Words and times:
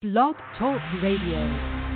Blog 0.00 0.36
Talk 0.56 0.80
Radio. 1.02 1.90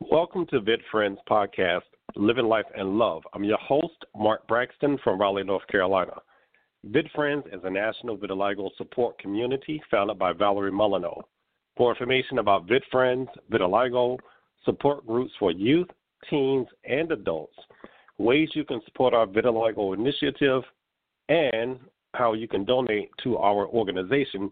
Welcome 0.00 0.44
to 0.46 0.60
Vit 0.60 0.80
Friends 0.90 1.20
Podcast, 1.30 1.82
Living 2.16 2.46
Life 2.46 2.64
and 2.76 2.98
Love. 2.98 3.22
I'm 3.32 3.44
your 3.44 3.58
host, 3.58 3.94
Mark 4.16 4.44
Braxton 4.48 4.98
from 5.04 5.20
Raleigh, 5.20 5.44
North 5.44 5.64
Carolina. 5.68 6.14
Vit 6.82 7.06
Friends 7.14 7.44
is 7.52 7.60
a 7.62 7.70
national 7.70 8.18
vitiligo 8.18 8.70
support 8.76 9.20
community 9.20 9.80
founded 9.88 10.18
by 10.18 10.32
Valerie 10.32 10.72
Molyneux. 10.72 11.22
For 11.76 11.92
information 11.92 12.40
about 12.40 12.66
Vit 12.66 12.82
Friends, 12.90 13.28
vitiligo, 13.48 14.18
support 14.64 15.06
groups 15.06 15.32
for 15.38 15.52
youth, 15.52 15.90
teens, 16.28 16.66
and 16.86 17.12
adults, 17.12 17.54
ways 18.18 18.48
you 18.54 18.64
can 18.64 18.80
support 18.84 19.14
our 19.14 19.28
vitiligo 19.28 19.94
initiative, 19.94 20.64
and 21.28 21.78
how 22.14 22.32
you 22.32 22.48
can 22.48 22.64
donate 22.64 23.10
to 23.22 23.36
our 23.36 23.68
organization, 23.68 24.50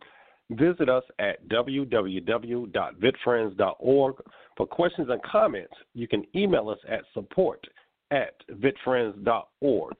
Visit 0.50 0.88
us 0.88 1.04
at 1.18 1.46
www.vitfriends.org. 1.48 4.14
For 4.56 4.66
questions 4.66 5.08
and 5.10 5.22
comments, 5.22 5.74
you 5.94 6.08
can 6.08 6.24
email 6.34 6.70
us 6.70 6.78
at 6.88 7.02
support 7.12 7.62
at 8.10 8.34
vitfriends.org. 8.52 9.94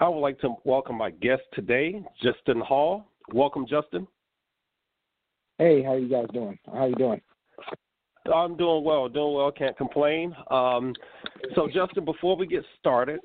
I 0.00 0.08
would 0.08 0.20
like 0.20 0.40
to 0.40 0.54
welcome 0.64 0.96
my 0.96 1.10
guest 1.10 1.42
today, 1.54 2.02
Justin 2.22 2.60
Hall. 2.60 3.04
Welcome, 3.32 3.66
Justin. 3.66 4.06
Hey, 5.58 5.82
how 5.82 5.94
you 5.94 6.08
guys 6.08 6.26
doing? 6.32 6.58
How 6.72 6.86
you 6.86 6.94
doing? 6.96 7.20
I'm 8.32 8.56
doing 8.56 8.84
well, 8.84 9.08
doing 9.08 9.34
well. 9.34 9.52
Can't 9.52 9.76
complain. 9.76 10.34
Um, 10.50 10.94
so, 11.54 11.68
Justin, 11.72 12.04
before 12.04 12.36
we 12.36 12.46
get 12.46 12.64
started, 12.80 13.20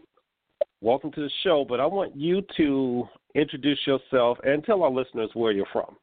welcome 0.81 1.11
to 1.13 1.21
the 1.21 1.29
show. 1.43 1.65
But 1.67 1.79
I 1.79 1.85
want 1.85 2.15
you 2.15 2.41
to 2.57 3.07
introduce 3.35 3.79
yourself 3.85 4.37
and 4.43 4.63
tell 4.63 4.83
our 4.83 4.91
listeners 4.91 5.29
where 5.33 5.51
you're 5.51 5.65
from. 5.71 5.95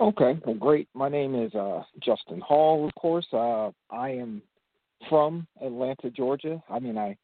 Okay, 0.00 0.38
well, 0.44 0.56
great. 0.56 0.88
My 0.94 1.08
name 1.08 1.34
is 1.34 1.54
uh, 1.54 1.82
Justin 2.00 2.40
Hall, 2.40 2.86
of 2.86 2.94
course. 2.96 3.26
Uh, 3.32 3.70
I 3.90 4.10
am 4.10 4.42
from 5.08 5.46
Atlanta, 5.62 6.10
Georgia. 6.10 6.62
I 6.68 6.80
mean, 6.80 6.98
I 6.98 7.16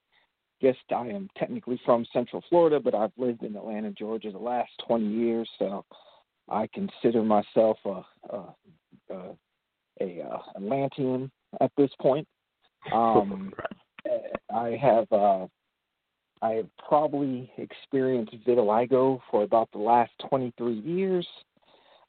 guess 0.61 0.77
I 0.95 1.07
am 1.09 1.29
technically 1.37 1.81
from 1.85 2.07
Central 2.13 2.45
Florida, 2.49 2.79
but 2.79 2.95
I've 2.95 3.13
lived 3.17 3.43
in 3.43 3.57
Atlanta, 3.57 3.91
Georgia 3.91 4.31
the 4.31 4.39
last 4.39 4.71
20 4.87 5.05
years, 5.05 5.49
so 5.59 5.85
I 6.49 6.69
consider 6.73 7.23
myself 7.23 7.79
a, 7.85 8.03
a, 8.29 8.55
a, 9.11 9.37
a 10.01 10.23
uh, 10.23 10.39
Atlantean 10.57 11.31
at 11.61 11.73
this 11.77 11.91
point. 12.01 12.27
Um, 12.93 13.53
I 14.55 14.79
have 14.81 15.11
uh, 15.13 15.47
I 16.43 16.51
have 16.53 16.67
probably 16.89 17.51
experienced 17.59 18.35
vitiligo 18.47 19.21
for 19.31 19.43
about 19.43 19.69
the 19.73 19.79
last 19.79 20.13
23 20.29 20.73
years. 20.73 21.27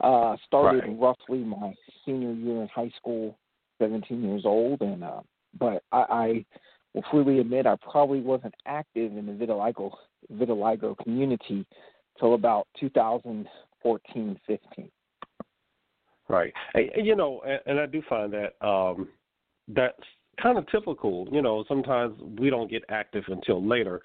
Uh, 0.02 0.36
started 0.46 0.82
right. 0.84 0.98
roughly 0.98 1.38
my 1.38 1.72
senior 2.04 2.32
year 2.32 2.62
in 2.62 2.68
high 2.74 2.90
school, 2.96 3.38
17 3.80 4.22
years 4.22 4.42
old, 4.44 4.80
and 4.80 5.04
uh, 5.04 5.20
but 5.58 5.84
I, 5.92 6.04
I 6.10 6.44
will 6.94 7.04
freely 7.10 7.38
admit 7.38 7.66
I 7.66 7.76
probably 7.88 8.20
wasn't 8.20 8.54
active 8.66 9.16
in 9.16 9.26
the 9.26 9.32
vitiligo 9.32 9.92
vitiligo 10.32 10.96
community 10.98 11.64
till 12.18 12.34
about 12.34 12.66
2014, 12.80 14.40
15. 14.46 14.90
Right. 16.28 16.52
You 16.96 17.14
know, 17.14 17.40
and, 17.46 17.60
and 17.66 17.80
I 17.80 17.86
do 17.86 18.02
find 18.08 18.32
that 18.32 18.66
um, 18.66 19.08
that's 19.68 19.96
kind 20.40 20.58
of 20.58 20.66
typical. 20.70 21.28
You 21.30 21.42
know, 21.42 21.64
sometimes 21.68 22.18
we 22.38 22.50
don't 22.50 22.70
get 22.70 22.84
active 22.88 23.24
until 23.28 23.64
later. 23.64 24.00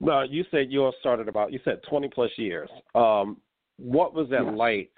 Now, 0.00 0.22
you 0.22 0.44
said 0.50 0.70
yours 0.70 0.94
started 1.00 1.28
about 1.28 1.52
you 1.52 1.60
said 1.64 1.80
20 1.88 2.08
plus 2.08 2.30
years. 2.36 2.68
Um, 2.94 3.38
what 3.78 4.14
was 4.14 4.28
that 4.30 4.44
yes. 4.44 4.54
like 4.56 4.90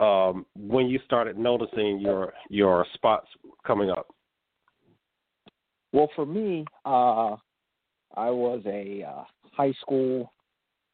um, 0.00 0.46
when 0.56 0.86
you 0.86 0.98
started 1.04 1.38
noticing 1.38 2.00
your 2.00 2.32
your 2.48 2.86
spots 2.94 3.28
coming 3.66 3.90
up? 3.90 4.06
Well, 5.92 6.10
for 6.16 6.26
me, 6.26 6.64
uh, 6.84 7.36
I 8.16 8.30
was 8.30 8.62
a 8.66 9.04
uh, 9.04 9.24
high 9.52 9.72
school 9.80 10.32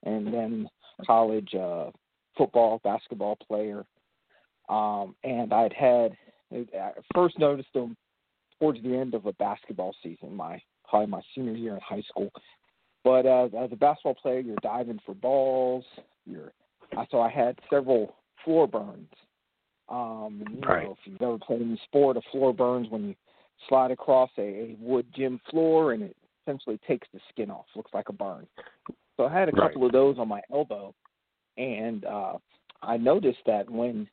and 0.05 0.33
then 0.33 0.69
college 1.07 1.55
uh, 1.55 1.91
football, 2.37 2.81
basketball 2.85 3.37
player, 3.37 3.85
um, 4.69 5.15
and 5.25 5.53
I'd 5.53 5.73
had 5.73 6.17
I 6.53 6.93
first 7.15 7.39
noticed 7.39 7.73
them 7.73 7.97
towards 8.59 8.83
the 8.83 8.95
end 8.95 9.15
of 9.15 9.27
a 9.27 9.33
basketball 9.35 9.95
season, 10.03 10.35
my 10.35 10.61
probably 10.89 11.07
my 11.07 11.23
senior 11.35 11.53
year 11.53 11.75
in 11.75 11.81
high 11.81 12.03
school. 12.03 12.31
But 13.05 13.25
as, 13.25 13.53
as 13.59 13.73
a 13.73 13.77
basketball 13.77 14.17
player, 14.17 14.41
you're 14.41 14.57
diving 14.63 15.01
for 15.07 15.15
balls. 15.15 15.85
You're 16.27 16.53
so 17.11 17.21
I 17.21 17.31
had 17.31 17.59
several 17.71 18.17
floor 18.45 18.67
burns. 18.67 19.09
Um, 19.89 20.45
you 20.49 20.61
right. 20.61 20.85
know, 20.85 20.93
if 20.93 20.99
you've 21.05 21.21
ever 21.21 21.39
played 21.39 21.63
any 21.63 21.81
sport, 21.85 22.17
a 22.17 22.21
floor 22.31 22.55
burns 22.55 22.89
when 22.91 23.09
you 23.09 23.15
slide 23.69 23.91
across 23.91 24.31
a, 24.39 24.43
a 24.43 24.77
wood 24.79 25.07
gym 25.15 25.41
floor 25.51 25.93
and 25.93 26.03
it 26.03 26.17
essentially 26.43 26.79
takes 26.87 27.09
the 27.13 27.21
skin 27.29 27.51
off. 27.51 27.67
Looks 27.75 27.93
like 27.93 28.09
a 28.09 28.13
burn. 28.13 28.47
So 29.17 29.27
I 29.27 29.33
had 29.33 29.49
a 29.49 29.53
couple 29.53 29.83
right. 29.83 29.87
of 29.87 29.93
those 29.93 30.17
on 30.19 30.29
my 30.29 30.41
elbow, 30.53 30.95
and 31.59 32.05
uh, 32.05 32.35
I 32.83 32.97
noticed 32.97 33.41
that 33.47 33.69
when 33.69 34.09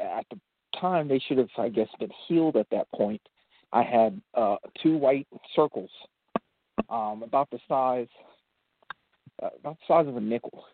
at 0.00 0.26
the 0.30 0.38
time 0.78 1.08
they 1.08 1.18
should 1.18 1.38
have, 1.38 1.48
I 1.58 1.68
guess, 1.68 1.88
been 1.98 2.10
healed 2.28 2.56
at 2.56 2.68
that 2.70 2.90
point. 2.92 3.20
I 3.72 3.82
had 3.82 4.20
uh, 4.34 4.56
two 4.82 4.96
white 4.96 5.26
circles, 5.54 5.90
um, 6.88 7.22
about 7.24 7.50
the 7.50 7.58
size, 7.68 8.08
uh, 9.42 9.48
about 9.58 9.76
the 9.78 9.94
size 9.94 10.08
of 10.08 10.16
a 10.16 10.20
nickel, 10.20 10.64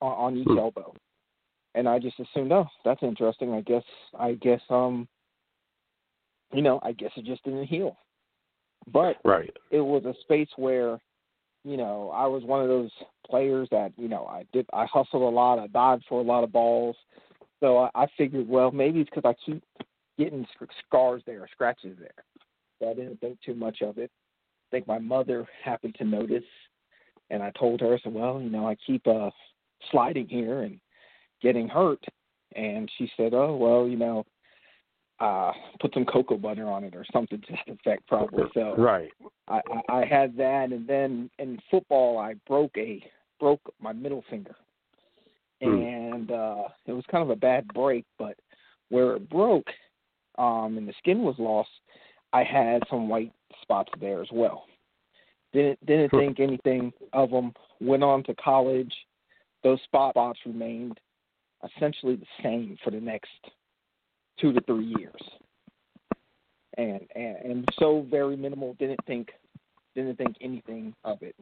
on, 0.00 0.12
on 0.12 0.36
each 0.36 0.46
hmm. 0.46 0.58
elbow 0.58 0.94
and 1.76 1.86
I 1.88 1.98
just 1.98 2.18
assumed, 2.18 2.50
oh, 2.52 2.66
that's 2.84 3.02
interesting. 3.02 3.52
I 3.52 3.60
guess, 3.60 3.84
I 4.18 4.32
guess, 4.32 4.60
um, 4.70 5.06
you 6.52 6.62
know, 6.62 6.80
I 6.82 6.92
guess 6.92 7.10
it 7.16 7.26
just 7.26 7.44
didn't 7.44 7.66
heal. 7.66 7.96
But 8.92 9.16
right. 9.24 9.54
it 9.70 9.80
was 9.80 10.04
a 10.06 10.14
space 10.22 10.48
where, 10.56 10.98
you 11.64 11.76
know, 11.76 12.10
I 12.14 12.26
was 12.26 12.44
one 12.44 12.62
of 12.62 12.68
those 12.68 12.90
players 13.28 13.68
that, 13.72 13.92
you 13.96 14.08
know, 14.08 14.26
I 14.26 14.44
did, 14.52 14.66
I 14.72 14.86
hustled 14.86 15.22
a 15.22 15.36
lot, 15.36 15.58
I 15.58 15.66
dived 15.66 16.04
for 16.08 16.20
a 16.20 16.24
lot 16.24 16.44
of 16.44 16.52
balls. 16.52 16.96
So 17.60 17.78
I, 17.78 17.90
I 17.94 18.06
figured, 18.16 18.48
well, 18.48 18.70
maybe 18.70 19.00
it's 19.00 19.10
because 19.14 19.28
I 19.28 19.34
keep 19.44 19.62
getting 20.18 20.46
scars 20.86 21.22
there, 21.26 21.46
scratches 21.52 21.96
there. 21.98 22.24
So 22.78 22.90
I 22.90 22.94
didn't 22.94 23.20
think 23.20 23.38
too 23.44 23.54
much 23.54 23.82
of 23.82 23.98
it. 23.98 24.10
I 24.10 24.76
think 24.76 24.86
my 24.86 24.98
mother 24.98 25.46
happened 25.62 25.94
to 25.98 26.04
notice, 26.04 26.44
and 27.30 27.42
I 27.42 27.50
told 27.58 27.80
her, 27.80 27.94
I 27.94 27.98
said, 28.02 28.14
well, 28.14 28.40
you 28.40 28.50
know, 28.50 28.66
I 28.66 28.76
keep 28.86 29.06
uh 29.06 29.30
sliding 29.90 30.26
here, 30.26 30.62
and 30.62 30.80
getting 31.46 31.68
hurt. 31.68 32.04
And 32.54 32.90
she 32.98 33.10
said, 33.16 33.34
"Oh 33.34 33.56
well, 33.56 33.86
you 33.86 33.96
know, 33.96 34.24
uh, 35.20 35.52
put 35.80 35.94
some 35.94 36.04
cocoa 36.04 36.36
butter 36.36 36.68
on 36.68 36.84
it 36.84 36.96
or 36.96 37.04
something 37.12 37.40
to 37.40 37.52
that 37.52 37.74
effect, 37.74 38.06
probably." 38.08 38.44
So 38.54 38.74
right. 38.76 39.10
I, 39.48 39.60
I, 39.88 39.98
I 40.00 40.04
had 40.04 40.36
that, 40.38 40.72
and 40.72 40.88
then 40.88 41.30
in 41.38 41.58
football, 41.70 42.18
I 42.18 42.34
broke 42.46 42.76
a 42.76 43.02
broke 43.38 43.60
my 43.80 43.92
middle 43.92 44.24
finger, 44.30 44.56
mm. 45.62 46.14
and 46.14 46.30
uh, 46.30 46.64
it 46.86 46.92
was 46.92 47.04
kind 47.10 47.22
of 47.22 47.30
a 47.30 47.36
bad 47.36 47.68
break. 47.68 48.04
But 48.18 48.36
where 48.88 49.16
it 49.16 49.28
broke, 49.28 49.68
um, 50.38 50.78
and 50.78 50.88
the 50.88 50.94
skin 50.98 51.22
was 51.22 51.36
lost, 51.38 51.70
I 52.32 52.42
had 52.42 52.82
some 52.90 53.08
white 53.08 53.32
spots 53.62 53.92
there 54.00 54.22
as 54.22 54.28
well. 54.32 54.64
Didn't 55.52 55.84
didn't 55.84 56.10
think 56.10 56.40
anything 56.40 56.92
of 57.12 57.30
them. 57.30 57.52
Went 57.80 58.02
on 58.02 58.24
to 58.24 58.34
college. 58.36 58.94
Those 59.62 59.82
spot 59.82 60.12
spots 60.12 60.38
remained 60.46 60.98
essentially 61.76 62.16
the 62.16 62.26
same 62.42 62.76
for 62.84 62.90
the 62.90 63.00
next 63.00 63.30
two 64.40 64.52
to 64.52 64.60
three 64.62 64.94
years. 64.98 65.20
And, 66.78 67.00
and 67.14 67.36
and 67.36 67.68
so 67.78 68.06
very 68.10 68.36
minimal. 68.36 68.74
Didn't 68.78 69.00
think 69.06 69.28
didn't 69.94 70.16
think 70.16 70.36
anything 70.42 70.94
of 71.04 71.22
it. 71.22 71.34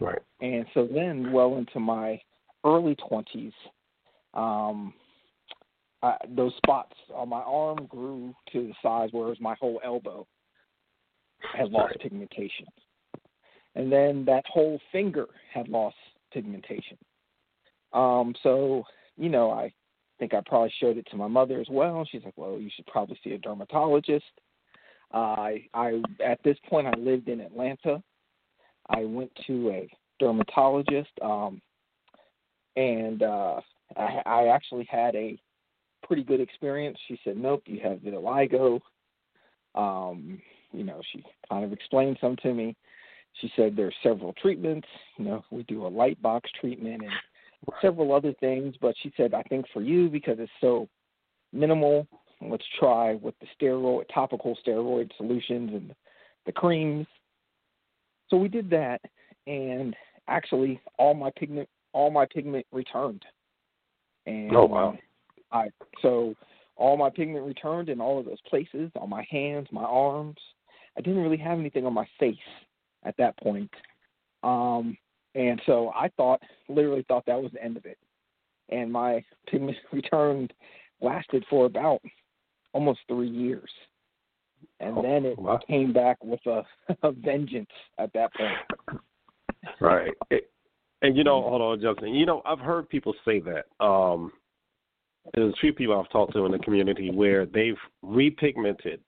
Right. 0.00 0.22
And 0.40 0.64
so 0.74 0.88
then, 0.92 1.32
well 1.32 1.56
into 1.56 1.80
my 1.80 2.20
early 2.64 2.94
twenties, 3.08 3.52
um, 4.34 4.94
I, 6.02 6.16
those 6.36 6.52
spots 6.56 6.94
on 7.12 7.28
my 7.28 7.40
arm 7.40 7.86
grew 7.86 8.32
to 8.52 8.68
the 8.68 8.74
size 8.80 9.08
whereas 9.12 9.38
my 9.40 9.56
whole 9.60 9.80
elbow 9.84 10.24
had 11.52 11.70
lost 11.70 11.90
right. 11.90 12.00
pigmentation, 12.00 12.66
and 13.74 13.90
then 13.90 14.24
that 14.26 14.44
whole 14.46 14.78
finger 14.92 15.26
had 15.52 15.68
lost 15.68 15.96
pigmentation. 16.32 16.96
Um, 17.92 18.34
so, 18.42 18.84
you 19.16 19.28
know, 19.28 19.50
I 19.50 19.72
think 20.18 20.34
I 20.34 20.40
probably 20.46 20.72
showed 20.78 20.96
it 20.96 21.06
to 21.10 21.16
my 21.16 21.26
mother 21.26 21.60
as 21.60 21.66
well. 21.70 22.06
She's 22.10 22.24
like, 22.24 22.36
"Well, 22.36 22.58
you 22.58 22.70
should 22.74 22.86
probably 22.86 23.18
see 23.24 23.32
a 23.32 23.38
dermatologist." 23.38 24.24
Uh, 25.12 25.16
I, 25.16 25.68
I 25.74 26.02
at 26.24 26.40
this 26.44 26.56
point 26.68 26.86
I 26.86 26.96
lived 26.98 27.28
in 27.28 27.40
Atlanta. 27.40 28.02
I 28.88 29.04
went 29.04 29.32
to 29.46 29.70
a 29.70 29.88
dermatologist, 30.18 31.10
um, 31.22 31.60
and 32.76 33.22
uh, 33.22 33.60
I, 33.96 34.22
I 34.24 34.46
actually 34.48 34.86
had 34.88 35.14
a 35.16 35.38
pretty 36.02 36.22
good 36.22 36.40
experience. 36.40 36.98
She 37.08 37.18
said, 37.24 37.36
"Nope, 37.36 37.64
you 37.66 37.80
have 37.80 37.98
vitiligo." 37.98 38.80
Um, 39.74 40.40
you 40.72 40.84
know, 40.84 41.00
she 41.12 41.24
kind 41.48 41.64
of 41.64 41.72
explained 41.72 42.18
some 42.20 42.36
to 42.42 42.54
me. 42.54 42.76
She 43.40 43.52
said 43.56 43.74
there's 43.76 43.94
several 44.02 44.32
treatments. 44.34 44.88
You 45.16 45.24
know, 45.24 45.44
we 45.50 45.62
do 45.64 45.86
a 45.86 45.88
light 45.88 46.20
box 46.20 46.50
treatment 46.60 47.02
and 47.02 47.12
several 47.80 48.12
other 48.12 48.32
things, 48.40 48.74
but 48.80 48.94
she 49.02 49.12
said, 49.16 49.34
I 49.34 49.42
think 49.44 49.66
for 49.72 49.82
you 49.82 50.08
because 50.08 50.36
it's 50.38 50.50
so 50.60 50.88
minimal, 51.52 52.06
let's 52.40 52.64
try 52.78 53.14
with 53.14 53.34
the 53.40 53.46
steroid 53.58 54.04
topical 54.12 54.56
steroid 54.66 55.10
solutions 55.16 55.70
and 55.72 55.94
the 56.46 56.52
creams. 56.52 57.06
So 58.28 58.36
we 58.36 58.48
did 58.48 58.70
that, 58.70 59.00
and 59.46 59.94
actually, 60.28 60.80
all 60.98 61.14
my 61.14 61.30
pigment 61.36 61.68
all 61.92 62.10
my 62.10 62.26
pigment 62.32 62.66
returned. 62.72 63.24
And 64.26 64.54
oh 64.54 64.66
wow! 64.66 64.98
I 65.50 65.68
so 66.02 66.34
all 66.76 66.96
my 66.96 67.10
pigment 67.10 67.44
returned 67.44 67.88
in 67.88 68.00
all 68.00 68.18
of 68.18 68.26
those 68.26 68.40
places 68.48 68.90
on 68.96 69.10
my 69.10 69.26
hands, 69.30 69.68
my 69.72 69.82
arms. 69.82 70.38
I 70.96 71.00
didn't 71.00 71.22
really 71.22 71.36
have 71.38 71.58
anything 71.58 71.86
on 71.86 71.94
my 71.94 72.06
face 72.18 72.36
at 73.04 73.16
that 73.18 73.36
point. 73.38 73.70
Um, 74.42 74.96
and 75.34 75.60
so 75.66 75.92
I 75.94 76.08
thought, 76.16 76.40
literally 76.68 77.04
thought 77.08 77.24
that 77.26 77.40
was 77.40 77.52
the 77.52 77.62
end 77.62 77.76
of 77.76 77.86
it. 77.86 77.98
And 78.70 78.92
my 78.92 79.24
pigment 79.48 79.76
return 79.92 80.48
lasted 81.00 81.44
for 81.48 81.66
about 81.66 82.00
almost 82.72 83.00
three 83.08 83.28
years. 83.28 83.70
And 84.80 84.98
oh, 84.98 85.02
then 85.02 85.24
it 85.24 85.38
wow. 85.38 85.58
came 85.66 85.92
back 85.92 86.22
with 86.22 86.40
a, 86.46 86.62
a 87.02 87.12
vengeance 87.12 87.70
at 87.98 88.12
that 88.12 88.30
point. 88.34 89.00
Right. 89.80 90.12
It, 90.30 90.50
and 91.02 91.16
you 91.16 91.24
know, 91.24 91.42
hold 91.42 91.62
on, 91.62 91.80
Justin. 91.80 92.14
You 92.14 92.26
know, 92.26 92.42
I've 92.44 92.58
heard 92.58 92.88
people 92.88 93.14
say 93.24 93.40
that. 93.40 93.84
Um, 93.84 94.32
there's 95.34 95.52
a 95.52 95.60
few 95.60 95.72
people 95.72 95.98
I've 95.98 96.10
talked 96.10 96.32
to 96.34 96.44
in 96.44 96.52
the 96.52 96.58
community 96.58 97.10
where 97.10 97.46
they've 97.46 97.76
repigmented, 98.04 98.98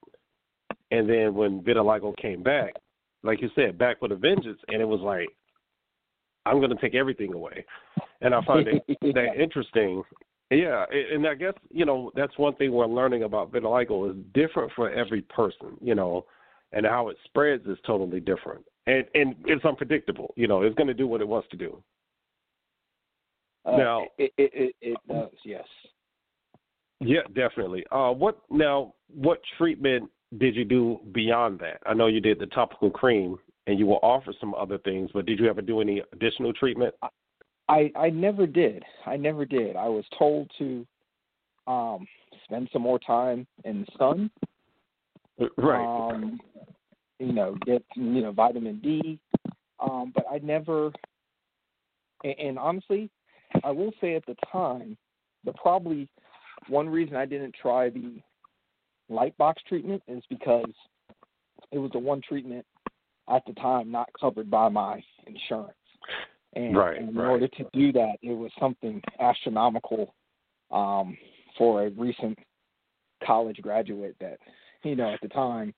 and 0.91 1.09
then 1.09 1.35
when 1.35 1.61
vitiligo 1.63 2.17
came 2.17 2.43
back, 2.43 2.75
like 3.23 3.43
you 3.43 3.51
said, 3.55 3.79
back 3.79 4.01
with 4.01 4.13
a 4.13 4.17
vengeance, 4.17 4.59
and 4.69 4.81
it 4.81 4.87
was 4.87 5.01
like, 5.01 5.29
I'm 6.47 6.59
going 6.59 6.71
to 6.71 6.81
take 6.81 6.95
everything 6.95 7.35
away. 7.35 7.65
And 8.21 8.35
I 8.35 8.45
find 8.45 8.67
it 8.69 8.83
that 9.15 9.41
interesting. 9.41 10.03
Yeah, 10.51 10.85
and 10.91 11.27
I 11.27 11.35
guess 11.35 11.55
you 11.71 11.87
know 11.87 12.11
that's 12.15 12.37
one 12.37 12.55
thing 12.57 12.73
we're 12.73 12.87
learning 12.87 13.23
about 13.23 13.53
vitiligo 13.53 14.11
is 14.11 14.17
different 14.35 14.71
for 14.77 14.91
every 14.91 15.23
person, 15.23 15.79
you 15.81 15.95
know, 15.95 16.27
and 16.73 16.85
how 16.85 17.09
it 17.09 17.17
spreads 17.25 17.67
is 17.67 17.79
totally 17.87 18.21
different, 18.21 18.63
and 18.87 19.05
and 19.15 19.35
it's 19.47 19.65
unpredictable. 19.65 20.35
You 20.37 20.49
know, 20.49 20.63
it's 20.63 20.75
going 20.75 20.89
to 20.89 20.95
do 20.95 21.07
what 21.07 21.23
it 21.23 21.29
wants 21.29 21.49
to 21.53 21.57
do. 21.57 21.83
Uh, 23.65 23.77
now 23.77 24.03
it, 24.19 24.33
it 24.37 24.51
it 24.55 24.75
it 24.83 24.99
does, 25.09 25.31
yes. 25.45 25.65
Yeah, 27.01 27.23
definitely. 27.35 27.85
Uh, 27.91 28.11
what 28.11 28.39
now? 28.51 28.95
What 29.09 29.41
treatment 29.57 30.11
did 30.39 30.55
you 30.55 30.65
do 30.65 31.01
beyond 31.13 31.61
that? 31.61 31.79
I 31.87 31.95
know 31.95 32.07
you 32.07 32.21
did 32.21 32.39
the 32.39 32.47
topical 32.47 32.91
cream, 32.91 33.39
and 33.67 33.79
you 33.79 33.87
will 33.87 34.01
offer 34.03 34.33
some 34.41 34.55
other 34.55 34.79
things, 34.79 35.11
but 35.13 35.27
did 35.27 35.39
you 35.39 35.49
ever 35.49 35.63
do 35.63 35.81
any 35.81 36.03
additional 36.13 36.53
treatment? 36.53 36.95
I 37.69 37.91
I 37.97 38.11
never 38.11 38.47
did. 38.47 38.83
I 39.07 39.17
never 39.17 39.45
did. 39.45 39.77
I 39.77 39.89
was 39.89 40.05
told 40.19 40.51
to 40.59 40.87
um 41.67 42.07
spend 42.45 42.69
some 42.73 42.83
more 42.83 42.99
time 42.99 43.47
in 43.65 43.81
the 43.81 43.87
sun. 43.99 44.31
Right. 45.57 46.11
Um 46.11 46.41
you 47.19 47.33
know, 47.33 47.57
get 47.65 47.85
you 47.95 48.21
know, 48.21 48.33
vitamin 48.33 48.81
D. 48.81 49.19
Um, 49.79 50.13
but 50.15 50.25
I 50.31 50.39
never 50.39 50.91
and, 52.25 52.39
and 52.39 52.59
honestly, 52.59 53.11
I 53.65 53.71
will 53.71 53.93
say 54.01 54.17
at 54.17 54.27
the 54.27 54.37
time, 54.51 54.97
the 55.45 55.53
probably 55.53 56.09
one 56.69 56.89
reason 56.89 57.17
I 57.17 57.27
didn't 57.27 57.55
try 57.61 57.91
the 57.91 58.21
light 59.09 59.37
box 59.37 59.63
treatment 59.69 60.03
is 60.09 60.23
because 60.29 60.73
it 61.71 61.79
was 61.79 61.91
the 61.93 61.99
one 61.99 62.21
treatment 62.27 62.65
at 63.29 63.43
the 63.47 63.53
time 63.55 63.91
not 63.91 64.09
covered 64.19 64.51
by 64.51 64.69
my 64.69 65.03
insurance. 65.27 65.73
And, 66.55 66.77
right, 66.77 66.99
and 66.99 67.11
in 67.11 67.15
right. 67.15 67.31
order 67.31 67.49
to 67.49 67.65
do 67.73 67.93
that, 67.93 68.17
it 68.23 68.33
was 68.33 68.51
something 68.61 69.01
astronomical 69.21 70.15
um, 70.71 71.17
for 71.57 71.87
a 71.87 71.91
recent 71.91 72.39
college 73.25 73.59
graduate 73.63 74.17
that, 74.21 74.39
you 74.83 74.97
know, 74.97 75.13
at 75.13 75.21
the 75.23 75.29
time, 75.29 75.73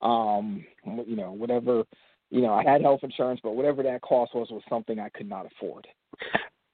um, 0.00 0.64
you 1.06 1.16
know, 1.16 1.32
whatever, 1.32 1.84
you 2.30 2.40
know, 2.40 2.52
I 2.52 2.62
had 2.62 2.82
health 2.82 3.00
insurance, 3.02 3.40
but 3.42 3.56
whatever 3.56 3.82
that 3.82 4.02
cost 4.02 4.34
was 4.34 4.48
was 4.50 4.62
something 4.68 4.98
I 4.98 5.08
could 5.10 5.28
not 5.28 5.46
afford. 5.46 5.86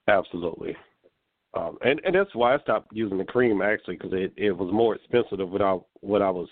Absolutely. 0.07 0.75
Um, 1.55 1.77
and 1.81 1.99
and 2.05 2.13
that's 2.13 2.33
why 2.35 2.53
I 2.53 2.59
stopped 2.59 2.89
using 2.93 3.17
the 3.17 3.23
cream 3.23 3.61
actually 3.61 3.95
because 3.95 4.13
it 4.13 4.33
it 4.37 4.51
was 4.51 4.71
more 4.71 4.95
expensive 4.95 5.39
than 5.39 5.49
what 5.49 5.61
I 5.61 5.77
what 6.01 6.21
I 6.21 6.29
was 6.29 6.47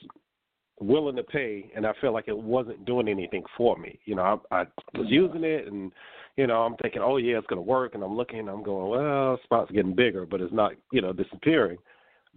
willing 0.79 1.15
to 1.15 1.23
pay, 1.23 1.71
and 1.75 1.85
I 1.85 1.93
felt 1.99 2.13
like 2.13 2.27
it 2.27 2.37
wasn't 2.37 2.85
doing 2.85 3.07
anything 3.07 3.43
for 3.55 3.77
me. 3.77 3.99
You 4.05 4.15
know, 4.15 4.41
I, 4.51 4.55
I 4.55 4.65
was 4.93 5.07
using 5.07 5.43
it, 5.43 5.67
and 5.67 5.91
you 6.35 6.47
know, 6.47 6.61
I'm 6.61 6.75
thinking, 6.81 7.01
oh 7.03 7.17
yeah, 7.17 7.37
it's 7.37 7.47
gonna 7.47 7.61
work, 7.61 7.95
and 7.95 8.03
I'm 8.03 8.15
looking, 8.15 8.39
and 8.39 8.49
I'm 8.49 8.63
going, 8.63 8.89
well, 8.89 9.39
spot's 9.43 9.71
getting 9.71 9.95
bigger, 9.95 10.25
but 10.25 10.41
it's 10.41 10.53
not, 10.53 10.73
you 10.91 11.01
know, 11.01 11.13
disappearing. 11.13 11.77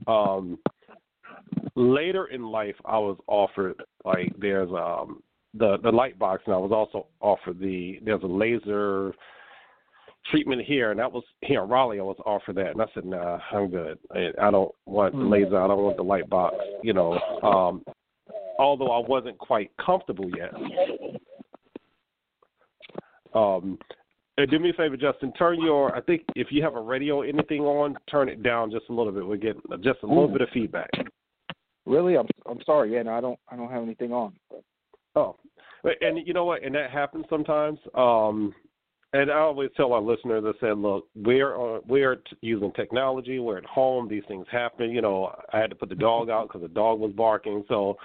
Um, 0.07 0.59
later 1.75 2.27
in 2.27 2.43
life, 2.43 2.77
I 2.85 2.99
was 2.99 3.19
offered 3.27 3.83
like 4.05 4.33
there's 4.39 4.71
um 4.71 5.23
the 5.55 5.79
the 5.83 5.91
light 5.91 6.19
box, 6.19 6.43
and 6.47 6.55
I 6.55 6.59
was 6.59 6.73
also 6.73 7.07
offered 7.21 7.59
the 7.59 7.99
there's 8.05 8.23
a 8.23 8.27
laser 8.27 9.15
treatment 10.31 10.63
here, 10.63 10.91
and 10.91 11.01
that 11.01 11.11
was 11.11 11.25
here 11.43 11.63
in 11.63 11.69
Raleigh. 11.69 12.01
I 12.01 12.05
was 12.05 12.21
offered 12.25 12.57
that, 12.57 12.71
and 12.71 12.83
I 12.83 12.87
said, 12.95 13.05
"Nah, 13.05 13.39
I'm 13.53 13.71
good. 13.71 13.99
I, 14.15 14.29
I 14.41 14.51
don't 14.51 14.73
want 14.87 15.15
the 15.15 15.25
laser. 15.25 15.61
I 15.61 15.67
don't 15.67 15.83
want 15.83 15.97
the 15.97 16.03
light 16.03 16.29
box." 16.29 16.57
You 16.83 16.93
know, 16.93 17.19
um, 17.43 17.85
although 18.61 18.91
I 18.91 19.07
wasn't 19.07 19.39
quite 19.39 19.71
comfortable 19.85 20.31
yet. 20.37 20.53
Um, 23.35 23.79
and 24.37 24.51
do 24.51 24.59
me 24.59 24.71
a 24.71 24.73
favor, 24.75 24.97
Justin. 24.97 25.33
Turn 25.33 25.61
your. 25.61 25.95
I 25.95 26.01
think 26.01 26.23
if 26.35 26.49
you 26.51 26.63
have 26.63 26.75
a 26.75 26.81
radio 26.81 27.19
or 27.19 27.25
anything 27.25 27.63
on, 27.63 27.97
turn 28.11 28.29
it 28.29 28.43
down 28.43 28.71
just 28.71 28.85
a 28.89 28.93
little 28.93 29.13
bit. 29.13 29.27
We're 29.27 29.37
getting 29.37 29.63
just 29.83 30.01
a 30.03 30.07
little 30.07 30.31
Ooh. 30.31 30.33
bit 30.33 30.43
of 30.43 30.49
feedback. 30.53 30.91
Really, 31.87 32.17
I'm 32.17 32.27
I'm 32.47 32.61
sorry. 32.65 32.93
Yeah, 32.93 33.03
no, 33.03 33.13
I 33.13 33.21
don't 33.21 33.39
I 33.51 33.57
don't 33.57 33.71
have 33.71 33.83
anything 33.83 34.13
on. 34.13 34.33
Oh, 35.17 35.37
and 36.01 36.27
you 36.27 36.35
know 36.35 36.45
what? 36.45 36.63
And 36.63 36.75
that 36.75 36.91
happens 36.91 37.25
sometimes. 37.31 37.79
Um, 37.95 38.55
and 39.13 39.31
I 39.31 39.39
always 39.39 39.71
tell 39.77 39.93
our 39.93 40.01
listeners, 40.01 40.45
I 40.47 40.53
said, 40.61 40.79
look, 40.79 41.07
we're 41.17 41.57
uh, 41.57 41.81
we're 41.87 42.17
t- 42.17 42.37
using 42.43 42.73
technology. 42.73 43.41
We're 43.41 43.59
at 43.59 43.65
home. 43.65 44.09
These 44.09 44.23
things 44.29 44.47
happen. 44.51 44.91
You 44.91 45.03
know, 45.03 45.35
I 45.53 45.59
had 45.59 45.71
to 45.71 45.77
put 45.77 45.89
the 45.89 45.97
dog 45.97 46.31
out 46.31 46.49
because 46.49 46.63
the 46.63 46.69
dog 46.69 47.01
was 47.01 47.13
barking. 47.13 47.65
So 47.69 47.97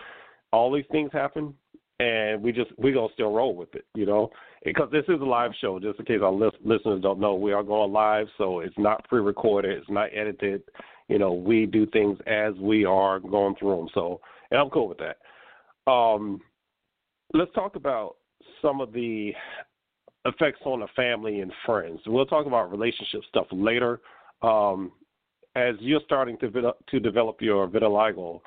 all 0.56 0.72
these 0.72 0.86
things 0.92 1.12
happen, 1.12 1.54
and 2.00 2.42
we 2.42 2.52
just 2.52 2.72
we 2.78 2.92
gonna 2.92 3.14
still 3.14 3.32
roll 3.32 3.56
with 3.56 3.74
it. 3.76 3.86
You 3.94 4.06
know, 4.06 4.30
because 4.64 4.90
this 4.92 5.04
is 5.08 5.22
a 5.22 5.26
live 5.26 5.52
show. 5.60 5.80
Just 5.80 6.00
in 6.00 6.06
case 6.06 6.20
our 6.24 6.32
lis- 6.32 6.54
listeners 6.64 7.02
don't 7.02 7.20
know, 7.20 7.36
we 7.36 7.54
are 7.54 7.64
going 7.64 7.92
live, 7.92 8.28
so 8.38 8.62
it's 8.62 8.78
not 8.78 9.08
pre-recorded. 9.08 9.78
It's 9.78 9.90
not 9.90 10.10
edited. 10.14 10.64
You 11.08 11.20
know, 11.20 11.34
we 11.34 11.66
do 11.66 11.86
things 11.88 12.18
as 12.26 12.54
we 12.56 12.86
are 12.86 13.20
going 13.20 13.56
through 13.60 13.78
them. 13.78 13.90
So, 13.94 14.22
and 14.50 14.60
I'm 14.60 14.70
cool 14.70 14.88
with 14.88 14.98
that. 15.00 15.18
Um, 15.92 16.42
let's 17.34 17.54
talk 17.54 17.76
about 17.76 18.16
some 18.62 18.82
of 18.82 18.92
the 18.92 19.34
effects 20.26 20.62
on 20.66 20.80
the 20.80 20.88
family 20.96 21.42
and 21.42 21.52
friends. 21.66 22.00
We'll 22.08 22.26
talk 22.26 22.48
about 22.48 22.72
relationship 22.72 23.22
stuff 23.30 23.46
later. 23.52 24.02
Um, 24.42 24.92
as 25.56 25.76
you're 25.80 26.02
starting 26.06 26.38
to 26.40 26.74
to 26.90 27.00
develop 27.00 27.42
your 27.42 27.68
vitiligo, 27.68 28.42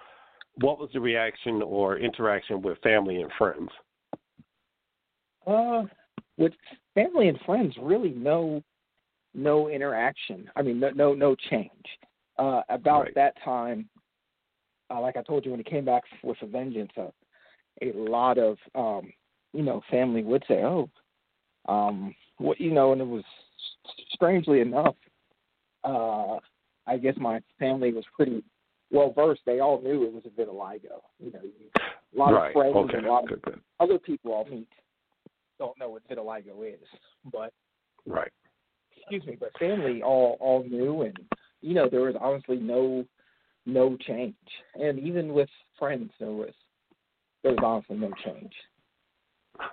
what 0.60 0.78
was 0.78 0.90
the 0.92 1.00
reaction 1.00 1.62
or 1.62 1.98
interaction 1.98 2.62
with 2.62 2.78
family 2.78 3.22
and 3.22 3.30
friends? 3.38 3.70
Uh, 5.46 5.84
with 6.36 6.52
family 6.94 7.28
and 7.28 7.38
friends, 7.46 7.74
really 7.80 8.10
no 8.10 8.62
no 9.34 9.68
interaction. 9.68 10.50
I 10.56 10.62
mean, 10.62 10.80
no 10.80 10.90
no, 10.90 11.14
no 11.14 11.34
change. 11.50 11.70
Uh, 12.38 12.62
about 12.68 13.04
Right. 13.04 13.14
that 13.14 13.34
time, 13.44 13.88
uh, 14.90 15.00
like 15.00 15.16
I 15.16 15.22
told 15.22 15.44
you, 15.44 15.50
when 15.50 15.60
he 15.60 15.64
came 15.64 15.84
back 15.84 16.04
with 16.22 16.38
a 16.42 16.46
vengeance, 16.46 16.92
uh, 16.96 17.08
a 17.82 17.92
lot 17.92 18.38
of 18.38 18.58
um, 18.74 19.12
you 19.52 19.62
know 19.62 19.80
family 19.90 20.22
would 20.22 20.44
say, 20.48 20.64
"Oh, 20.64 20.88
um, 21.68 22.14
what 22.38 22.60
you 22.60 22.72
know," 22.72 22.92
and 22.92 23.00
it 23.00 23.06
was 23.06 23.24
strangely 24.12 24.60
enough. 24.60 24.96
Uh, 25.84 26.38
I 26.86 26.96
guess 26.98 27.14
my 27.18 27.40
family 27.58 27.92
was 27.92 28.04
pretty 28.14 28.42
well 28.90 29.12
versed. 29.12 29.42
They 29.46 29.60
all 29.60 29.80
knew 29.82 30.04
it 30.04 30.12
was 30.12 30.24
a 30.26 30.30
vitiligo. 30.30 31.02
You 31.18 31.32
know, 31.32 31.40
a 31.76 32.18
lot 32.18 32.32
right. 32.32 32.46
of 32.48 32.52
friends 32.52 32.76
okay. 32.76 32.98
and 32.98 33.06
a 33.06 33.10
lot 33.10 33.24
of 33.24 33.28
Good. 33.28 33.42
Good. 33.42 33.60
other 33.80 33.98
people 33.98 34.34
I'll 34.34 34.50
meet 34.50 34.68
don't 35.58 35.78
know 35.78 35.90
what 35.90 36.08
vitiligo 36.08 36.66
is, 36.66 36.80
but 37.32 37.52
Right. 38.06 38.32
excuse 38.96 39.26
me, 39.26 39.36
but 39.38 39.50
family 39.58 40.02
all 40.02 40.36
all 40.40 40.64
knew, 40.64 41.02
and 41.02 41.18
you 41.60 41.74
know 41.74 41.88
there 41.88 42.02
was 42.02 42.14
honestly 42.20 42.56
no 42.56 43.04
no 43.66 43.96
change, 43.98 44.34
and 44.74 44.98
even 44.98 45.34
with 45.34 45.48
friends 45.78 46.10
there 46.18 46.30
was 46.30 46.54
there 47.42 47.52
was 47.52 47.60
honestly 47.62 47.96
no 47.96 48.10
change. 48.24 48.52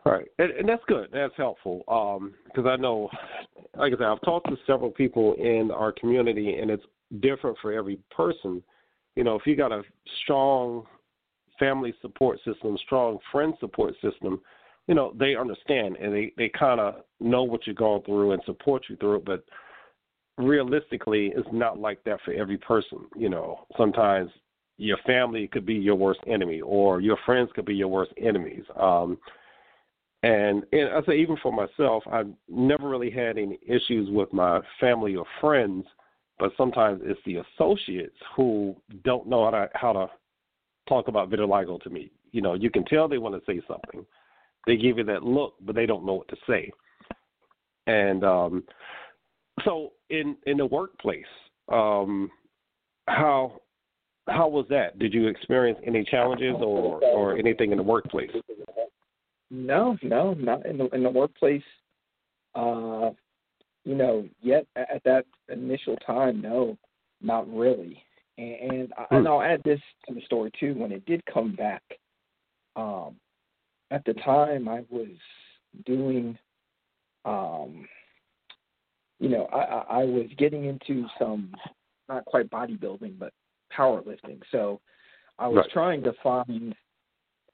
Right, 0.03 0.25
and, 0.39 0.51
and 0.51 0.67
that's 0.67 0.83
good. 0.87 1.09
That's 1.13 1.33
helpful 1.37 1.83
um, 1.87 2.33
because 2.45 2.65
I 2.67 2.75
know, 2.75 3.09
like 3.77 3.93
I 3.93 3.97
said, 3.97 4.07
I've 4.07 4.21
talked 4.21 4.49
to 4.49 4.57
several 4.65 4.89
people 4.89 5.35
in 5.35 5.69
our 5.71 5.91
community, 5.91 6.55
and 6.55 6.71
it's 6.71 6.83
different 7.19 7.57
for 7.61 7.71
every 7.71 7.99
person. 8.09 8.63
You 9.15 9.23
know, 9.23 9.35
if 9.35 9.45
you 9.45 9.55
got 9.55 9.71
a 9.71 9.83
strong 10.23 10.85
family 11.57 11.93
support 12.01 12.39
system, 12.43 12.77
strong 12.85 13.17
friend 13.31 13.53
support 13.59 13.93
system, 14.01 14.41
you 14.87 14.95
know, 14.95 15.13
they 15.17 15.35
understand 15.35 15.95
and 15.97 16.13
they 16.13 16.33
they 16.37 16.49
kind 16.49 16.79
of 16.79 16.95
know 17.19 17.43
what 17.43 17.65
you're 17.65 17.75
going 17.75 18.03
through 18.03 18.31
and 18.33 18.41
support 18.45 18.83
you 18.89 18.95
through 18.97 19.15
it. 19.15 19.25
But 19.25 19.43
realistically, 20.37 21.33
it's 21.35 21.47
not 21.51 21.79
like 21.79 22.03
that 22.03 22.19
for 22.23 22.33
every 22.33 22.57
person. 22.57 22.99
You 23.15 23.29
know, 23.29 23.65
sometimes 23.77 24.29
your 24.77 24.97
family 25.05 25.47
could 25.47 25.65
be 25.65 25.75
your 25.75 25.95
worst 25.95 26.19
enemy, 26.27 26.61
or 26.61 26.99
your 26.99 27.17
friends 27.25 27.49
could 27.55 27.65
be 27.65 27.75
your 27.75 27.87
worst 27.87 28.11
enemies. 28.17 28.63
Um, 28.79 29.17
and, 30.23 30.63
and 30.71 30.89
I 30.89 31.01
say 31.05 31.17
even 31.19 31.37
for 31.41 31.53
myself, 31.53 32.03
I've 32.11 32.29
never 32.49 32.89
really 32.89 33.11
had 33.11 33.37
any 33.37 33.59
issues 33.65 34.09
with 34.09 34.33
my 34.33 34.59
family 34.79 35.15
or 35.15 35.25
friends, 35.39 35.85
but 36.39 36.51
sometimes 36.57 37.01
it's 37.03 37.19
the 37.25 37.37
associates 37.37 38.17
who 38.35 38.75
don't 39.03 39.27
know 39.27 39.45
how 39.45 39.51
to 39.51 39.69
how 39.73 39.93
to 39.93 40.07
talk 40.87 41.07
about 41.07 41.29
vitiligo 41.29 41.81
to 41.81 41.89
me. 41.89 42.11
You 42.31 42.41
know, 42.41 42.53
you 42.53 42.69
can 42.69 42.83
tell 42.85 43.07
they 43.07 43.17
want 43.17 43.35
to 43.35 43.51
say 43.51 43.61
something. 43.67 44.05
They 44.67 44.77
give 44.77 44.97
you 44.97 45.03
that 45.05 45.23
look, 45.23 45.55
but 45.61 45.75
they 45.75 45.85
don't 45.85 46.05
know 46.05 46.15
what 46.15 46.27
to 46.29 46.37
say. 46.47 46.71
And 47.87 48.23
um, 48.23 48.63
so 49.63 49.93
in 50.09 50.35
in 50.45 50.57
the 50.57 50.65
workplace, 50.65 51.23
um, 51.71 52.29
how 53.07 53.61
how 54.27 54.47
was 54.47 54.65
that? 54.69 54.97
Did 54.99 55.13
you 55.13 55.27
experience 55.27 55.79
any 55.85 56.03
challenges 56.03 56.55
or 56.59 57.03
or 57.03 57.37
anything 57.37 57.71
in 57.71 57.77
the 57.77 57.83
workplace? 57.83 58.31
No, 59.51 59.97
no, 60.01 60.33
not 60.33 60.65
in 60.65 60.77
the 60.77 60.89
in 60.89 61.03
the 61.03 61.09
workplace. 61.09 61.63
Uh, 62.55 63.11
you 63.85 63.95
know, 63.95 64.27
yet 64.41 64.65
at 64.75 65.03
that 65.05 65.25
initial 65.49 65.95
time, 66.05 66.41
no, 66.41 66.77
not 67.21 67.47
really. 67.47 68.03
And, 68.37 68.71
and, 68.71 68.93
hmm. 68.97 69.15
and 69.15 69.27
I'll 69.27 69.41
add 69.41 69.61
this 69.63 69.79
to 70.07 70.13
the 70.13 70.21
story 70.21 70.51
too. 70.59 70.73
When 70.73 70.91
it 70.91 71.05
did 71.05 71.23
come 71.31 71.55
back, 71.55 71.83
um, 72.75 73.15
at 73.91 74.03
the 74.05 74.13
time 74.15 74.67
I 74.67 74.83
was 74.89 75.07
doing, 75.85 76.37
um, 77.23 77.87
you 79.19 79.29
know, 79.29 79.45
I, 79.53 80.01
I 80.01 80.03
was 80.03 80.27
getting 80.37 80.65
into 80.65 81.05
some 81.17 81.53
not 82.09 82.25
quite 82.25 82.49
bodybuilding, 82.49 83.17
but 83.17 83.33
powerlifting. 83.75 84.41
So 84.51 84.81
I 85.39 85.47
was 85.47 85.57
right. 85.57 85.71
trying 85.71 86.03
to 86.03 86.13
find 86.21 86.75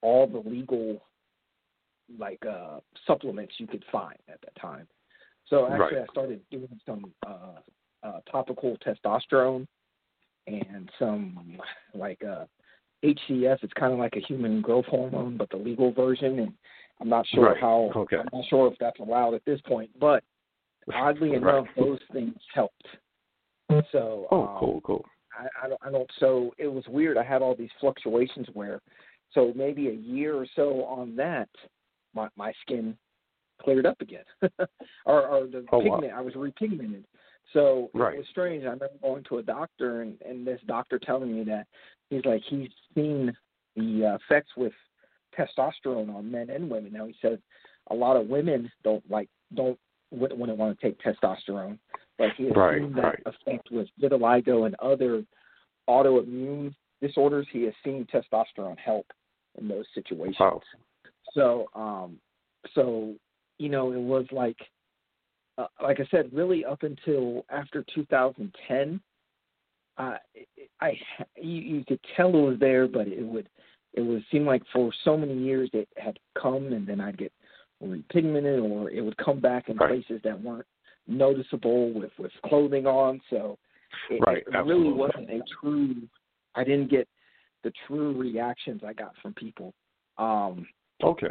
all 0.02 0.28
the 0.28 0.50
legal 0.50 1.02
like 2.20 2.42
uh 2.46 2.80
supplements 3.08 3.54
you 3.58 3.68
could 3.68 3.86
find 3.92 4.18
at 4.28 4.42
that 4.42 4.60
time. 4.60 4.88
So 5.52 5.68
actually 5.68 5.98
right. 5.98 6.08
I 6.10 6.12
started 6.12 6.42
doing 6.50 6.80
some 6.86 7.14
uh 7.28 7.60
uh 8.04 8.20
topical 8.32 8.78
testosterone 8.78 9.68
and 10.48 10.90
some 10.98 11.60
like 11.94 12.22
uh 12.24 12.46
HCS. 13.04 13.58
It's 13.62 13.74
kind 13.74 13.94
of 13.94 14.00
like 14.00 14.16
a 14.16 14.22
human 14.22 14.62
growth 14.62 14.86
hormone, 14.86 15.38
but 15.38 15.50
the 15.50 15.58
legal 15.58 15.92
version. 15.92 16.40
And 16.40 16.54
I'm 17.00 17.10
not 17.10 17.28
sure 17.28 17.52
right. 17.52 17.62
how. 17.62 17.92
Okay. 17.96 18.18
I'm 18.18 18.30
not 18.32 18.46
sure 18.50 18.72
if 18.72 18.78
that's 18.80 19.00
allowed 19.00 19.34
at 19.34 19.46
this 19.46 19.60
point. 19.68 19.90
But 20.00 20.24
oddly 20.94 21.34
enough, 21.34 21.66
those 21.78 22.00
things 22.14 22.36
helped. 22.54 22.88
So. 23.92 24.28
Oh, 24.32 24.48
um, 24.48 24.58
cool, 24.60 24.82
cool. 24.82 25.06
I, 25.38 25.66
I 25.66 25.70
don't. 25.70 25.82
I 25.84 25.92
don't. 25.92 26.10
So 26.20 26.54
it 26.58 26.68
was 26.68 26.84
weird. 26.88 27.18
I 27.18 27.24
had 27.24 27.42
all 27.42 27.56
these 27.56 27.70
fluctuations 27.80 28.48
where, 28.54 28.82
so 29.34 29.52
maybe 29.56 29.90
a 29.90 29.94
year 29.94 30.36
or 30.36 30.46
so 30.56 30.84
on 30.84 31.16
that, 31.16 31.50
my 32.14 32.30
my 32.36 32.54
skin 32.62 32.96
cleared 33.64 33.86
up 33.86 34.00
again, 34.02 34.24
or, 35.06 35.28
or 35.28 35.48
the 35.48 35.66
oh, 35.72 35.82
pigment. 35.82 36.14
Wow. 36.14 36.20
I 36.20 36.22
was 36.22 36.34
repigmented. 36.34 37.04
So 37.54 37.90
right. 37.94 38.16
it 38.16 38.18
was 38.18 38.28
strange. 38.30 38.64
I 38.64 38.68
remember 38.68 38.90
going 39.02 39.24
to 39.30 39.40
a 39.40 39.44
doctor 39.44 40.02
and, 40.02 40.18
and 40.22 40.46
this 40.48 40.60
doctor 40.68 41.00
telling 41.00 41.36
me 41.36 41.44
that 41.46 41.68
he's 42.10 42.24
like 42.26 42.42
he's 42.48 42.70
seen 42.96 43.34
the 43.76 44.18
effects 44.22 44.52
with 44.56 44.74
testosterone 45.38 46.14
on 46.14 46.32
men 46.32 46.50
and 46.50 46.70
women. 46.70 46.94
Now 46.94 47.08
he 47.08 47.16
says 47.22 47.40
a 47.90 47.96
lot 47.96 48.16
of 48.16 48.28
women 48.28 48.72
don't 48.84 49.04
like 49.10 49.30
don't 49.54 49.78
wouldn't 50.12 50.58
want 50.58 50.78
to 50.78 50.86
take 50.86 51.00
testosterone, 51.02 51.78
but 52.18 52.30
he 52.38 52.46
has 52.46 52.54
right, 52.56 52.82
seen 52.82 52.94
that 52.94 53.04
right. 53.04 53.24
effect 53.26 53.70
with 53.72 53.88
vitiligo 54.02 54.66
and 54.66 54.76
other 54.76 55.24
autoimmune 55.90 56.74
disorders. 57.02 57.48
He 57.52 57.64
has 57.64 57.74
seen 57.84 58.06
testosterone 58.14 58.78
help 58.78 59.08
in 59.60 59.68
those 59.68 59.86
situations. 59.94 60.38
Wow. 60.40 60.62
So, 61.34 61.68
um, 61.76 62.18
so 62.76 63.16
you 63.62 63.70
know, 63.70 63.92
it 63.92 64.00
was 64.00 64.26
like, 64.32 64.58
uh, 65.60 65.68
like 65.84 66.00
I 66.00 66.08
said, 66.10 66.32
really 66.34 66.66
up 66.66 66.82
until 66.82 67.46
after 67.52 67.86
2010, 67.94 69.00
uh, 69.98 70.16
I 70.82 70.94
you, 71.36 71.62
you 71.62 71.86
could 71.86 72.00
tell 72.18 72.30
it 72.30 72.42
was 72.42 72.58
there, 72.60 72.88
but 72.88 73.08
it 73.08 73.22
would 73.22 73.48
it 73.94 74.02
would 74.02 74.24
seem 74.32 74.48
like 74.48 74.64
for 74.74 74.92
so 75.04 75.16
many 75.16 75.38
years 75.38 75.70
it 75.74 75.88
had 75.98 76.18
come, 76.42 76.74
and 76.74 76.88
then 76.88 77.00
I'd 77.00 77.20
get 77.20 77.32
repigmented, 77.84 78.64
or 78.64 78.90
it 78.90 79.02
would 79.02 79.18
come 79.18 79.40
back 79.40 79.70
in 79.70 79.78
right. 79.78 79.90
places 79.90 80.22
that 80.24 80.42
weren't 80.42 80.66
noticeable 81.08 81.94
with 81.94 82.12
with 82.18 82.32
clothing 82.48 82.88
on. 82.88 83.22
So 83.30 83.60
it, 84.10 84.24
right, 84.26 84.44
it 84.48 84.66
really 84.66 84.92
wasn't 84.92 85.30
a 85.30 85.42
true. 85.62 85.96
I 86.56 86.64
didn't 86.64 86.90
get 86.90 87.08
the 87.64 87.72
true 87.86 88.18
reactions 88.18 88.82
I 88.84 88.94
got 88.94 89.14
from 89.22 89.34
people. 89.36 89.74
Um, 90.18 90.66
okay. 91.04 91.30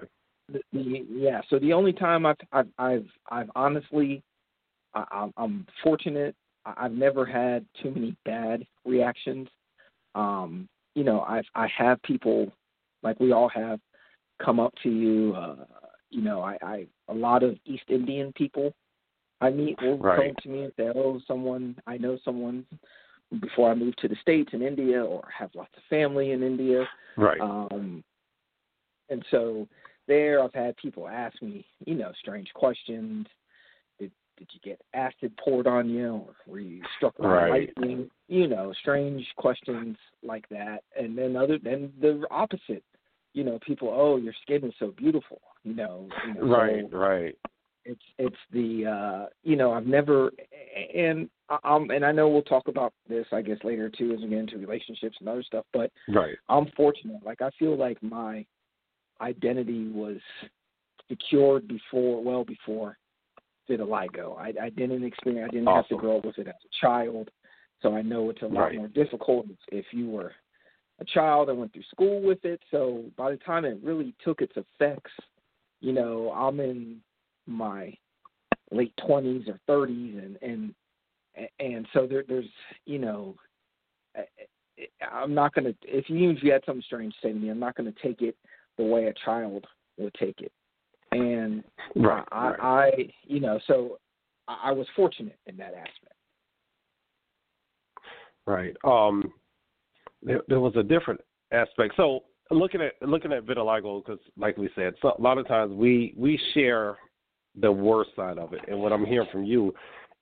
The, 0.53 0.61
the, 0.73 1.07
yeah. 1.09 1.41
So 1.49 1.59
the 1.59 1.73
only 1.73 1.93
time 1.93 2.27
I've 2.27 2.37
I've 2.53 2.69
I've, 2.79 3.07
I've 3.31 3.51
honestly 3.55 4.23
I, 4.95 5.29
I'm 5.37 5.67
fortunate 5.83 6.35
I've 6.65 6.93
never 6.93 7.25
had 7.25 7.65
too 7.83 7.91
many 7.91 8.17
bad 8.25 8.67
reactions. 8.85 9.49
Um, 10.15 10.69
you 10.95 11.05
know, 11.05 11.21
I've 11.23 11.45
I 11.55 11.69
have 11.77 12.03
people 12.03 12.53
like 13.03 13.19
we 13.21 13.33
all 13.33 13.49
have 13.49 13.81
come 14.43 14.61
up 14.61 14.75
to 14.83 14.91
you. 14.91 15.35
Uh, 15.35 15.65
you 16.11 16.23
know, 16.23 16.43
I, 16.43 16.59
I 16.63 16.87
a 17.09 17.15
lot 17.15 17.43
of 17.43 17.57
East 17.65 17.85
Indian 17.89 18.33
people 18.33 18.75
I 19.41 19.51
meet 19.51 19.81
will 19.81 19.99
right. 19.99 20.17
come 20.19 20.35
to 20.43 20.49
me 20.49 20.65
and 20.65 20.73
say, 20.77 20.91
"Oh, 20.95 21.21
someone 21.27 21.77
I 21.87 21.97
know 21.97 22.19
someone 22.25 22.67
before 23.41 23.71
I 23.71 23.75
moved 23.75 23.99
to 24.03 24.09
the 24.09 24.17
states 24.21 24.51
in 24.53 24.63
India, 24.63 25.03
or 25.03 25.23
have 25.37 25.51
lots 25.55 25.71
of 25.77 25.83
family 25.89 26.33
in 26.33 26.43
India." 26.43 26.87
Right. 27.17 27.41
Um, 27.41 28.05
and 29.09 29.25
so 29.31 29.67
there, 30.11 30.43
I've 30.43 30.53
had 30.53 30.77
people 30.77 31.09
ask 31.09 31.41
me, 31.41 31.65
you 31.87 31.95
know, 31.95 32.11
strange 32.21 32.49
questions 32.53 33.27
did 33.99 34.11
did 34.37 34.49
you 34.53 34.61
get 34.63 34.81
acid 34.93 35.33
poured 35.43 35.67
on 35.67 35.89
you, 35.89 36.09
or 36.27 36.35
were 36.47 36.61
you 36.61 36.83
struck 36.97 37.17
by 37.17 37.29
right. 37.29 37.51
lightning? 37.79 38.11
You 38.29 38.49
know, 38.49 38.73
strange 38.81 39.25
questions 39.37 39.97
like 40.23 40.49
that. 40.49 40.83
And 40.99 41.17
then 41.17 41.37
other 41.37 41.59
then 41.63 41.93
the 42.01 42.27
opposite, 42.31 42.83
you 43.35 43.45
know, 43.45 43.59
people, 43.65 43.89
oh, 43.95 44.17
your 44.17 44.35
skin 44.43 44.65
is 44.65 44.75
so 44.79 44.93
beautiful. 44.97 45.41
You 45.63 45.75
know, 45.75 46.09
you 46.27 46.35
know 46.35 46.57
right, 46.57 46.85
so 46.91 46.97
right. 46.97 47.39
It's 47.85 48.03
it's 48.19 48.37
the 48.53 48.87
uh, 48.87 49.27
you 49.45 49.57
know 49.57 49.73
I've 49.73 49.87
never 49.87 50.31
and 50.95 51.31
um 51.65 51.91
and 51.91 52.05
I 52.05 52.13
know 52.13 52.29
we'll 52.29 52.43
talk 52.43 52.69
about 52.69 52.93
this 53.09 53.27
I 53.33 53.43
guess 53.43 53.59
later 53.65 53.91
too 53.91 54.13
as 54.13 54.21
we 54.21 54.29
get 54.29 54.39
into 54.39 54.59
relationships 54.59 55.17
and 55.21 55.29
other 55.29 55.43
stuff. 55.43 55.65
But 55.73 55.91
right. 56.09 56.37
I'm 56.49 56.67
fortunate. 56.77 57.23
Like 57.25 57.43
I 57.43 57.51
feel 57.59 57.77
like 57.79 58.03
my 58.03 58.45
identity 59.21 59.89
was 59.89 60.19
secured 61.09 61.67
before, 61.69 62.23
well 62.23 62.45
before 62.45 62.97
vitiligo. 63.69 64.39
I, 64.39 64.53
I 64.61 64.71
didn't 64.71 65.05
experience. 65.05 65.49
I 65.51 65.55
didn't 65.55 65.69
awesome. 65.69 65.77
have 65.83 65.89
to 65.89 65.97
grow 65.97 66.19
up 66.19 66.25
with 66.25 66.39
it 66.39 66.49
as 66.49 66.55
a 66.65 66.87
child, 66.87 67.31
so 67.83 67.95
I 67.95 68.03
know 68.03 68.31
it's 68.31 68.43
a 68.43 68.47
lot 68.47 68.63
right. 68.63 68.77
more 68.77 68.89
difficult 68.89 69.47
if 69.71 69.87
you 69.93 70.09
were 70.09 70.33
a 71.01 71.05
child 71.05 71.49
and 71.49 71.59
went 71.59 71.73
through 71.73 71.85
school 71.91 72.21
with 72.21 72.45
it. 72.45 72.61
So 72.71 73.05
by 73.17 73.31
the 73.31 73.39
time 73.39 73.65
it 73.65 73.79
really 73.83 74.15
took 74.23 74.43
its 74.43 74.53
effects, 74.57 75.13
you 75.81 75.93
know, 75.93 76.31
I'm 76.33 76.61
in 76.61 77.01
my 77.47 77.95
late 78.71 78.93
twenties 79.05 79.49
or 79.49 79.59
thirties, 79.67 80.21
and 80.23 80.37
and 80.43 80.75
and 81.59 81.87
so 81.93 82.07
there, 82.07 82.25
there's 82.29 82.51
you 82.87 82.99
know, 82.99 83.35
I'm 85.11 85.35
not 85.35 85.55
gonna 85.55 85.75
if 85.83 86.11
you 86.11 86.17
even 86.17 86.37
if 86.37 86.43
you 86.43 86.53
had 86.53 86.65
something 86.67 86.83
strange 86.87 87.15
to 87.15 87.29
say 87.29 87.33
to 87.33 87.39
me, 87.39 87.49
I'm 87.49 87.61
not 87.61 87.77
gonna 87.77 87.95
take 88.03 88.23
it 88.23 88.37
the 88.81 88.87
way 88.87 89.07
a 89.07 89.15
child 89.25 89.67
would 89.99 90.15
take 90.15 90.41
it 90.41 90.53
and 91.13 91.65
right, 91.97 92.25
I, 92.31 92.49
right. 92.49 92.59
I, 92.61 92.91
you 93.25 93.41
know, 93.41 93.59
so 93.67 93.99
I 94.49 94.73
was 94.73 94.87
fortunate 94.95 95.39
in 95.47 95.57
that 95.57 95.75
aspect. 95.75 96.15
Right. 98.47 98.77
Um, 98.85 99.33
there, 100.23 100.43
there 100.49 100.61
was 100.61 100.75
a 100.77 100.83
different 100.83 101.21
aspect. 101.53 101.95
So 101.97 102.21
looking 102.51 102.81
at 102.81 102.93
looking 103.07 103.33
at 103.33 103.45
vitiligo, 103.45 104.05
because 104.05 104.21
like 104.37 104.57
we 104.57 104.71
said, 104.75 104.95
so 105.03 105.13
a 105.19 105.23
lot 105.23 105.39
of 105.39 105.49
times 105.49 105.73
we 105.73 106.15
we 106.17 106.41
share 106.55 106.97
the 107.61 107.71
worst 107.71 108.11
side 108.15 108.39
of 108.39 108.53
it, 108.53 108.61
and 108.69 108.79
what 108.79 108.93
I'm 108.93 109.05
hearing 109.05 109.29
from 109.33 109.45
you, 109.45 109.75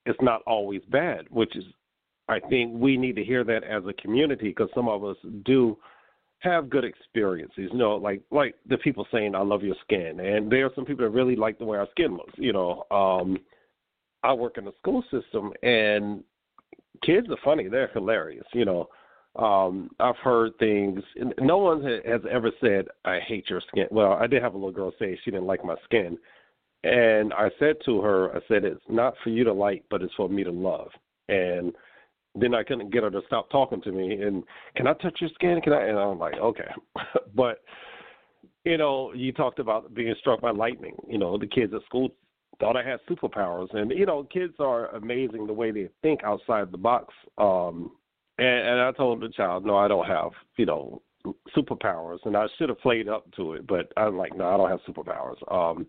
it's 0.07 0.19
not 0.23 0.43
always 0.47 0.81
bad, 0.91 1.27
which 1.31 1.55
is, 1.57 1.65
I 2.29 2.41
think 2.41 2.73
we 2.75 2.97
need 2.97 3.17
to 3.17 3.25
hear 3.25 3.45
that 3.45 3.65
as 3.65 3.83
a 3.87 3.93
community 3.95 4.49
because 4.49 4.71
some 4.75 4.89
of 4.89 5.05
us 5.05 5.17
do 5.45 5.77
have 6.41 6.71
good 6.71 6.85
experiences. 6.85 7.69
You 7.73 7.79
know, 7.79 7.97
like 7.97 8.23
like 8.31 8.55
the 8.69 8.79
people 8.79 9.07
saying 9.13 9.35
I 9.35 9.43
love 9.43 9.63
your 9.63 9.77
skin, 9.83 10.21
and 10.21 10.51
there 10.51 10.67
are 10.67 10.73
some 10.75 10.85
people 10.85 11.05
that 11.05 11.11
really 11.11 11.37
like 11.37 11.59
the 11.59 11.65
way 11.65 11.79
our 11.79 11.89
skin 11.91 12.13
looks. 12.13 12.35
You 12.37 12.53
know, 12.53 12.85
um, 12.91 13.39
I 14.23 14.33
work 14.33 14.59
in 14.59 14.65
the 14.65 14.73
school 14.79 15.03
system, 15.11 15.53
and 15.63 16.23
kids 17.05 17.29
are 17.31 17.37
funny. 17.45 17.69
They're 17.69 17.91
hilarious. 17.93 18.47
You 18.53 18.65
know, 18.65 18.89
um, 19.37 19.91
I've 20.01 20.17
heard 20.17 20.53
things. 20.59 21.03
No 21.41 21.59
one 21.59 21.83
has 21.83 22.23
ever 22.31 22.51
said 22.61 22.87
I 23.05 23.19
hate 23.21 23.51
your 23.51 23.63
skin. 23.69 23.87
Well, 23.91 24.13
I 24.13 24.27
did 24.27 24.43
have 24.43 24.55
a 24.55 24.59
little 24.59 24.73
girl 24.73 24.93
say 24.99 25.19
she 25.25 25.31
didn't 25.31 25.47
like 25.47 25.65
my 25.65 25.77
skin, 25.85 26.19
and 26.85 27.33
I 27.35 27.51
said 27.59 27.77
to 27.87 28.01
her, 28.03 28.31
I 28.37 28.41
said 28.49 28.65
it's 28.65 28.81
not 28.89 29.15
for 29.25 29.31
you 29.31 29.45
to 29.45 29.53
like, 29.53 29.85
but 29.91 30.03
it's 30.03 30.15
for 30.15 30.29
me 30.29 30.45
to 30.45 30.53
love. 30.53 30.91
and 31.29 31.73
then 32.41 32.55
I 32.55 32.63
couldn't 32.63 32.93
get 32.93 33.03
her 33.03 33.11
to 33.11 33.21
stop 33.27 33.51
talking 33.51 33.81
to 33.83 33.93
me. 33.93 34.23
And 34.23 34.45
can 34.77 34.87
I 34.87 34.95
touch 34.95 35.21
your 35.21 35.31
skin? 35.35 35.61
Can 35.63 35.73
I? 35.73 35.87
And 35.87 35.99
I'm 35.99 36.19
like, 36.19 36.35
okay, 36.35 36.71
but 37.35 37.63
you 38.65 38.77
know, 38.77 39.13
you 39.15 39.33
talked 39.33 39.59
about 39.59 39.95
being 39.95 40.15
struck 40.21 40.41
by 40.41 40.51
lightning. 40.51 40.97
You 41.09 41.19
know, 41.19 41.39
the 41.39 41.47
kids 41.47 41.73
at 41.75 41.85
school 41.85 42.11
thought 42.61 42.77
I 42.77 42.83
had 42.83 43.01
superpowers, 43.09 43.73
and 43.75 43.91
you 43.93 44.07
know, 44.07 44.25
kids 44.25 44.55
are 44.59 44.89
amazing 44.97 45.47
the 45.47 45.53
way 45.53 45.71
they 45.71 45.89
think 46.03 46.25
outside 46.25 46.71
the 46.71 46.79
box. 46.79 47.15
Um, 47.39 47.93
and, 48.39 48.47
and 48.47 48.81
I 48.81 48.93
told 48.93 49.21
the 49.21 49.29
child, 49.29 49.65
no, 49.65 49.77
I 49.77 49.89
don't 49.89 50.07
have, 50.07 50.31
you 50.57 50.67
know, 50.67 51.03
superpowers, 51.57 52.19
and 52.25 52.37
I 52.37 52.47
should 52.57 52.69
have 52.69 52.81
played 52.81 53.09
up 53.09 53.31
to 53.37 53.55
it, 53.55 53.67
but 53.67 53.93
I'm 53.97 54.17
like, 54.17 54.37
no, 54.37 54.47
I 54.47 54.57
don't 54.57 54.71
have 54.71 54.81
superpowers. 54.89 55.37
Um, 55.53 55.87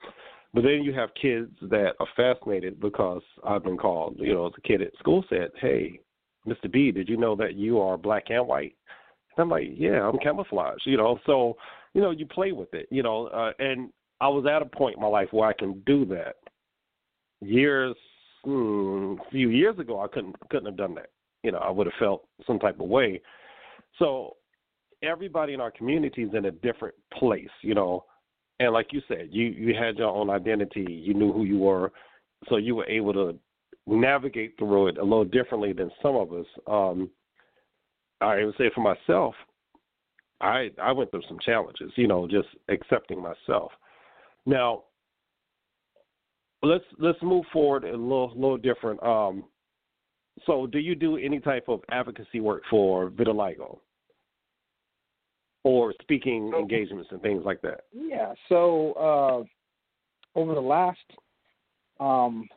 but 0.53 0.63
then 0.63 0.82
you 0.84 0.94
have 0.94 1.10
kids 1.22 1.51
that 1.62 1.94
are 2.00 2.08
fascinated 2.15 2.79
because 2.79 3.22
I've 3.46 3.63
been 3.63 3.77
called, 3.77 4.15
you 4.18 4.34
know, 4.34 4.48
as 4.48 4.53
a 4.58 4.62
kid 4.62 4.82
at 4.82 4.96
school 4.98 5.24
said, 5.29 5.50
hey, 5.62 6.00
Mr. 6.50 6.72
B, 6.72 6.91
did 6.91 7.10
you 7.10 7.18
know 7.18 7.36
that 7.36 7.56
you 7.56 7.79
are 7.79 7.98
black 7.98 8.25
and 8.29 8.48
white? 8.48 8.75
And 9.36 9.44
I'm 9.44 9.50
like, 9.50 9.68
yeah, 9.75 10.08
I'm 10.08 10.18
camouflage, 10.20 10.79
you 10.86 10.98
know. 10.98 11.20
So, 11.25 11.58
you 11.94 12.01
know, 12.01 12.12
you 12.12 12.25
play 12.25 12.51
with 12.51 12.74
it, 12.74 12.88
you 12.91 13.03
know. 13.03 13.27
Uh, 13.27 13.51
and 13.60 13.89
I 14.22 14.27
was 14.27 14.46
at 14.46 14.62
a 14.62 14.65
point 14.65 14.96
in 14.96 15.01
my 15.01 15.08
life 15.08 15.29
where 15.32 15.50
I 15.50 15.53
can 15.53 15.82
do 15.86 16.06
that. 16.06 16.36
Years, 17.41 17.96
hmm, 18.44 19.15
a 19.25 19.29
few 19.32 19.50
years 19.50 19.79
ago, 19.79 20.01
I 20.01 20.08
couldn't 20.08 20.36
couldn't 20.50 20.65
have 20.65 20.77
done 20.77 20.96
that. 20.96 21.10
You 21.44 21.51
know, 21.53 21.60
I 21.60 21.70
would 21.70 21.88
have 21.88 21.94
felt 22.00 22.27
some 22.46 22.60
type 22.60 22.79
of 22.79 22.88
way. 22.88 23.22
So 23.98 24.36
everybody 25.01 25.53
in 25.53 25.62
our 25.62 25.72
community 25.72 26.24
is 26.24 26.34
in 26.34 26.46
a 26.46 26.51
different 26.51 26.96
place, 27.13 27.50
you 27.62 27.75
know. 27.75 28.06
And 28.60 28.74
like 28.74 28.88
you 28.91 29.01
said, 29.08 29.29
you 29.32 29.46
you 29.46 29.74
had 29.74 29.98
your 29.98 30.10
own 30.10 30.29
identity. 30.29 30.86
You 30.89 31.13
knew 31.13 31.32
who 31.32 31.46
you 31.46 31.60
were, 31.60 31.94
so 32.50 32.58
you 32.58 32.75
were 32.75 32.88
able 32.88 33.13
to 33.13 33.38
navigate 33.89 34.55
through 34.58 34.88
it 34.88 34.98
a 34.98 35.03
little 35.03 35.25
differently 35.25 35.74
than 35.74 35.91
some 36.01 36.15
of 36.15 36.34
us. 36.34 36.46
Um, 36.67 37.10
I 38.22 38.43
would 38.43 38.55
say 38.58 38.69
for 38.74 38.81
myself, 38.81 39.36
I 40.41 40.69
I 40.81 40.91
went 40.91 41.12
through 41.12 41.24
some 41.27 41.39
challenges, 41.46 41.91
you 41.96 42.08
know, 42.08 42.27
just 42.27 42.48
accepting 42.69 43.22
myself. 43.22 43.72
Now, 44.46 44.84
let's 46.62 46.84
let's 46.98 47.22
move 47.22 47.46
forward 47.51 47.84
a 47.84 47.91
little 47.91 48.31
little 48.36 48.58
different. 48.58 49.01
Um, 49.03 49.46
so, 50.46 50.67
do 50.67 50.79
you 50.79 50.96
do 50.96 51.17
any 51.17 51.39
type 51.39 51.65
of 51.67 51.81
advocacy 51.91 52.39
work 52.39 52.63
for 52.69 53.10
vitiligo? 53.10 53.79
or 55.63 55.93
speaking 56.01 56.51
engagements 56.58 57.10
and 57.12 57.22
things 57.22 57.43
like 57.46 57.62
that? 57.62 57.81
Yeah. 57.93 58.34
So 58.48 58.93
uh, 58.93 60.39
over 60.39 60.53
the 60.53 60.62
last, 60.62 60.98
um, 62.00 62.48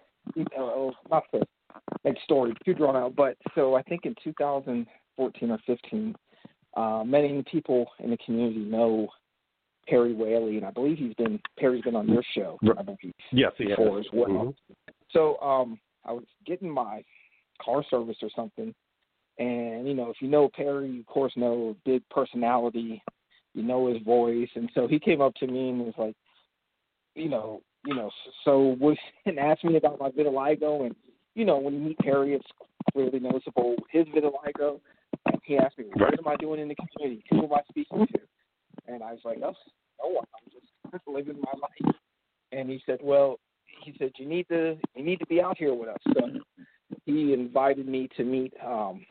not 1.11 1.25
to 1.35 1.43
make 2.05 2.17
story 2.25 2.55
too 2.65 2.75
drawn 2.75 2.97
out, 2.97 3.15
but 3.17 3.37
so 3.55 3.75
I 3.75 3.83
think 3.83 4.05
in 4.05 4.15
2014 4.23 5.51
or 5.51 5.59
15, 5.67 6.15
uh, 6.77 7.03
many 7.05 7.43
people 7.51 7.87
in 8.03 8.11
the 8.11 8.17
community 8.19 8.61
know 8.61 9.09
Perry 9.89 10.15
Whaley, 10.15 10.57
and 10.57 10.67
I 10.67 10.71
believe 10.71 10.99
he's 10.99 11.15
been 11.15 11.41
Perry's 11.59 11.83
been 11.83 11.97
on 11.97 12.09
your 12.09 12.23
show. 12.35 12.59
I 12.79 12.83
believe. 12.83 13.13
Yes, 13.33 13.53
he 13.59 13.67
before 13.67 13.99
has. 13.99 14.07
as 14.07 14.13
well. 14.13 14.29
Mm-hmm. 14.29 14.91
So 15.11 15.39
um, 15.41 15.79
I 16.05 16.13
was 16.13 16.25
getting 16.47 16.71
my 16.71 17.03
car 17.63 17.85
service 17.91 18.17
or 18.23 18.31
something, 18.35 18.75
and 19.39 19.87
you 19.87 19.95
know, 19.95 20.11
if 20.11 20.17
you 20.21 20.29
know 20.29 20.49
Perry, 20.55 20.91
you 20.91 21.01
of 21.01 21.07
course 21.07 21.33
know 21.37 21.77
big 21.85 22.03
personality, 22.11 23.03
you 23.55 23.63
know 23.63 23.93
his 23.93 24.03
voice, 24.03 24.49
and 24.55 24.71
so 24.75 24.87
he 24.87 24.99
came 24.99 25.21
up 25.21 25.35
to 25.37 25.47
me 25.47 25.71
and 25.71 25.81
was 25.81 25.95
like, 25.99 26.17
you 27.15 27.29
know, 27.29 27.61
you 27.85 27.95
know, 27.95 28.11
so 28.45 28.77
was 28.81 28.97
and 29.27 29.39
asked 29.39 29.65
me 29.65 29.77
about 29.77 30.01
my 30.01 30.11
vitiligo, 30.11 30.87
and 30.87 30.95
you 31.35 31.45
know, 31.45 31.59
when 31.59 31.75
you 31.75 31.81
meet 31.81 31.99
Perry, 31.99 32.35
it's 32.35 32.47
clearly 32.93 33.21
noticeable 33.21 33.77
his 33.91 34.07
vitiligo. 34.07 34.81
And 35.27 35.41
he 35.45 35.57
asked 35.57 35.79
me, 35.79 35.85
what 35.95 36.19
am 36.19 36.27
I 36.27 36.37
doing 36.37 36.61
in 36.61 36.69
the 36.69 36.75
community? 36.75 37.25
Who 37.31 37.45
am 37.45 37.53
I 37.53 37.61
speaking 37.69 38.07
to? 38.07 38.21
And 38.89 39.03
I 39.03 39.13
was 39.13 39.21
like, 39.25 39.39
oh, 39.39 39.55
no 40.03 40.09
one. 40.09 40.25
I'm 40.35 40.91
just 40.91 41.07
living 41.07 41.41
my 41.41 41.53
life. 41.61 41.95
And 42.51 42.69
he 42.69 42.83
said, 42.87 42.99
well, 43.03 43.39
he 43.85 43.95
said 43.99 44.13
you 44.17 44.27
need 44.27 44.49
to 44.49 44.77
you 44.95 45.05
need 45.05 45.19
to 45.19 45.27
be 45.27 45.41
out 45.41 45.59
here 45.59 45.75
with 45.75 45.89
us. 45.89 45.99
So 46.15 46.29
he 47.05 47.33
invited 47.33 47.87
me 47.87 48.09
to 48.17 48.25
meet 48.25 48.53
um, 48.65 49.05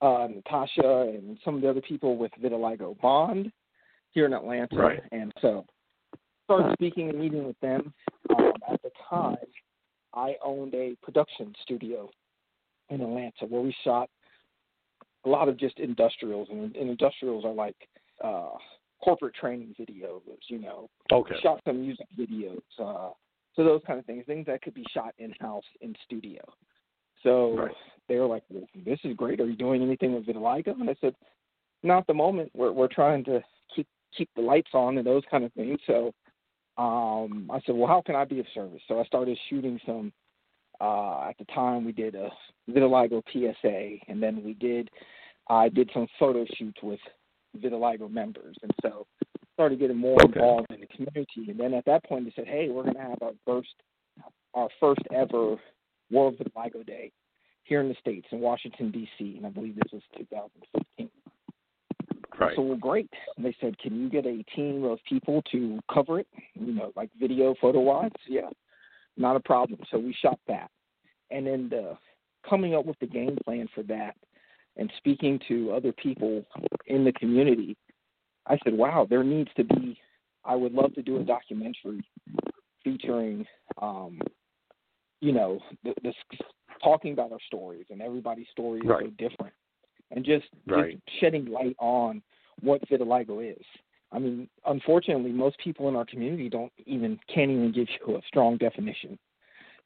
uh, 0.00 0.28
Natasha 0.30 1.12
and 1.14 1.38
some 1.44 1.56
of 1.56 1.62
the 1.62 1.68
other 1.68 1.82
people 1.82 2.16
with 2.16 2.32
Vitiligo 2.42 2.98
Bond 3.00 3.50
here 4.12 4.26
in 4.26 4.32
Atlanta. 4.32 4.76
Right. 4.76 5.02
And 5.12 5.32
so 5.40 5.66
started 6.50 6.72
speaking 6.74 7.08
and 7.10 7.18
meeting 7.18 7.44
with 7.46 7.58
them. 7.60 7.92
Um, 8.36 8.52
at 8.72 8.82
the 8.82 8.90
time, 9.08 9.36
I 10.14 10.34
owned 10.44 10.74
a 10.74 10.96
production 11.02 11.54
studio 11.62 12.10
in 12.88 13.00
Atlanta 13.00 13.46
where 13.48 13.60
we 13.60 13.74
shot 13.84 14.10
a 15.24 15.28
lot 15.28 15.48
of 15.48 15.56
just 15.56 15.78
industrials, 15.78 16.48
and, 16.50 16.74
and 16.74 16.90
industrials 16.90 17.44
are 17.44 17.52
like 17.52 17.76
uh, 18.24 18.50
corporate 19.04 19.34
training 19.34 19.74
videos, 19.78 20.22
you 20.48 20.58
know. 20.58 20.88
Okay. 21.12 21.34
We 21.36 21.40
shot 21.40 21.60
some 21.64 21.82
music 21.82 22.06
videos, 22.18 22.62
uh, 22.80 23.10
so 23.54 23.64
those 23.64 23.82
kind 23.86 24.00
of 24.00 24.06
things, 24.06 24.24
things 24.26 24.46
that 24.46 24.62
could 24.62 24.74
be 24.74 24.84
shot 24.92 25.14
in 25.18 25.32
house 25.40 25.64
in 25.80 25.94
studio. 26.04 26.40
So 27.22 27.54
Right. 27.54 27.76
they 28.08 28.16
were 28.16 28.26
like, 28.26 28.42
well, 28.48 28.66
"This 28.74 28.98
is 29.04 29.14
great. 29.14 29.40
Are 29.40 29.46
you 29.46 29.56
doing 29.56 29.82
anything 29.82 30.14
with 30.14 30.26
vitiligo?" 30.26 30.80
And 30.80 30.90
I 30.90 30.96
said, 31.00 31.14
"Not 31.84 31.98
at 31.98 32.06
the 32.08 32.14
moment. 32.14 32.50
We're 32.54 32.72
we're 32.72 32.88
trying 32.88 33.22
to 33.24 33.42
keep 33.74 33.86
keep 34.16 34.30
the 34.34 34.42
lights 34.42 34.70
on 34.74 34.98
and 34.98 35.06
those 35.06 35.22
kind 35.30 35.44
of 35.44 35.52
things." 35.52 35.78
So 35.86 36.12
um, 36.80 37.50
I 37.52 37.60
said, 37.66 37.74
"Well, 37.74 37.88
how 37.88 38.02
can 38.04 38.14
I 38.14 38.24
be 38.24 38.40
of 38.40 38.46
service?" 38.54 38.80
So 38.88 39.00
I 39.00 39.04
started 39.04 39.38
shooting 39.48 39.78
some. 39.84 40.12
Uh, 40.80 41.28
at 41.28 41.36
the 41.38 41.44
time, 41.54 41.84
we 41.84 41.92
did 41.92 42.14
a 42.14 42.30
vitiligo 42.70 43.22
PSA, 43.30 43.98
and 44.08 44.22
then 44.22 44.42
we 44.42 44.54
did. 44.54 44.88
I 45.48 45.68
did 45.68 45.90
some 45.92 46.06
photo 46.18 46.46
shoots 46.56 46.78
with 46.82 47.00
vitiligo 47.58 48.10
members, 48.10 48.56
and 48.62 48.72
so 48.80 49.06
started 49.52 49.78
getting 49.78 49.98
more 49.98 50.16
Okay. 50.22 50.32
involved 50.40 50.72
in 50.72 50.80
the 50.80 50.86
community. 50.86 51.50
And 51.50 51.60
then 51.60 51.74
at 51.74 51.84
that 51.84 52.02
point, 52.04 52.24
they 52.24 52.32
said, 52.34 52.46
"Hey, 52.46 52.70
we're 52.70 52.84
going 52.84 52.94
to 52.94 53.02
have 53.02 53.22
our 53.22 53.34
first, 53.44 53.74
our 54.54 54.70
first 54.80 55.02
ever 55.12 55.56
World 56.10 56.38
Vitiligo 56.38 56.86
Day 56.86 57.12
here 57.64 57.80
in 57.82 57.88
the 57.88 57.94
states 58.00 58.26
in 58.32 58.40
Washington 58.40 58.90
D.C. 58.90 59.36
And 59.36 59.46
I 59.46 59.50
believe 59.50 59.76
this 59.76 59.92
was 59.92 60.02
2015. 60.16 61.10
Right. 62.40 62.56
So 62.56 62.62
well, 62.62 62.76
great. 62.76 63.10
And 63.36 63.44
they 63.44 63.54
said, 63.60 63.78
"Can 63.78 64.00
you 64.00 64.08
get 64.08 64.24
a 64.24 64.42
team 64.56 64.84
of 64.84 64.98
people 65.06 65.42
to 65.52 65.78
cover 65.92 66.20
it? 66.20 66.26
You 66.54 66.72
know, 66.72 66.92
like 66.96 67.10
video, 67.20 67.54
photo 67.60 67.80
wise? 67.80 68.10
Yeah, 68.26 68.48
not 69.18 69.36
a 69.36 69.40
problem." 69.40 69.80
So 69.90 69.98
we 69.98 70.14
shot 70.14 70.40
that, 70.48 70.70
and 71.30 71.46
then 71.46 71.68
the, 71.68 71.98
coming 72.48 72.74
up 72.74 72.86
with 72.86 72.98
the 72.98 73.06
game 73.06 73.36
plan 73.44 73.68
for 73.74 73.82
that, 73.84 74.16
and 74.76 74.90
speaking 74.96 75.38
to 75.48 75.72
other 75.72 75.92
people 75.92 76.42
in 76.86 77.04
the 77.04 77.12
community, 77.12 77.76
I 78.46 78.58
said, 78.64 78.72
"Wow, 78.72 79.06
there 79.08 79.22
needs 79.22 79.50
to 79.56 79.64
be. 79.64 79.98
I 80.44 80.56
would 80.56 80.72
love 80.72 80.94
to 80.94 81.02
do 81.02 81.18
a 81.18 81.22
documentary 81.22 82.00
featuring, 82.82 83.44
um, 83.82 84.18
you 85.20 85.32
know, 85.32 85.60
the, 85.84 85.92
this 86.02 86.14
talking 86.82 87.12
about 87.12 87.32
our 87.32 87.40
stories, 87.46 87.84
and 87.90 88.00
everybody's 88.00 88.48
story 88.50 88.80
is 88.80 88.86
so 88.86 89.10
different, 89.18 89.52
and 90.10 90.24
just, 90.24 90.46
Right. 90.66 90.98
just 91.04 91.20
shedding 91.20 91.46
light 91.46 91.76
on 91.78 92.22
what 92.60 92.80
vitiligo 92.88 93.56
is. 93.56 93.64
I 94.12 94.18
mean, 94.18 94.48
unfortunately, 94.66 95.30
most 95.30 95.58
people 95.58 95.88
in 95.88 95.96
our 95.96 96.04
community 96.04 96.48
don't 96.48 96.72
even 96.86 97.18
can't 97.32 97.50
even 97.50 97.72
give 97.72 97.88
you 98.06 98.16
a 98.16 98.22
strong 98.26 98.56
definition. 98.56 99.18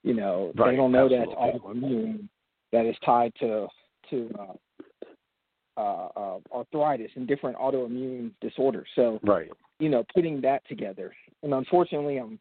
You 0.02 0.14
know, 0.14 0.52
Right, 0.54 0.70
they 0.70 0.76
don't 0.76 0.92
know 0.92 1.08
that 1.08 1.28
autoimmune 1.28 2.28
that 2.72 2.86
is 2.86 2.96
tied 3.04 3.32
to 3.40 3.68
to 4.10 4.30
uh, 4.38 5.80
uh, 5.80 6.08
uh, 6.16 6.38
arthritis 6.52 7.10
and 7.16 7.26
different 7.26 7.56
autoimmune 7.58 8.32
disorders. 8.40 8.88
So 8.94 9.20
Right. 9.22 9.50
you 9.80 9.88
know, 9.88 10.04
putting 10.14 10.40
that 10.40 10.66
together. 10.68 11.14
And 11.42 11.52
unfortunately, 11.52 12.18
I'm 12.18 12.38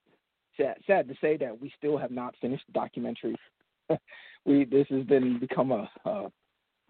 sad, 0.56 0.78
sad 0.86 1.08
to 1.08 1.16
say 1.20 1.36
that 1.38 1.60
we 1.60 1.74
still 1.78 1.98
have 1.98 2.12
not 2.12 2.36
finished 2.38 2.66
the 2.68 2.74
documentary. 2.74 3.36
we 4.46 4.66
this 4.66 4.88
has 4.90 5.04
been 5.04 5.40
become 5.40 5.72
a, 5.72 5.90
a 6.06 6.32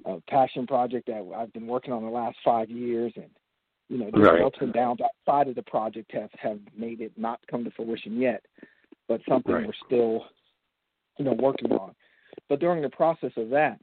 a 0.05 0.19
passion 0.29 0.67
project 0.67 1.07
that 1.07 1.25
I've 1.35 1.53
been 1.53 1.67
working 1.67 1.93
on 1.93 2.03
the 2.03 2.09
last 2.09 2.37
five 2.43 2.69
years, 2.69 3.13
and 3.15 3.29
you 3.89 3.97
know, 3.97 4.09
the 4.11 4.19
Right. 4.19 4.41
ups 4.41 4.57
and 4.61 4.73
downs 4.73 4.99
outside 5.01 5.47
of 5.47 5.55
the 5.55 5.63
project 5.63 6.11
have 6.13 6.31
have 6.33 6.59
made 6.75 7.01
it 7.01 7.11
not 7.17 7.45
come 7.47 7.63
to 7.63 7.71
fruition 7.71 8.19
yet, 8.19 8.43
but 9.07 9.21
something 9.27 9.53
Right. 9.53 9.67
we're 9.67 9.73
still, 9.85 10.29
you 11.17 11.25
know, 11.25 11.33
working 11.33 11.71
on. 11.73 11.95
But 12.49 12.59
during 12.59 12.81
the 12.81 12.89
process 12.89 13.35
of 13.37 13.49
that, 13.49 13.81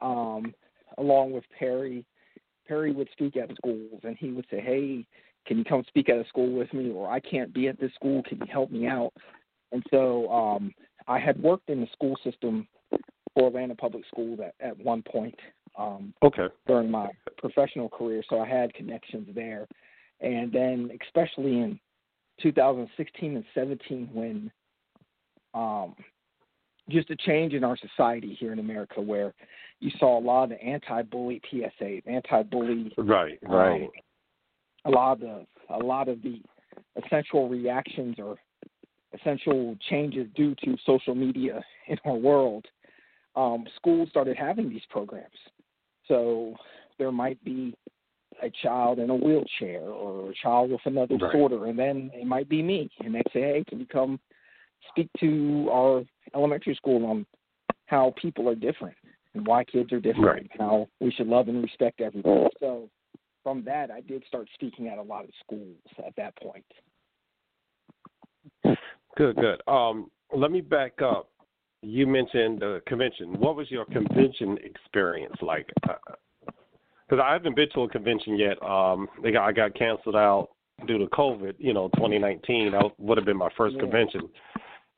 um, 0.00 0.54
along 0.98 1.32
with 1.32 1.48
Perry, 1.50 2.04
Perry 2.66 2.92
would 2.92 3.10
speak 3.10 3.36
at 3.36 3.54
schools, 3.56 4.00
and 4.04 4.16
he 4.16 4.30
would 4.32 4.46
say, 4.50 4.60
"Hey, 4.60 5.06
can 5.46 5.58
you 5.58 5.64
come 5.64 5.84
speak 5.84 6.08
at 6.08 6.18
a 6.18 6.24
school 6.26 6.50
with 6.50 6.72
me?" 6.74 6.90
Or 6.90 7.08
"I 7.08 7.20
can't 7.20 7.52
be 7.52 7.68
at 7.68 7.78
this 7.78 7.94
school. 7.94 8.22
Can 8.24 8.38
you 8.38 8.46
help 8.46 8.70
me 8.70 8.86
out?" 8.86 9.14
And 9.72 9.84
so 9.90 10.30
um, 10.30 10.74
I 11.06 11.18
had 11.18 11.40
worked 11.42 11.70
in 11.70 11.80
the 11.80 11.86
school 11.88 12.16
system 12.22 12.68
for 13.34 13.48
Atlanta 13.48 13.74
Public 13.74 14.04
Schools 14.06 14.40
at, 14.44 14.54
at 14.60 14.78
one 14.78 15.02
point 15.02 15.38
um, 15.78 16.12
Okay. 16.22 16.48
during 16.66 16.90
my 16.90 17.08
professional 17.38 17.88
career, 17.88 18.22
so 18.28 18.40
I 18.40 18.48
had 18.48 18.74
connections 18.74 19.28
there. 19.34 19.66
And 20.20 20.52
then, 20.52 20.90
especially 21.04 21.60
in 21.60 21.78
2016 22.42 23.36
and 23.36 23.44
17, 23.54 24.10
when 24.12 24.50
um, 25.54 25.94
just 26.88 27.10
a 27.10 27.16
change 27.16 27.52
in 27.52 27.64
our 27.64 27.76
society 27.76 28.36
here 28.38 28.52
in 28.52 28.58
America 28.58 29.00
where 29.00 29.34
you 29.80 29.90
saw 29.98 30.18
a 30.18 30.20
lot 30.20 30.44
of 30.44 30.50
the 30.50 30.62
anti-bully 30.62 31.40
PSAs, 31.52 32.02
anti-bully 32.06 32.92
right, 32.96 33.38
right, 33.42 33.82
um, 33.82 33.90
a 34.84 34.90
lot 34.90 35.12
of 35.12 35.20
the 35.20 35.46
a 35.70 35.78
lot 35.78 36.08
of 36.08 36.22
the 36.22 36.40
essential 37.04 37.48
reactions 37.48 38.16
or 38.18 38.36
essential 39.12 39.76
changes 39.90 40.26
due 40.34 40.54
to 40.64 40.76
social 40.86 41.14
media 41.14 41.62
in 41.88 41.96
our 42.04 42.14
world. 42.14 42.64
Um, 43.38 43.66
schools 43.76 44.08
started 44.08 44.36
having 44.36 44.68
these 44.68 44.82
programs, 44.90 45.28
so 46.08 46.54
there 46.98 47.12
might 47.12 47.42
be 47.44 47.72
a 48.42 48.50
child 48.62 48.98
in 48.98 49.10
a 49.10 49.14
wheelchair 49.14 49.82
or 49.82 50.30
a 50.30 50.34
child 50.42 50.72
with 50.72 50.80
another 50.86 51.16
right. 51.16 51.30
disorder, 51.32 51.66
and 51.66 51.78
then 51.78 52.10
it 52.14 52.26
might 52.26 52.48
be 52.48 52.62
me, 52.62 52.90
and 52.98 53.14
they 53.14 53.22
say, 53.32 53.40
"Hey, 53.42 53.64
can 53.68 53.78
you 53.78 53.86
come 53.86 54.18
speak 54.88 55.08
to 55.20 55.68
our 55.70 56.04
elementary 56.34 56.74
school 56.74 57.06
on 57.06 57.24
how 57.86 58.12
people 58.20 58.48
are 58.48 58.56
different 58.56 58.96
and 59.34 59.46
why 59.46 59.62
kids 59.62 59.92
are 59.92 60.00
different, 60.00 60.26
right. 60.26 60.48
and 60.50 60.60
how 60.60 60.88
we 61.00 61.12
should 61.12 61.28
love 61.28 61.46
and 61.46 61.62
respect 61.62 62.00
everybody?" 62.00 62.48
So 62.58 62.90
from 63.44 63.62
that, 63.66 63.92
I 63.92 64.00
did 64.00 64.24
start 64.26 64.48
speaking 64.54 64.88
at 64.88 64.98
a 64.98 65.02
lot 65.02 65.24
of 65.24 65.30
schools 65.44 65.76
at 66.04 66.14
that 66.16 66.34
point. 66.42 66.66
Good, 69.16 69.36
good. 69.36 69.62
Um, 69.68 70.10
let 70.34 70.50
me 70.50 70.60
back 70.60 71.00
up. 71.02 71.30
You 71.82 72.06
mentioned 72.06 72.60
the 72.60 72.82
convention. 72.86 73.38
What 73.38 73.56
was 73.56 73.70
your 73.70 73.84
convention 73.86 74.58
experience 74.64 75.36
like? 75.42 75.68
Uh, 75.88 75.94
because 77.08 77.24
I 77.24 77.32
haven't 77.32 77.56
been 77.56 77.68
to 77.74 77.82
a 77.82 77.88
convention 77.88 78.36
yet. 78.38 78.62
Um, 78.62 79.08
they 79.22 79.32
got, 79.32 79.46
I 79.46 79.52
got 79.52 79.74
canceled 79.74 80.16
out 80.16 80.50
due 80.86 80.98
to 80.98 81.06
COVID. 81.06 81.54
You 81.58 81.72
know, 81.72 81.88
2019 81.94 82.72
that 82.72 82.90
would 82.98 83.16
have 83.16 83.24
been 83.24 83.36
my 83.36 83.48
first 83.56 83.76
yeah. 83.76 83.82
convention, 83.82 84.28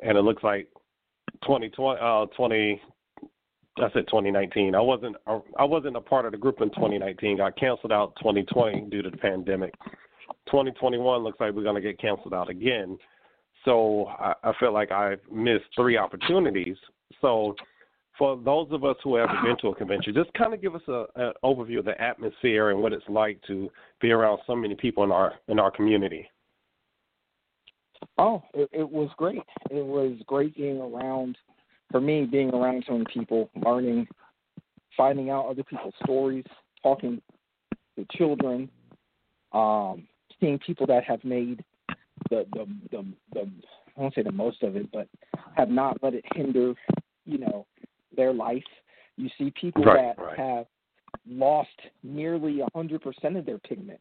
and 0.01 0.19
it 0.19 0.23
looks 0.23 0.43
like 0.43 0.69
2020, 1.45 2.01
uh, 2.01 2.27
20. 2.37 2.83
I 3.79 3.91
said 3.93 4.07
2019. 4.09 4.75
I 4.75 4.81
wasn't. 4.81 5.17
I 5.27 5.65
wasn't 5.65 5.97
a 5.97 6.01
part 6.01 6.27
of 6.27 6.33
the 6.33 6.39
group 6.39 6.61
in 6.61 6.71
2019. 6.71 7.39
Got 7.39 7.57
canceled 7.57 7.93
out 7.93 8.15
2020 8.19 8.89
due 8.91 9.03
to 9.03 9.11
the 9.11 9.17
pandemic. 9.17 9.73
2021 10.47 11.23
looks 11.23 11.39
like 11.39 11.53
we're 11.53 11.63
going 11.63 11.77
to 11.77 11.81
get 11.81 12.01
canceled 12.01 12.35
out 12.35 12.51
again. 12.51 12.99
So 13.65 14.07
I, 14.07 14.35
I 14.43 14.53
feel 14.59 14.73
like 14.73 14.91
I've 14.91 15.21
missed 15.31 15.65
three 15.77 15.97
opportunities. 15.97 16.77
So 17.21 17.55
for 18.19 18.37
those 18.37 18.69
of 18.71 18.85
us 18.85 18.97
who 19.03 19.17
haven't 19.17 19.43
been 19.43 19.57
to 19.63 19.69
a 19.69 19.75
convention, 19.75 20.15
just 20.15 20.33
kind 20.35 20.53
of 20.53 20.61
give 20.61 20.75
us 20.75 20.83
an 20.87 21.33
overview 21.45 21.79
of 21.79 21.85
the 21.87 22.01
atmosphere 22.01 22.71
and 22.71 22.81
what 22.81 22.93
it's 22.93 23.05
like 23.09 23.41
to 23.47 23.71
be 24.01 24.11
around 24.11 24.39
so 24.47 24.55
many 24.55 24.75
people 24.75 25.05
in 25.05 25.11
our 25.11 25.35
in 25.49 25.59
our 25.59 25.71
community. 25.71 26.29
Oh, 28.19 28.43
it, 28.55 28.69
it 28.73 28.89
was 28.89 29.11
great. 29.17 29.43
It 29.71 29.85
was 29.85 30.17
great 30.27 30.57
being 30.57 30.81
around. 30.81 31.37
For 31.91 32.01
me, 32.01 32.25
being 32.25 32.51
around 32.51 32.85
so 32.87 32.93
many 32.93 33.07
people, 33.13 33.51
learning, 33.57 34.07
finding 34.97 35.31
out 35.31 35.47
other 35.47 35.65
people's 35.65 35.95
stories, 36.05 36.45
talking 36.83 37.21
to 37.99 38.07
children, 38.17 38.71
um, 39.53 40.07
seeing 40.39 40.59
people 40.59 40.87
that 40.87 41.05
have 41.05 41.25
made 41.25 41.65
the 42.29 42.47
the 42.53 42.67
the, 42.91 43.07
the 43.33 43.51
I 43.97 44.01
won't 44.01 44.15
say 44.15 44.23
the 44.23 44.33
most 44.33 44.63
of 44.63 44.77
it, 44.77 44.91
but 44.93 45.09
have 45.57 45.69
not 45.69 46.03
let 46.03 46.15
it 46.15 46.25
hinder, 46.35 46.75
you 47.25 47.39
know, 47.39 47.67
their 48.17 48.33
life. 48.33 48.65
You 49.17 49.29
see 49.37 49.53
people 49.61 49.85
right, 49.85 50.17
that 50.17 50.23
right. 50.23 50.39
have 50.39 50.67
lost 51.29 51.69
nearly 52.03 52.61
a 52.61 52.67
100% 52.77 53.39
of 53.39 53.45
their 53.45 53.59
pigment 53.59 54.01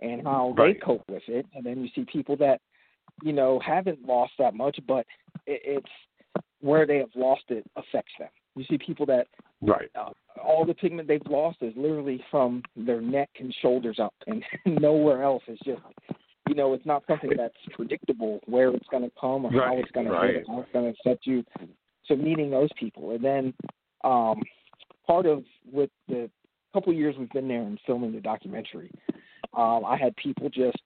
and 0.00 0.22
how 0.22 0.54
right. 0.56 0.74
they 0.74 0.80
cope 0.80 1.04
with 1.08 1.22
it. 1.28 1.46
And 1.54 1.64
then 1.64 1.82
you 1.82 1.88
see 1.94 2.06
people 2.10 2.36
that, 2.38 2.60
you 3.22 3.32
know, 3.32 3.60
haven't 3.64 4.06
lost 4.06 4.32
that 4.38 4.54
much, 4.54 4.78
but 4.86 5.06
it, 5.46 5.60
it's 5.64 6.42
where 6.60 6.86
they 6.86 6.98
have 6.98 7.10
lost 7.14 7.42
it 7.48 7.64
affects 7.76 8.12
them. 8.18 8.28
You 8.54 8.64
see 8.70 8.78
people 8.78 9.04
that 9.06 9.26
right 9.60 9.90
uh, 9.94 10.10
all 10.42 10.64
the 10.64 10.74
pigment 10.74 11.08
they've 11.08 11.20
lost 11.28 11.58
is 11.60 11.74
literally 11.76 12.24
from 12.30 12.62
their 12.74 13.02
neck 13.02 13.28
and 13.38 13.54
shoulders 13.60 13.98
up, 13.98 14.14
and 14.26 14.42
nowhere 14.80 15.22
else. 15.22 15.42
It's 15.46 15.60
just 15.62 15.82
you 16.48 16.54
know, 16.54 16.74
it's 16.74 16.86
not 16.86 17.02
something 17.08 17.30
that's 17.36 17.54
predictable 17.74 18.40
where 18.46 18.70
it's 18.70 18.86
going 18.90 19.02
to 19.02 19.12
come 19.20 19.46
or 19.46 19.50
right, 19.50 19.68
how 19.68 19.78
it's 19.78 19.90
going 19.90 20.08
right. 20.08 20.44
to 20.44 20.50
how 20.50 20.60
it's 20.60 20.72
going 20.72 20.92
to 20.92 20.98
set 21.02 21.18
you 21.24 21.44
so 22.06 22.14
meeting 22.14 22.50
those 22.50 22.68
people, 22.78 23.10
and 23.12 23.24
then 23.24 23.54
um, 24.04 24.40
part 25.06 25.26
of 25.26 25.44
with 25.70 25.90
the 26.08 26.30
couple 26.72 26.92
years 26.92 27.14
we've 27.18 27.30
been 27.30 27.48
there 27.48 27.62
and 27.62 27.78
filming 27.86 28.12
the 28.12 28.20
documentary, 28.20 28.90
um, 29.56 29.84
I 29.84 29.96
had 29.96 30.14
people 30.16 30.48
just 30.48 30.78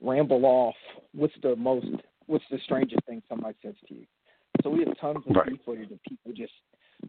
ramble 0.00 0.44
off. 0.46 0.76
What's 1.12 1.34
the 1.42 1.56
most? 1.56 1.86
What's 2.26 2.44
the 2.50 2.58
strangest 2.64 3.04
thing 3.06 3.22
somebody 3.28 3.56
says 3.62 3.74
to 3.88 3.94
you? 3.94 4.06
So 4.62 4.70
we 4.70 4.80
have 4.80 4.98
tons 5.00 5.24
of 5.28 5.36
right. 5.36 5.48
footage 5.64 5.90
of 5.90 6.02
people 6.08 6.32
just 6.34 6.52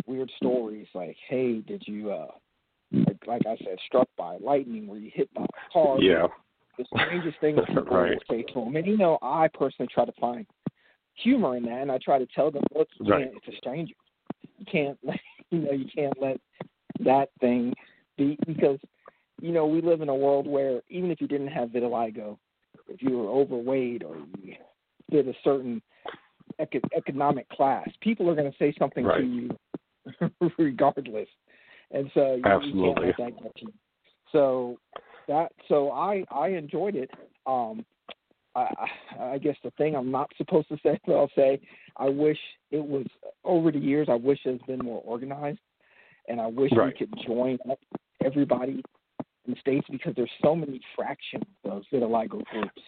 weird 0.05 0.31
stories 0.37 0.87
like, 0.93 1.15
"Hey, 1.29 1.59
did 1.59 1.83
you, 1.85 2.11
uh, 2.11 2.31
like, 2.91 3.27
like 3.27 3.41
I 3.45 3.55
said, 3.57 3.77
struck 3.85 4.09
by 4.17 4.37
lightning? 4.37 4.87
Were 4.87 4.97
you 4.97 5.11
hit 5.13 5.33
by 5.33 5.43
a 5.43 5.71
car?" 5.71 6.01
Yeah. 6.01 6.27
The 6.77 6.85
strangest 6.93 7.39
things 7.39 7.59
people 7.67 7.83
right. 7.83 8.21
say 8.29 8.43
to 8.43 8.53
them, 8.53 8.75
and 8.75 8.85
you 8.85 8.97
know, 8.97 9.17
I 9.21 9.47
personally 9.47 9.89
try 9.93 10.05
to 10.05 10.11
find 10.19 10.45
humor 11.15 11.55
in 11.55 11.63
that, 11.63 11.81
and 11.81 11.91
I 11.91 11.97
try 11.97 12.19
to 12.19 12.27
tell 12.35 12.51
them, 12.51 12.63
look, 12.75 12.87
you 12.99 13.11
right. 13.11 13.23
can't, 13.23 13.35
it's 13.35 13.55
a 13.55 13.57
stranger. 13.57 13.93
You 14.57 14.65
can't, 14.71 14.97
let, 15.03 15.19
you 15.51 15.59
know, 15.59 15.71
you 15.71 15.85
can't 15.93 16.13
let 16.21 16.39
that 16.99 17.29
thing 17.39 17.73
be 18.17 18.37
because, 18.45 18.79
you 19.41 19.51
know, 19.51 19.65
we 19.65 19.81
live 19.81 20.01
in 20.01 20.09
a 20.09 20.15
world 20.15 20.47
where 20.47 20.81
even 20.89 21.11
if 21.11 21.21
you 21.21 21.27
didn't 21.27 21.47
have 21.47 21.69
vitiligo, 21.69 22.37
if 22.87 23.01
you 23.01 23.17
were 23.17 23.29
overweight 23.29 24.03
or 24.03 24.17
you 24.17 24.55
did 25.11 25.27
a 25.27 25.33
certain 25.43 25.81
eco- 26.59 26.79
economic 26.95 27.47
class, 27.49 27.87
people 28.01 28.29
are 28.29 28.35
going 28.35 28.51
to 28.51 28.57
say 28.57 28.73
something 28.77 29.05
right. 29.05 29.21
to 29.21 29.27
you 29.27 29.49
regardless, 30.57 31.27
and 31.91 32.11
so 32.13 32.35
you, 32.35 32.43
Absolutely. 32.45 33.07
you 33.07 33.13
can't 33.17 33.17
let 33.17 33.17
that 33.17 33.43
get 33.43 33.61
you. 33.61 33.73
So 34.31 34.77
that, 35.27 35.51
so 35.67 35.91
I 35.91 36.23
I 36.31 36.49
enjoyed 36.49 36.95
it. 36.95 37.11
Um, 37.45 37.85
I, 38.55 38.69
I 39.19 39.37
guess 39.37 39.55
the 39.63 39.71
thing 39.71 39.95
I'm 39.95 40.11
not 40.11 40.31
supposed 40.37 40.69
to 40.69 40.77
say, 40.81 40.99
but 41.05 41.13
I'll 41.13 41.31
say, 41.35 41.59
I 41.97 42.09
wish 42.09 42.37
it 42.71 42.83
was 42.83 43.05
over 43.43 43.71
the 43.71 43.79
years. 43.79 44.07
I 44.09 44.15
wish 44.15 44.39
it's 44.45 44.63
been 44.65 44.79
more 44.79 45.01
organized, 45.05 45.59
and 46.27 46.39
I 46.39 46.47
wish 46.47 46.71
right. 46.75 46.93
we 46.93 47.05
could 47.05 47.13
join 47.25 47.57
up 47.69 47.79
everybody 48.23 48.81
in 49.45 49.53
the 49.53 49.59
states 49.59 49.87
because 49.91 50.13
there's 50.15 50.31
so 50.43 50.55
many 50.55 50.81
fractions 50.95 51.43
of 51.65 51.83
vitiligo 51.91 52.43
groups, 52.45 52.81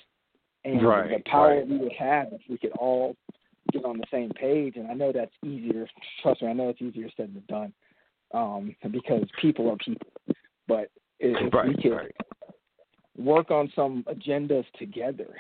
and 0.66 0.86
right, 0.86 1.10
the 1.10 1.30
power 1.30 1.58
right. 1.58 1.68
we 1.68 1.78
would 1.78 1.94
have 1.94 2.28
if 2.32 2.42
we 2.50 2.58
could 2.58 2.72
all 2.72 3.16
get 3.72 3.86
on 3.86 3.98
the 3.98 4.06
same 4.12 4.30
page. 4.32 4.76
And 4.76 4.88
I 4.88 4.94
know 4.94 5.12
that's 5.12 5.32
easier. 5.44 5.88
Trust 6.22 6.42
me, 6.42 6.48
I 6.48 6.54
know 6.54 6.70
it's 6.70 6.82
easier 6.82 7.10
said 7.16 7.34
than 7.34 7.44
done, 7.48 7.74
um, 8.34 8.76
because 8.92 9.24
people 9.42 9.70
are 9.70 9.78
people. 9.78 10.08
But 10.68 10.90
if 11.20 11.54
right, 11.54 11.68
we 11.68 11.76
could 11.76 11.92
right. 11.92 12.16
work 13.18 13.52
on 13.52 13.72
some 13.76 14.04
agendas 14.08 14.66
together 14.78 15.36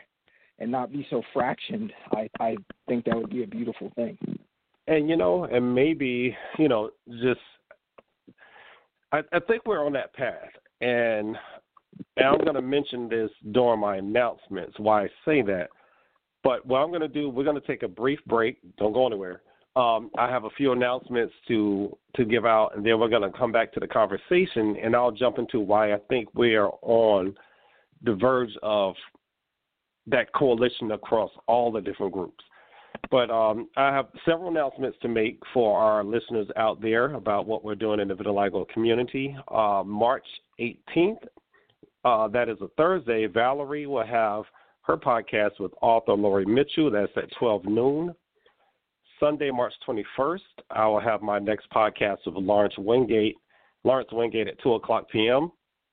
and 0.60 0.72
not 0.72 0.92
be 0.92 1.06
so 1.10 1.22
fractioned, 1.34 1.92
I, 2.12 2.30
I 2.40 2.56
think 2.88 3.06
that 3.06 3.16
would 3.16 3.30
be 3.30 3.44
a 3.44 3.48
beautiful 3.48 3.92
thing. 3.96 4.18
And 4.88 5.10
you 5.10 5.18
know, 5.18 5.44
and 5.46 5.76
maybe 5.76 6.36
you 6.58 6.68
know, 6.68 6.92
just 7.22 7.42
I, 9.12 9.22
I 9.32 9.40
think 9.40 9.66
we're 9.66 9.86
on 9.86 9.94
that 9.94 10.14
path, 10.14 10.50
and, 10.82 11.36
and 12.16 12.28
I'm 12.28 12.40
going 12.40 12.56
to 12.56 12.62
mention 12.62 13.10
this 13.10 13.30
during 13.52 13.80
my 13.80 13.98
announcements. 13.98 14.74
Why 14.78 15.04
I 15.04 15.08
say 15.26 15.42
that, 15.44 15.70
but 16.44 16.66
what 16.66 16.80
I'm 16.80 16.90
going 16.90 17.02
to 17.02 17.08
do, 17.08 17.30
we're 17.30 17.44
going 17.44 17.60
to 17.60 17.68
take 17.68 17.84
a 17.84 17.88
brief 17.88 18.20
break. 18.28 18.58
Don't 18.78 18.94
go 18.94 19.06
anywhere. 19.08 19.42
Um, 19.78 20.10
I 20.18 20.28
have 20.28 20.46
a 20.46 20.50
few 20.58 20.72
announcements 20.72 21.34
to 21.50 21.96
to 22.16 22.26
give 22.26 22.46
out, 22.46 22.76
and 22.76 22.84
then 22.84 23.00
we're 23.00 23.10
going 23.10 23.32
to 23.32 23.38
come 23.38 23.52
back 23.52 23.72
to 23.74 23.80
the 23.80 23.88
conversation, 23.88 24.76
and 24.82 24.96
I'll 24.96 25.12
jump 25.12 25.38
into 25.38 25.60
why 25.60 25.94
I 25.94 25.98
think 26.10 26.30
we 26.34 26.56
are 26.56 26.72
on 26.82 27.36
the 28.02 28.16
verge 28.16 28.50
of 28.64 28.96
that 30.08 30.34
coalition 30.34 30.92
across 30.94 31.30
all 31.46 31.72
the 31.72 31.82
different 31.82 32.14
groups. 32.14 32.44
But 33.12 33.30
um, 33.30 33.70
I 33.78 33.94
have 33.94 34.08
several 34.26 34.50
announcements 34.50 34.98
to 35.04 35.08
make 35.08 35.40
for 35.54 35.80
our 35.80 36.04
listeners 36.04 36.48
out 36.56 36.82
there 36.82 37.14
about 37.14 37.46
what 37.46 37.64
we're 37.64 37.76
doing 37.76 38.00
in 38.00 38.08
the 38.08 38.16
vitiligo 38.16 38.68
community. 38.70 39.38
Uh, 39.50 39.84
March 39.86 40.26
18th, 40.60 41.24
uh, 42.04 42.28
that 42.30 42.50
is 42.50 42.58
a 42.62 42.68
Thursday, 42.78 43.28
Valerie 43.28 43.86
will 43.86 44.06
have 44.06 44.44
her 44.82 44.98
podcast 44.98 45.60
with 45.60 45.72
author 45.82 46.14
Lori 46.14 46.46
Mitchell. 46.46 46.90
That's 46.90 47.12
at 47.16 47.30
12 47.38 47.66
noon. 47.66 48.16
Sunday, 49.20 49.52
March 49.52 49.74
21st, 49.88 50.40
I 50.70 50.88
will 50.88 51.00
have 51.00 51.22
my 51.22 51.40
next 51.40 51.70
podcast 51.72 52.18
with 52.26 52.36
Lawrence 52.36 52.76
Wingate, 52.78 53.36
Lawrence 53.84 54.10
Wingate 54.12 54.48
at 54.48 54.62
2 54.62 54.74
o'clock 54.74 55.10
p.m. 55.10 55.52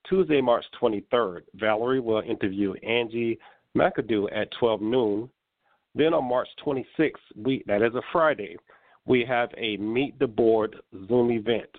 Tuesday, 0.08 0.40
March 0.40 0.64
23rd, 0.80 1.42
Valerie 1.54 2.00
will 2.00 2.20
interview 2.20 2.74
Angie 2.82 3.38
McAdoo 3.76 4.26
at 4.34 4.48
12 4.58 4.82
noon. 4.82 5.30
Then 5.94 6.12
on 6.12 6.28
March 6.28 6.48
26th, 6.66 7.12
we, 7.36 7.62
that 7.66 7.82
is 7.82 7.94
a 7.94 8.02
Friday, 8.12 8.56
we 9.06 9.24
have 9.26 9.50
a 9.56 9.76
Meet 9.78 10.18
the 10.18 10.26
Board 10.26 10.76
Zoom 11.08 11.30
event. 11.30 11.70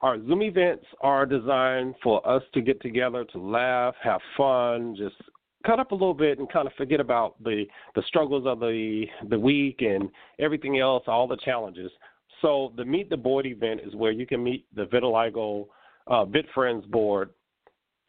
Our 0.00 0.18
Zoom 0.26 0.42
events 0.42 0.84
are 1.00 1.26
designed 1.26 1.94
for 2.02 2.26
us 2.26 2.42
to 2.54 2.60
get 2.60 2.80
together 2.80 3.24
to 3.32 3.38
laugh, 3.38 3.94
have 4.02 4.20
fun, 4.36 4.96
just 4.96 5.16
cut 5.64 5.80
up 5.80 5.92
a 5.92 5.94
little 5.94 6.14
bit 6.14 6.38
and 6.38 6.50
kind 6.50 6.66
of 6.66 6.72
forget 6.74 7.00
about 7.00 7.42
the 7.42 7.64
the 7.94 8.02
struggles 8.06 8.46
of 8.46 8.60
the 8.60 9.06
the 9.28 9.38
week 9.38 9.80
and 9.80 10.08
everything 10.38 10.78
else, 10.78 11.04
all 11.06 11.26
the 11.26 11.36
challenges. 11.38 11.90
So 12.40 12.72
the 12.76 12.84
Meet 12.84 13.10
the 13.10 13.16
Board 13.16 13.46
event 13.46 13.80
is 13.84 13.94
where 13.94 14.12
you 14.12 14.26
can 14.26 14.42
meet 14.42 14.66
the 14.74 14.84
Vitiligo 14.86 15.66
uh, 16.08 16.24
Vit 16.24 16.46
Friends 16.54 16.84
board 16.86 17.30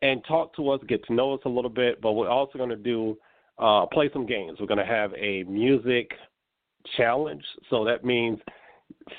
and 0.02 0.24
talk 0.28 0.56
to 0.56 0.70
us, 0.70 0.82
get 0.88 1.06
to 1.06 1.14
know 1.14 1.34
us 1.34 1.40
a 1.46 1.50
little 1.50 1.70
bit. 1.70 2.02
But 2.02 2.14
we're 2.14 2.30
also 2.30 2.58
going 2.58 2.70
to 2.70 2.76
do 2.76 3.18
uh, 3.60 3.86
play 3.86 4.10
some 4.12 4.26
games. 4.26 4.60
We're 4.60 4.68
going 4.68 4.80
to 4.80 4.86
have 4.86 5.14
a 5.14 5.44
music 5.44 6.12
challenge. 6.98 7.44
So 7.70 7.86
that 7.86 8.04
means 8.04 8.40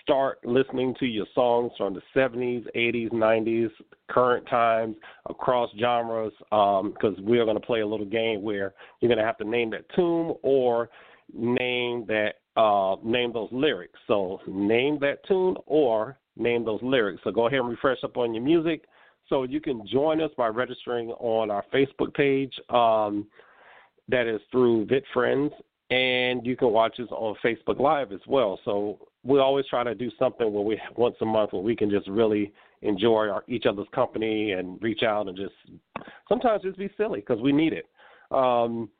start 0.02 0.44
listening 0.44 0.94
to 0.98 1.06
your 1.06 1.26
songs 1.34 1.72
from 1.76 1.94
the 1.94 2.02
70s, 2.14 2.64
80s, 2.74 3.12
90s, 3.12 3.70
current 4.10 4.46
times, 4.48 4.96
across 5.28 5.70
genres, 5.78 6.32
because 6.40 7.14
um, 7.18 7.24
we're 7.24 7.44
going 7.44 7.58
to 7.58 7.66
play 7.66 7.80
a 7.80 7.86
little 7.86 8.06
game 8.06 8.42
where 8.42 8.74
you're 9.00 9.08
going 9.08 9.18
to 9.18 9.24
have 9.24 9.38
to 9.38 9.44
name 9.44 9.70
that 9.70 9.84
tune 9.94 10.34
or 10.42 10.88
name 11.32 12.04
that 12.06 12.34
uh, 12.56 12.96
name 13.04 13.32
those 13.32 13.48
lyrics. 13.50 13.98
So 14.06 14.40
name 14.46 14.98
that 15.00 15.26
tune 15.26 15.56
or 15.66 16.18
name 16.36 16.64
those 16.64 16.80
lyrics. 16.82 17.20
So 17.24 17.30
go 17.30 17.46
ahead 17.48 17.60
and 17.60 17.68
refresh 17.68 17.98
up 18.04 18.16
on 18.16 18.34
your 18.34 18.44
music. 18.44 18.84
So 19.28 19.42
you 19.42 19.60
can 19.60 19.86
join 19.86 20.20
us 20.20 20.30
by 20.36 20.48
registering 20.48 21.10
on 21.12 21.50
our 21.50 21.64
Facebook 21.72 22.14
page. 22.14 22.52
Um, 22.68 23.26
that 24.08 24.26
is 24.26 24.40
through 24.52 24.86
VitFriends, 24.86 25.50
and 25.90 26.44
you 26.46 26.56
can 26.56 26.70
watch 26.70 26.98
us 27.00 27.08
on 27.10 27.36
Facebook 27.44 27.78
Live 27.78 28.12
as 28.12 28.20
well. 28.26 28.58
So 28.64 28.98
we 29.22 29.38
always 29.38 29.66
try 29.68 29.84
to 29.84 29.94
do 29.94 30.10
something 30.18 30.52
where 30.52 30.62
we 30.62 30.80
once 30.96 31.16
a 31.20 31.26
month 31.26 31.52
where 31.52 31.62
we 31.62 31.76
can 31.76 31.90
just 31.90 32.08
really 32.08 32.52
enjoy 32.82 33.28
our, 33.28 33.44
each 33.48 33.66
other's 33.66 33.86
company 33.94 34.52
and 34.52 34.80
reach 34.82 35.02
out 35.02 35.28
and 35.28 35.36
just 35.36 35.54
sometimes 36.28 36.62
just 36.62 36.78
be 36.78 36.90
silly 36.96 37.20
because 37.20 37.40
we 37.40 37.52
need 37.52 37.72
it. 37.72 37.86
Um, 38.30 38.90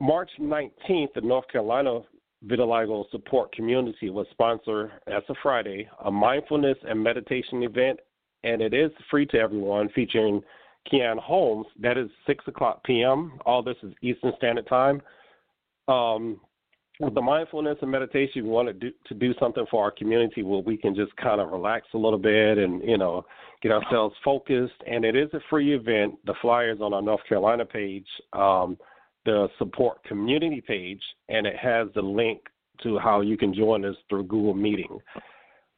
March 0.00 0.30
19th, 0.40 1.14
the 1.14 1.20
North 1.22 1.46
Carolina 1.48 2.00
Vitiligo 2.46 3.08
Support 3.10 3.52
Community 3.54 4.10
will 4.10 4.26
sponsor, 4.32 4.92
as 5.06 5.22
a 5.28 5.34
Friday, 5.42 5.88
a 6.04 6.10
mindfulness 6.10 6.76
and 6.88 7.02
meditation 7.02 7.62
event, 7.62 8.00
and 8.42 8.60
it 8.60 8.74
is 8.74 8.90
free 9.10 9.26
to 9.26 9.38
everyone, 9.38 9.88
featuring 9.94 10.42
Keon 10.90 11.18
Holmes. 11.18 11.66
That 11.78 11.96
is 11.96 12.10
6 12.26 12.44
o'clock 12.48 12.82
p.m. 12.84 13.38
All 13.46 13.62
this 13.62 13.76
is 13.82 13.92
Eastern 14.02 14.32
Standard 14.38 14.66
Time. 14.66 15.00
Um, 15.92 16.40
with 17.00 17.14
the 17.14 17.20
mindfulness 17.20 17.78
and 17.82 17.90
meditation, 17.90 18.44
we 18.44 18.50
want 18.50 18.68
to 18.68 18.74
do, 18.74 18.90
to 19.06 19.14
do 19.14 19.34
something 19.40 19.64
for 19.70 19.82
our 19.82 19.90
community 19.90 20.42
where 20.42 20.60
we 20.60 20.76
can 20.76 20.94
just 20.94 21.14
kind 21.16 21.40
of 21.40 21.50
relax 21.50 21.86
a 21.94 21.98
little 21.98 22.18
bit 22.18 22.58
and, 22.58 22.82
you 22.82 22.98
know, 22.98 23.24
get 23.62 23.72
ourselves 23.72 24.14
focused. 24.24 24.74
And 24.86 25.04
it 25.04 25.16
is 25.16 25.28
a 25.32 25.40
free 25.50 25.74
event. 25.74 26.14
The 26.26 26.34
flyers 26.40 26.78
on 26.80 26.92
our 26.92 27.02
North 27.02 27.22
Carolina 27.28 27.64
page. 27.64 28.06
Um, 28.32 28.76
the 29.24 29.48
support 29.58 30.02
community 30.04 30.60
page, 30.60 31.02
and 31.28 31.46
it 31.46 31.56
has 31.56 31.88
the 31.94 32.02
link 32.02 32.40
to 32.82 32.98
how 32.98 33.20
you 33.20 33.36
can 33.36 33.54
join 33.54 33.84
us 33.84 33.96
through 34.08 34.24
Google 34.24 34.54
Meeting. 34.54 34.98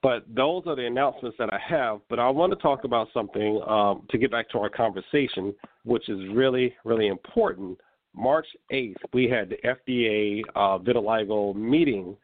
But 0.03 0.25
those 0.35 0.63
are 0.67 0.77
the 0.77 0.87
announcements 0.87 1.37
that 1.39 1.53
I 1.53 1.59
have. 1.69 2.01
But 2.09 2.19
I 2.19 2.29
want 2.29 2.53
to 2.53 2.59
talk 2.59 2.85
about 2.85 3.09
something 3.13 3.63
um, 3.67 4.07
to 4.11 4.19
get 4.19 4.31
back 4.31 4.49
to 4.51 4.59
our 4.59 4.69
conversation, 4.69 5.55
which 5.85 6.09
is 6.09 6.19
really, 6.33 6.75
really 6.85 7.09
important. 7.09 7.79
March 8.15 8.47
8th, 8.73 8.97
we 9.13 9.29
had 9.29 9.51
the 9.51 9.57
FDA 9.65 10.43
uh, 10.55 10.79
vitiligo 10.79 11.55
meeting, 11.55 12.17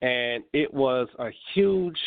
and 0.00 0.42
it 0.52 0.72
was 0.72 1.08
a 1.18 1.30
huge, 1.54 1.98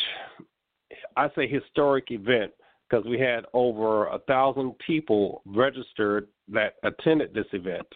I 1.16 1.28
say, 1.34 1.48
historic 1.48 2.10
event 2.10 2.52
because 2.88 3.04
we 3.06 3.18
had 3.18 3.46
over 3.52 4.06
a 4.06 4.18
thousand 4.20 4.78
people 4.78 5.42
registered 5.46 6.28
that 6.48 6.74
attended 6.84 7.34
this 7.34 7.46
event 7.52 7.86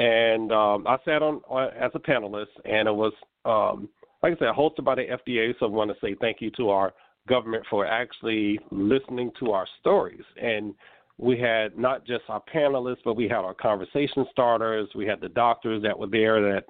and 0.00 0.50
um, 0.50 0.86
I 0.86 0.96
sat 1.04 1.22
on, 1.22 1.42
as 1.78 1.90
a 1.94 1.98
panelist, 1.98 2.46
and 2.64 2.88
it 2.88 2.94
was 2.94 3.12
um, 3.44 3.86
like 4.22 4.34
I 4.34 4.38
said, 4.38 4.54
hosted 4.56 4.84
by 4.84 4.94
the 4.94 5.02
FDA. 5.02 5.54
So 5.58 5.66
I 5.66 5.68
want 5.68 5.90
to 5.90 5.96
say 6.00 6.16
thank 6.20 6.40
you 6.40 6.50
to 6.52 6.70
our 6.70 6.92
government 7.28 7.64
for 7.68 7.86
actually 7.86 8.58
listening 8.70 9.30
to 9.40 9.52
our 9.52 9.66
stories. 9.78 10.22
And 10.40 10.74
we 11.20 11.38
had 11.38 11.78
not 11.78 12.06
just 12.06 12.22
our 12.28 12.42
panelists, 12.52 13.02
but 13.04 13.14
we 13.14 13.24
had 13.24 13.38
our 13.38 13.54
conversation 13.54 14.26
starters. 14.30 14.88
We 14.94 15.06
had 15.06 15.20
the 15.20 15.28
doctors 15.28 15.82
that 15.82 15.98
were 15.98 16.06
there 16.06 16.40
that 16.40 16.64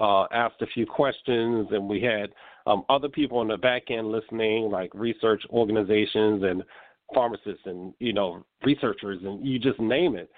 uh, 0.00 0.24
asked 0.32 0.62
a 0.62 0.66
few 0.68 0.86
questions, 0.86 1.68
and 1.70 1.88
we 1.88 2.00
had 2.00 2.30
um, 2.66 2.84
other 2.88 3.08
people 3.08 3.38
on 3.38 3.48
the 3.48 3.58
back 3.58 3.90
end 3.90 4.10
listening, 4.10 4.70
like 4.70 4.90
research 4.94 5.42
organizations 5.50 6.42
and 6.42 6.62
pharmacists 7.12 7.62
and 7.66 7.92
you 7.98 8.12
know 8.12 8.44
researchers, 8.64 9.18
and 9.22 9.46
you 9.46 9.58
just 9.58 9.78
name 9.78 10.16
it. 10.16 10.30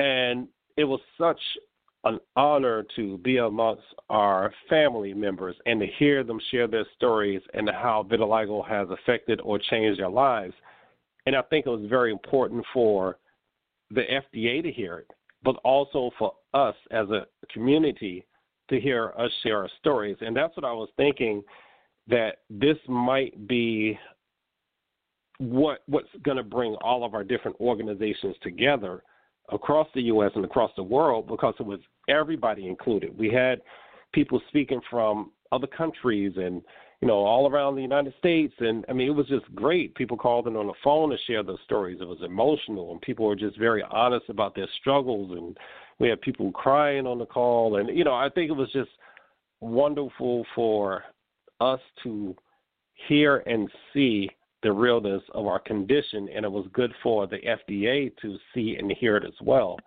And 0.00 0.48
it 0.76 0.84
was 0.84 1.00
such 1.16 1.40
an 2.04 2.18
honor 2.36 2.84
to 2.96 3.18
be 3.18 3.38
amongst 3.38 3.82
our 4.08 4.52
family 4.68 5.14
members 5.14 5.56
and 5.66 5.80
to 5.80 5.86
hear 5.98 6.24
them 6.24 6.40
share 6.50 6.66
their 6.66 6.86
stories 6.96 7.42
and 7.54 7.68
how 7.68 8.06
vitiligo 8.08 8.66
has 8.66 8.88
affected 8.90 9.40
or 9.42 9.58
changed 9.58 10.00
their 10.00 10.08
lives. 10.08 10.54
And 11.28 11.36
I 11.36 11.42
think 11.42 11.66
it 11.66 11.68
was 11.68 11.84
very 11.90 12.10
important 12.10 12.64
for 12.72 13.18
the 13.90 14.00
FDA 14.00 14.62
to 14.62 14.72
hear 14.72 14.96
it, 14.96 15.10
but 15.42 15.56
also 15.62 16.10
for 16.18 16.32
us 16.54 16.74
as 16.90 17.10
a 17.10 17.26
community 17.52 18.24
to 18.70 18.80
hear 18.80 19.12
us 19.18 19.30
share 19.42 19.58
our 19.58 19.68
stories. 19.78 20.16
And 20.22 20.34
that's 20.34 20.56
what 20.56 20.64
I 20.64 20.72
was 20.72 20.88
thinking 20.96 21.42
that 22.06 22.38
this 22.48 22.78
might 22.88 23.46
be 23.46 23.98
what 25.36 25.80
what's 25.84 26.08
going 26.22 26.38
to 26.38 26.42
bring 26.42 26.76
all 26.76 27.04
of 27.04 27.12
our 27.12 27.24
different 27.24 27.60
organizations 27.60 28.34
together 28.42 29.02
across 29.52 29.86
the 29.94 30.04
U.S. 30.04 30.32
and 30.34 30.46
across 30.46 30.70
the 30.76 30.82
world 30.82 31.28
because 31.28 31.52
it 31.60 31.66
was 31.66 31.80
everybody 32.08 32.66
included. 32.66 33.16
We 33.18 33.30
had 33.30 33.60
people 34.14 34.40
speaking 34.48 34.80
from 34.88 35.32
other 35.52 35.66
countries 35.66 36.32
and 36.38 36.62
you 37.00 37.08
know 37.08 37.14
all 37.14 37.48
around 37.48 37.76
the 37.76 37.82
United 37.82 38.14
States, 38.18 38.54
and 38.58 38.84
I 38.88 38.92
mean 38.92 39.08
it 39.08 39.14
was 39.14 39.28
just 39.28 39.52
great. 39.54 39.94
People 39.94 40.16
called 40.16 40.46
in 40.46 40.56
on 40.56 40.66
the 40.66 40.72
phone 40.82 41.10
to 41.10 41.16
share 41.26 41.42
their 41.42 41.56
stories. 41.64 41.98
It 42.00 42.08
was 42.08 42.22
emotional, 42.24 42.92
and 42.92 43.00
people 43.00 43.26
were 43.26 43.36
just 43.36 43.58
very 43.58 43.82
honest 43.90 44.28
about 44.28 44.54
their 44.54 44.68
struggles. 44.80 45.30
And 45.32 45.56
we 45.98 46.08
had 46.08 46.20
people 46.20 46.50
crying 46.52 47.06
on 47.06 47.18
the 47.18 47.26
call, 47.26 47.76
and 47.76 47.96
you 47.96 48.04
know 48.04 48.14
I 48.14 48.28
think 48.28 48.50
it 48.50 48.56
was 48.56 48.70
just 48.72 48.90
wonderful 49.60 50.44
for 50.54 51.04
us 51.60 51.80
to 52.04 52.34
hear 53.08 53.38
and 53.46 53.68
see 53.92 54.28
the 54.62 54.72
realness 54.72 55.22
of 55.34 55.46
our 55.46 55.60
condition, 55.60 56.28
and 56.34 56.44
it 56.44 56.50
was 56.50 56.66
good 56.72 56.92
for 57.02 57.26
the 57.26 57.38
FDA 57.38 58.12
to 58.20 58.36
see 58.52 58.76
and 58.76 58.90
hear 58.90 59.16
it 59.16 59.24
as 59.24 59.34
well. 59.40 59.78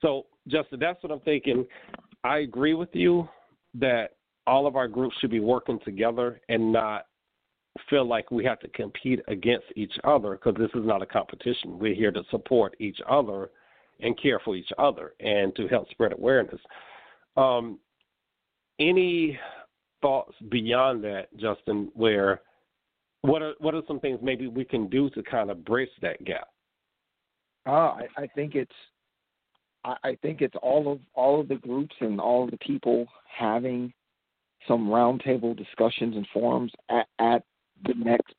So, 0.00 0.26
Justin, 0.46 0.78
that's 0.80 1.02
what 1.02 1.12
I'm 1.12 1.20
thinking. 1.20 1.66
I 2.24 2.38
agree 2.38 2.74
with 2.74 2.88
you 2.92 3.28
that 3.74 4.12
all 4.48 4.66
of 4.66 4.76
our 4.76 4.88
groups 4.88 5.14
should 5.20 5.30
be 5.30 5.40
working 5.40 5.78
together 5.84 6.40
and 6.48 6.72
not 6.72 7.04
feel 7.90 8.08
like 8.08 8.30
we 8.30 8.44
have 8.44 8.58
to 8.60 8.68
compete 8.68 9.20
against 9.28 9.66
each 9.76 9.92
other 10.04 10.32
because 10.32 10.54
this 10.58 10.70
is 10.74 10.86
not 10.86 11.02
a 11.02 11.06
competition. 11.06 11.78
We're 11.78 11.94
here 11.94 12.10
to 12.10 12.22
support 12.30 12.74
each 12.80 12.98
other 13.08 13.50
and 14.00 14.20
care 14.20 14.40
for 14.42 14.56
each 14.56 14.70
other 14.78 15.12
and 15.20 15.54
to 15.56 15.68
help 15.68 15.90
spread 15.90 16.12
awareness. 16.12 16.60
Um, 17.36 17.78
any 18.80 19.38
thoughts 20.00 20.34
beyond 20.50 21.04
that, 21.04 21.28
Justin, 21.36 21.90
where 21.94 22.40
what 23.20 23.42
are 23.42 23.54
what 23.58 23.74
are 23.74 23.82
some 23.86 24.00
things 24.00 24.18
maybe 24.22 24.46
we 24.46 24.64
can 24.64 24.88
do 24.88 25.10
to 25.10 25.22
kind 25.22 25.50
of 25.50 25.64
bridge 25.64 25.90
that 26.00 26.24
gap? 26.24 26.48
Uh, 27.66 27.70
I, 27.70 28.06
I 28.16 28.26
think 28.34 28.54
it's 28.54 28.72
I, 29.84 29.96
I 30.04 30.18
think 30.22 30.40
it's 30.40 30.54
all 30.62 30.90
of 30.90 31.00
all 31.14 31.40
of 31.40 31.48
the 31.48 31.56
groups 31.56 31.94
and 32.00 32.20
all 32.20 32.44
of 32.44 32.50
the 32.50 32.58
people 32.58 33.06
having 33.26 33.92
some 34.66 34.88
roundtable 34.88 35.56
discussions 35.56 36.16
and 36.16 36.26
forums 36.32 36.72
at, 36.90 37.06
at 37.18 37.42
the 37.86 37.94
next 37.94 38.34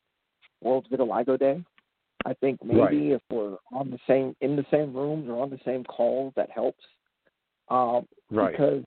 World 0.60 0.86
Vitiligo 0.92 1.38
Day. 1.38 1.64
I 2.26 2.34
think 2.34 2.62
maybe 2.62 2.80
right. 2.80 2.94
if 3.12 3.22
we're 3.30 3.56
on 3.72 3.90
the 3.90 3.98
same 4.06 4.36
in 4.42 4.54
the 4.54 4.66
same 4.70 4.94
rooms 4.94 5.28
or 5.28 5.40
on 5.40 5.48
the 5.48 5.58
same 5.64 5.84
calls, 5.84 6.34
that 6.36 6.50
helps. 6.50 6.84
Um, 7.68 8.06
right. 8.30 8.52
Because 8.52 8.84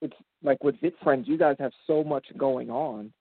it's 0.00 0.14
like 0.42 0.64
with 0.64 0.80
Vit 0.80 0.94
Friends, 1.02 1.28
you 1.28 1.36
guys 1.36 1.56
have 1.58 1.72
so 1.86 2.02
much 2.02 2.24
going 2.38 2.70
on 2.70 3.12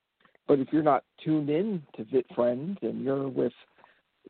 but 0.52 0.60
if 0.60 0.67
you're 0.71 0.84
not 0.84 1.06
tuned 1.24 1.50
in 1.50 1.82
to 1.95 2.04
Vit 2.04 2.26
Friends 2.36 2.78
and 2.82 3.02
you're 3.02 3.30
with 3.30 3.54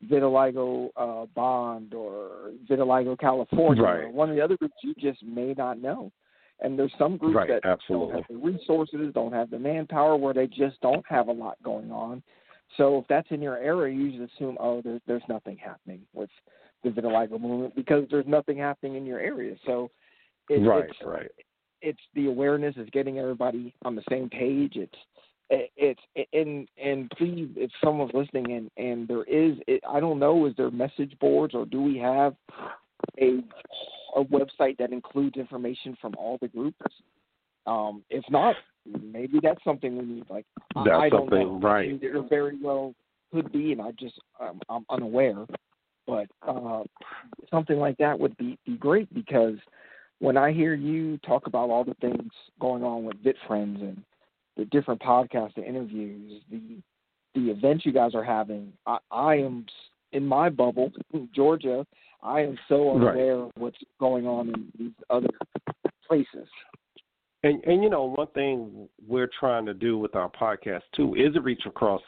Vitiligo 0.05 0.89
uh, 0.95 1.25
Bond 1.33 1.95
or 1.95 2.51
Vitiligo 2.69 3.17
California 3.17 3.81
right. 3.81 4.03
or 4.03 4.11
one 4.11 4.29
of 4.29 4.35
the 4.35 4.41
other 4.43 4.55
groups, 4.55 4.75
you 4.83 4.93
just 4.99 5.23
may 5.23 5.55
not 5.57 5.81
know. 5.81 6.11
And 6.61 6.77
there's 6.77 6.93
some 6.97 7.17
groups 7.17 7.35
right, 7.35 7.47
that 7.47 7.65
absolutely. 7.67 8.13
don't 8.13 8.15
have 8.17 8.27
the 8.29 8.37
resources, 8.37 9.13
don't 9.13 9.33
have 9.33 9.49
the 9.49 9.59
manpower, 9.59 10.15
where 10.15 10.33
they 10.33 10.47
just 10.47 10.79
don't 10.81 11.05
have 11.07 11.27
a 11.27 11.31
lot 11.31 11.57
going 11.63 11.91
on. 11.91 12.21
So 12.77 12.99
if 12.99 13.05
that's 13.07 13.27
in 13.31 13.41
your 13.41 13.57
area, 13.57 13.95
you 13.95 14.17
just 14.17 14.33
assume, 14.33 14.57
oh, 14.59 14.81
there's 14.81 15.01
there's 15.07 15.23
nothing 15.27 15.57
happening 15.57 16.01
with 16.13 16.29
the 16.83 16.89
vitiligo 16.89 17.39
movement 17.39 17.75
because 17.75 18.05
there's 18.09 18.27
nothing 18.27 18.57
happening 18.57 18.95
in 18.95 19.05
your 19.05 19.19
area. 19.19 19.55
So 19.65 19.91
it, 20.49 20.65
right, 20.65 20.85
it's, 20.85 20.97
right. 21.03 21.31
It's 21.81 21.99
the 22.13 22.27
awareness, 22.27 22.75
is 22.77 22.87
getting 22.93 23.19
everybody 23.19 23.73
on 23.83 23.95
the 23.95 24.03
same 24.09 24.29
page. 24.29 24.73
It's 24.75 24.95
it's 25.75 25.99
and 26.33 26.67
and 26.81 27.11
please 27.17 27.49
if 27.57 27.71
someone's 27.83 28.13
listening 28.13 28.53
and 28.53 28.71
and 28.77 29.07
there 29.07 29.23
is 29.23 29.57
it, 29.67 29.81
i 29.89 29.99
don't 29.99 30.17
know 30.17 30.45
is 30.45 30.53
there 30.55 30.71
message 30.71 31.13
boards 31.19 31.53
or 31.53 31.65
do 31.65 31.81
we 31.81 31.97
have 31.97 32.33
a 33.19 33.39
a 34.15 34.23
website 34.23 34.77
that 34.77 34.91
includes 34.91 35.37
information 35.37 35.97
from 36.01 36.13
all 36.17 36.37
the 36.41 36.47
groups. 36.47 36.79
Um, 37.67 38.03
if 38.09 38.23
not, 38.29 38.55
maybe 38.85 39.39
that's 39.41 39.63
something 39.63 39.97
we 39.97 40.05
need. 40.05 40.25
Like 40.29 40.45
that's 40.75 40.89
I 40.89 41.09
don't 41.09 41.29
something 41.29 41.59
know. 41.59 41.59
right. 41.59 41.99
There 41.99 42.21
very 42.23 42.57
well 42.61 42.93
could 43.31 43.51
be, 43.51 43.71
and 43.71 43.81
I 43.81 43.91
just 43.91 44.19
I'm, 44.39 44.59
I'm 44.69 44.85
unaware. 44.89 45.45
But 46.07 46.27
uh, 46.47 46.83
something 47.49 47.77
like 47.77 47.97
that 47.97 48.19
would 48.19 48.35
be 48.37 48.57
be 48.65 48.75
great 48.77 49.13
because 49.13 49.57
when 50.19 50.37
I 50.37 50.51
hear 50.51 50.73
you 50.73 51.17
talk 51.19 51.47
about 51.47 51.69
all 51.69 51.83
the 51.83 51.95
things 51.95 52.31
going 52.59 52.83
on 52.83 53.03
with 53.03 53.17
VitFriends 53.23 53.81
and 53.81 54.03
the 54.57 54.65
different 54.65 55.01
podcasts, 55.01 55.55
the 55.55 55.63
interviews, 55.63 56.41
the 56.49 56.81
the 57.33 57.49
events 57.49 57.85
you 57.85 57.93
guys 57.93 58.13
are 58.13 58.23
having, 58.23 58.73
I, 58.85 58.97
I 59.09 59.35
am 59.35 59.65
in 60.11 60.25
my 60.25 60.49
bubble, 60.49 60.91
Georgia. 61.33 61.85
I 62.23 62.41
am 62.41 62.57
so 62.67 62.95
unaware 62.95 63.37
right. 63.37 63.45
of 63.45 63.51
what's 63.55 63.77
going 63.99 64.27
on 64.27 64.49
in 64.49 64.71
these 64.77 65.05
other 65.09 65.29
places. 66.07 66.47
And 67.43 67.63
and 67.63 67.83
you 67.83 67.89
know 67.89 68.03
one 68.03 68.27
thing 68.27 68.87
we're 69.07 69.29
trying 69.39 69.65
to 69.65 69.73
do 69.73 69.97
with 69.97 70.15
our 70.15 70.29
podcast 70.29 70.83
too 70.95 71.15
is 71.15 71.33
to 71.33 71.41
reach 71.41 71.63
across 71.65 72.01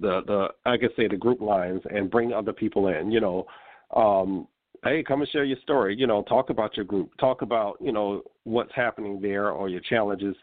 the 0.00 0.20
the 0.26 0.48
I 0.64 0.78
could 0.78 0.92
say 0.96 1.08
the 1.08 1.16
group 1.16 1.40
lines 1.40 1.82
and 1.90 2.10
bring 2.10 2.32
other 2.32 2.52
people 2.52 2.88
in. 2.88 3.10
You 3.10 3.20
know, 3.20 3.46
um, 3.94 4.48
hey, 4.84 5.02
come 5.06 5.20
and 5.20 5.30
share 5.30 5.44
your 5.44 5.58
story. 5.62 5.94
You 5.96 6.06
know, 6.06 6.22
talk 6.22 6.50
about 6.50 6.76
your 6.76 6.86
group, 6.86 7.10
talk 7.20 7.42
about 7.42 7.76
you 7.80 7.92
know 7.92 8.22
what's 8.44 8.72
happening 8.74 9.20
there 9.20 9.50
or 9.50 9.68
your 9.68 9.82
challenges. 9.82 10.36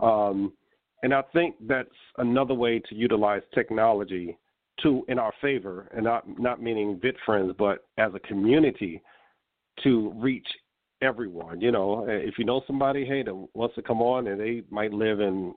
Um, 0.00 0.52
and 1.02 1.12
I 1.12 1.22
think 1.32 1.56
that's 1.66 1.88
another 2.16 2.54
way 2.54 2.80
to 2.88 2.94
utilize 2.94 3.42
technology 3.54 4.38
to 4.82 5.04
in 5.08 5.18
our 5.18 5.32
favor, 5.40 5.88
and 5.94 6.04
not 6.04 6.24
not 6.38 6.62
meaning 6.62 6.98
Vit 7.00 7.16
Friends, 7.24 7.54
but 7.58 7.86
as 7.98 8.12
a 8.14 8.20
community 8.20 9.02
to 9.82 10.12
reach 10.16 10.46
everyone. 11.02 11.60
You 11.60 11.72
know, 11.72 12.06
if 12.08 12.38
you 12.38 12.44
know 12.44 12.62
somebody, 12.66 13.04
hey, 13.04 13.22
that 13.22 13.48
wants 13.54 13.74
to 13.74 13.82
come 13.82 14.00
on, 14.00 14.26
and 14.28 14.40
they 14.40 14.62
might 14.70 14.92
live 14.92 15.20
in, 15.20 15.54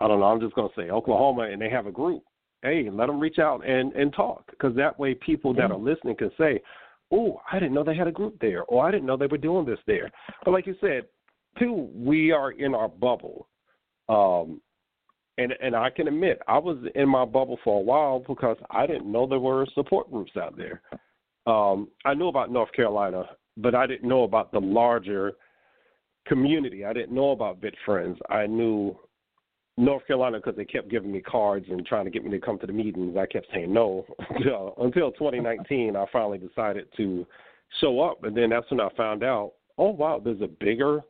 I 0.00 0.08
don't 0.08 0.20
know, 0.20 0.26
I'm 0.26 0.40
just 0.40 0.54
going 0.54 0.68
to 0.68 0.74
say 0.80 0.90
Oklahoma, 0.90 1.42
and 1.42 1.60
they 1.60 1.70
have 1.70 1.86
a 1.86 1.92
group. 1.92 2.22
Hey, 2.62 2.88
let 2.90 3.06
them 3.06 3.20
reach 3.20 3.38
out 3.38 3.66
and 3.66 3.92
and 3.92 4.12
talk, 4.12 4.50
because 4.50 4.74
that 4.76 4.98
way 4.98 5.14
people 5.14 5.52
that 5.54 5.70
are 5.70 5.78
listening 5.78 6.16
can 6.16 6.30
say, 6.38 6.60
oh, 7.12 7.40
I 7.52 7.58
didn't 7.58 7.74
know 7.74 7.84
they 7.84 7.96
had 7.96 8.08
a 8.08 8.12
group 8.12 8.36
there, 8.40 8.64
or 8.64 8.86
I 8.86 8.90
didn't 8.90 9.06
know 9.06 9.16
they 9.16 9.26
were 9.26 9.38
doing 9.38 9.66
this 9.66 9.78
there. 9.86 10.10
But 10.44 10.52
like 10.52 10.66
you 10.66 10.74
said, 10.80 11.02
too, 11.58 11.88
we 11.94 12.32
are 12.32 12.52
in 12.52 12.74
our 12.74 12.88
bubble. 12.88 13.48
Um, 14.08 14.60
and 15.38 15.52
and 15.60 15.74
I 15.74 15.90
can 15.90 16.08
admit 16.08 16.40
I 16.46 16.58
was 16.58 16.78
in 16.94 17.08
my 17.08 17.24
bubble 17.24 17.58
for 17.64 17.78
a 17.78 17.82
while 17.82 18.24
because 18.26 18.56
I 18.70 18.86
didn't 18.86 19.10
know 19.10 19.26
there 19.26 19.38
were 19.38 19.66
support 19.74 20.10
groups 20.10 20.32
out 20.36 20.56
there. 20.56 20.82
Um, 21.46 21.88
I 22.04 22.14
knew 22.14 22.28
about 22.28 22.50
North 22.50 22.72
Carolina, 22.72 23.24
but 23.56 23.74
I 23.74 23.86
didn't 23.86 24.08
know 24.08 24.22
about 24.22 24.52
the 24.52 24.60
larger 24.60 25.32
community. 26.26 26.84
I 26.84 26.92
didn't 26.92 27.14
know 27.14 27.32
about 27.32 27.60
VitFriends. 27.60 28.16
I 28.30 28.46
knew 28.46 28.96
North 29.76 30.06
Carolina 30.06 30.38
because 30.38 30.56
they 30.56 30.64
kept 30.64 30.88
giving 30.88 31.12
me 31.12 31.20
cards 31.20 31.66
and 31.68 31.84
trying 31.84 32.04
to 32.04 32.10
get 32.10 32.24
me 32.24 32.30
to 32.30 32.38
come 32.38 32.58
to 32.60 32.66
the 32.66 32.72
meetings. 32.72 33.16
I 33.16 33.26
kept 33.26 33.46
saying 33.52 33.72
no 33.72 34.06
until 34.30 34.74
until 34.78 35.12
2019. 35.12 35.96
I 35.96 36.04
finally 36.12 36.38
decided 36.38 36.86
to 36.96 37.26
show 37.80 38.00
up, 38.00 38.24
and 38.24 38.36
then 38.36 38.50
that's 38.50 38.70
when 38.70 38.80
I 38.80 38.88
found 38.96 39.24
out. 39.24 39.52
Oh 39.76 39.90
wow, 39.90 40.20
there's 40.24 40.40
a 40.40 40.46
bigger 40.46 41.00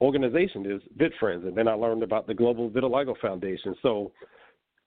organization 0.00 0.66
is 0.70 0.82
VitFriends, 0.98 1.46
and 1.46 1.56
then 1.56 1.68
I 1.68 1.74
learned 1.74 2.02
about 2.02 2.26
the 2.26 2.34
Global 2.34 2.70
Vitiligo 2.70 3.14
Foundation. 3.20 3.74
So 3.82 4.12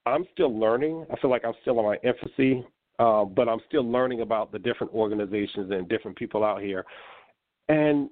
I'm 0.05 0.25
still 0.33 0.57
learning. 0.57 1.05
I 1.11 1.19
feel 1.19 1.29
like 1.29 1.45
I'm 1.45 1.53
still 1.61 1.79
in 1.79 1.85
my 1.85 1.97
infancy, 2.03 2.65
uh, 2.99 3.25
but 3.25 3.49
I'm 3.49 3.59
still 3.67 3.89
learning 3.89 4.21
about 4.21 4.51
the 4.51 4.59
different 4.59 4.93
organizations 4.93 5.71
and 5.71 5.87
different 5.89 6.17
people 6.17 6.43
out 6.43 6.61
here. 6.61 6.85
And 7.69 8.09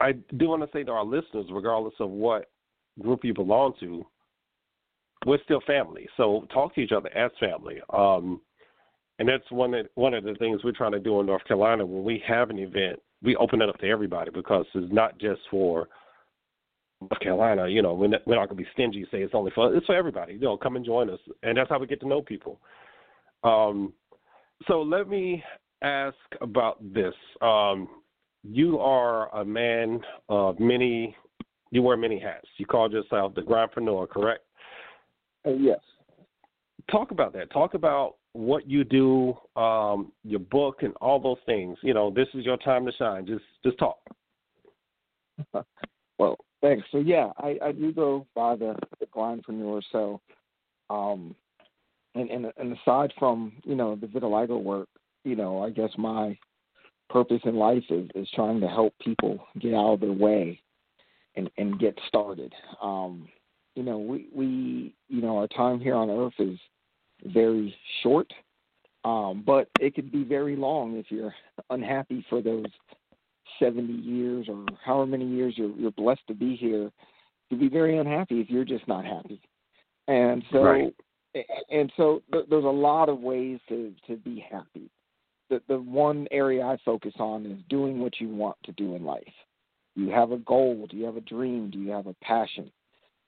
I 0.00 0.12
do 0.36 0.48
want 0.48 0.62
to 0.62 0.68
say 0.72 0.84
to 0.84 0.92
our 0.92 1.04
listeners, 1.04 1.46
regardless 1.50 1.94
of 2.00 2.10
what 2.10 2.50
group 3.00 3.24
you 3.24 3.34
belong 3.34 3.74
to, 3.80 4.04
we're 5.26 5.42
still 5.44 5.60
family. 5.66 6.08
So 6.16 6.46
talk 6.52 6.74
to 6.74 6.80
each 6.80 6.92
other 6.92 7.08
as 7.16 7.30
family. 7.40 7.80
Um, 7.92 8.40
and 9.18 9.28
that's 9.28 9.50
one 9.50 9.74
of, 9.74 9.86
one 9.94 10.14
of 10.14 10.24
the 10.24 10.34
things 10.34 10.62
we're 10.62 10.72
trying 10.72 10.92
to 10.92 11.00
do 11.00 11.20
in 11.20 11.26
North 11.26 11.44
Carolina 11.44 11.86
when 11.86 12.04
we 12.04 12.22
have 12.26 12.50
an 12.50 12.58
event 12.58 13.00
we 13.24 13.36
open 13.36 13.62
it 13.62 13.68
up 13.68 13.78
to 13.78 13.88
everybody 13.88 14.30
because 14.30 14.66
it's 14.74 14.92
not 14.92 15.18
just 15.18 15.40
for 15.50 15.88
North 17.00 17.20
Carolina. 17.20 17.66
You 17.68 17.82
know, 17.82 17.94
we're 17.94 18.08
not, 18.08 18.20
we're 18.26 18.36
not 18.36 18.48
going 18.48 18.58
to 18.58 18.64
be 18.64 18.68
stingy. 18.72 19.06
Say 19.10 19.22
it's 19.22 19.34
only 19.34 19.50
for 19.54 19.74
it's 19.74 19.86
for 19.86 19.94
everybody. 19.94 20.34
You 20.34 20.40
know, 20.40 20.56
come 20.56 20.76
and 20.76 20.84
join 20.84 21.10
us, 21.10 21.20
and 21.42 21.56
that's 21.56 21.70
how 21.70 21.78
we 21.78 21.86
get 21.86 22.00
to 22.00 22.08
know 22.08 22.22
people. 22.22 22.60
Um, 23.42 23.92
so 24.68 24.82
let 24.82 25.08
me 25.08 25.42
ask 25.82 26.16
about 26.40 26.78
this. 26.94 27.14
Um, 27.40 27.88
you 28.42 28.78
are 28.78 29.34
a 29.34 29.44
man 29.44 30.00
of 30.28 30.60
many. 30.60 31.16
You 31.70 31.82
wear 31.82 31.96
many 31.96 32.20
hats. 32.20 32.46
You 32.58 32.66
call 32.66 32.90
yourself 32.90 33.34
the 33.34 33.40
grindpreneur, 33.40 34.08
correct? 34.08 34.44
Uh, 35.46 35.54
yes. 35.54 35.80
Talk 36.90 37.10
about 37.10 37.32
that. 37.32 37.50
Talk 37.50 37.74
about 37.74 38.16
what 38.34 38.68
you 38.68 38.84
do, 38.84 39.36
um, 39.56 40.12
your 40.24 40.40
book, 40.40 40.82
and 40.82 40.92
all 41.00 41.18
those 41.18 41.38
things. 41.46 41.78
You 41.82 41.94
know, 41.94 42.10
this 42.10 42.28
is 42.34 42.44
your 42.44 42.58
time 42.58 42.84
to 42.84 42.92
shine. 42.92 43.26
Just 43.26 43.44
just 43.64 43.78
talk. 43.78 43.98
well, 46.18 46.36
thanks. 46.60 46.86
So 46.92 46.98
yeah, 46.98 47.30
I, 47.38 47.56
I 47.64 47.72
do 47.72 47.92
go 47.92 48.26
by 48.34 48.56
the 48.56 48.76
the 49.00 49.06
grindpreneur. 49.06 49.82
So, 49.90 50.20
um, 50.90 51.34
and 52.14 52.28
and 52.30 52.52
and 52.56 52.76
aside 52.76 53.12
from 53.18 53.52
you 53.64 53.76
know 53.76 53.96
the 53.96 54.08
vitiligo 54.08 54.60
work, 54.60 54.88
you 55.24 55.36
know, 55.36 55.62
I 55.62 55.70
guess 55.70 55.90
my 55.96 56.36
purpose 57.08 57.40
in 57.44 57.54
life 57.54 57.84
is 57.88 58.08
is 58.16 58.28
trying 58.34 58.60
to 58.60 58.68
help 58.68 58.94
people 59.00 59.38
get 59.60 59.74
out 59.74 59.94
of 59.94 60.00
their 60.00 60.12
way 60.12 60.60
and 61.36 61.48
and 61.56 61.78
get 61.78 61.96
started. 62.08 62.52
Um, 62.82 63.28
you 63.76 63.84
know, 63.84 63.98
we 63.98 64.28
we 64.34 64.94
you 65.08 65.22
know 65.22 65.38
our 65.38 65.48
time 65.48 65.78
here 65.78 65.94
on 65.94 66.10
Earth 66.10 66.34
is 66.40 66.58
very 67.24 67.74
short, 68.02 68.32
um, 69.04 69.42
but 69.46 69.68
it 69.78 69.94
could 69.94 70.10
be 70.10 70.24
very 70.24 70.56
long 70.56 70.96
if 70.96 71.06
you're 71.10 71.34
unhappy 71.70 72.24
for 72.28 72.40
those 72.40 72.66
70 73.58 73.92
years 73.92 74.46
or 74.48 74.64
however 74.84 75.06
many 75.06 75.26
years 75.26 75.54
you're, 75.56 75.74
you're 75.76 75.90
blessed 75.92 76.26
to 76.28 76.34
be 76.34 76.56
here. 76.56 76.90
You'd 77.50 77.60
be 77.60 77.68
very 77.68 77.98
unhappy 77.98 78.40
if 78.40 78.50
you're 78.50 78.64
just 78.64 78.88
not 78.88 79.04
happy. 79.04 79.40
And 80.08 80.42
so, 80.50 80.62
right. 80.62 80.94
and 81.70 81.92
so 81.96 82.22
th- 82.32 82.46
there's 82.48 82.64
a 82.64 82.68
lot 82.68 83.08
of 83.08 83.20
ways 83.20 83.58
to, 83.68 83.92
to 84.06 84.16
be 84.16 84.44
happy. 84.50 84.90
The, 85.50 85.60
the 85.68 85.78
one 85.78 86.26
area 86.30 86.64
I 86.64 86.78
focus 86.84 87.12
on 87.18 87.46
is 87.46 87.58
doing 87.68 88.00
what 88.00 88.20
you 88.20 88.28
want 88.28 88.56
to 88.64 88.72
do 88.72 88.96
in 88.96 89.04
life. 89.04 89.22
You 89.94 90.10
have 90.10 90.32
a 90.32 90.38
goal. 90.38 90.86
Do 90.90 90.96
you 90.96 91.04
have 91.04 91.16
a 91.16 91.20
dream? 91.20 91.70
Do 91.70 91.78
you 91.78 91.90
have 91.90 92.06
a 92.06 92.14
passion? 92.22 92.70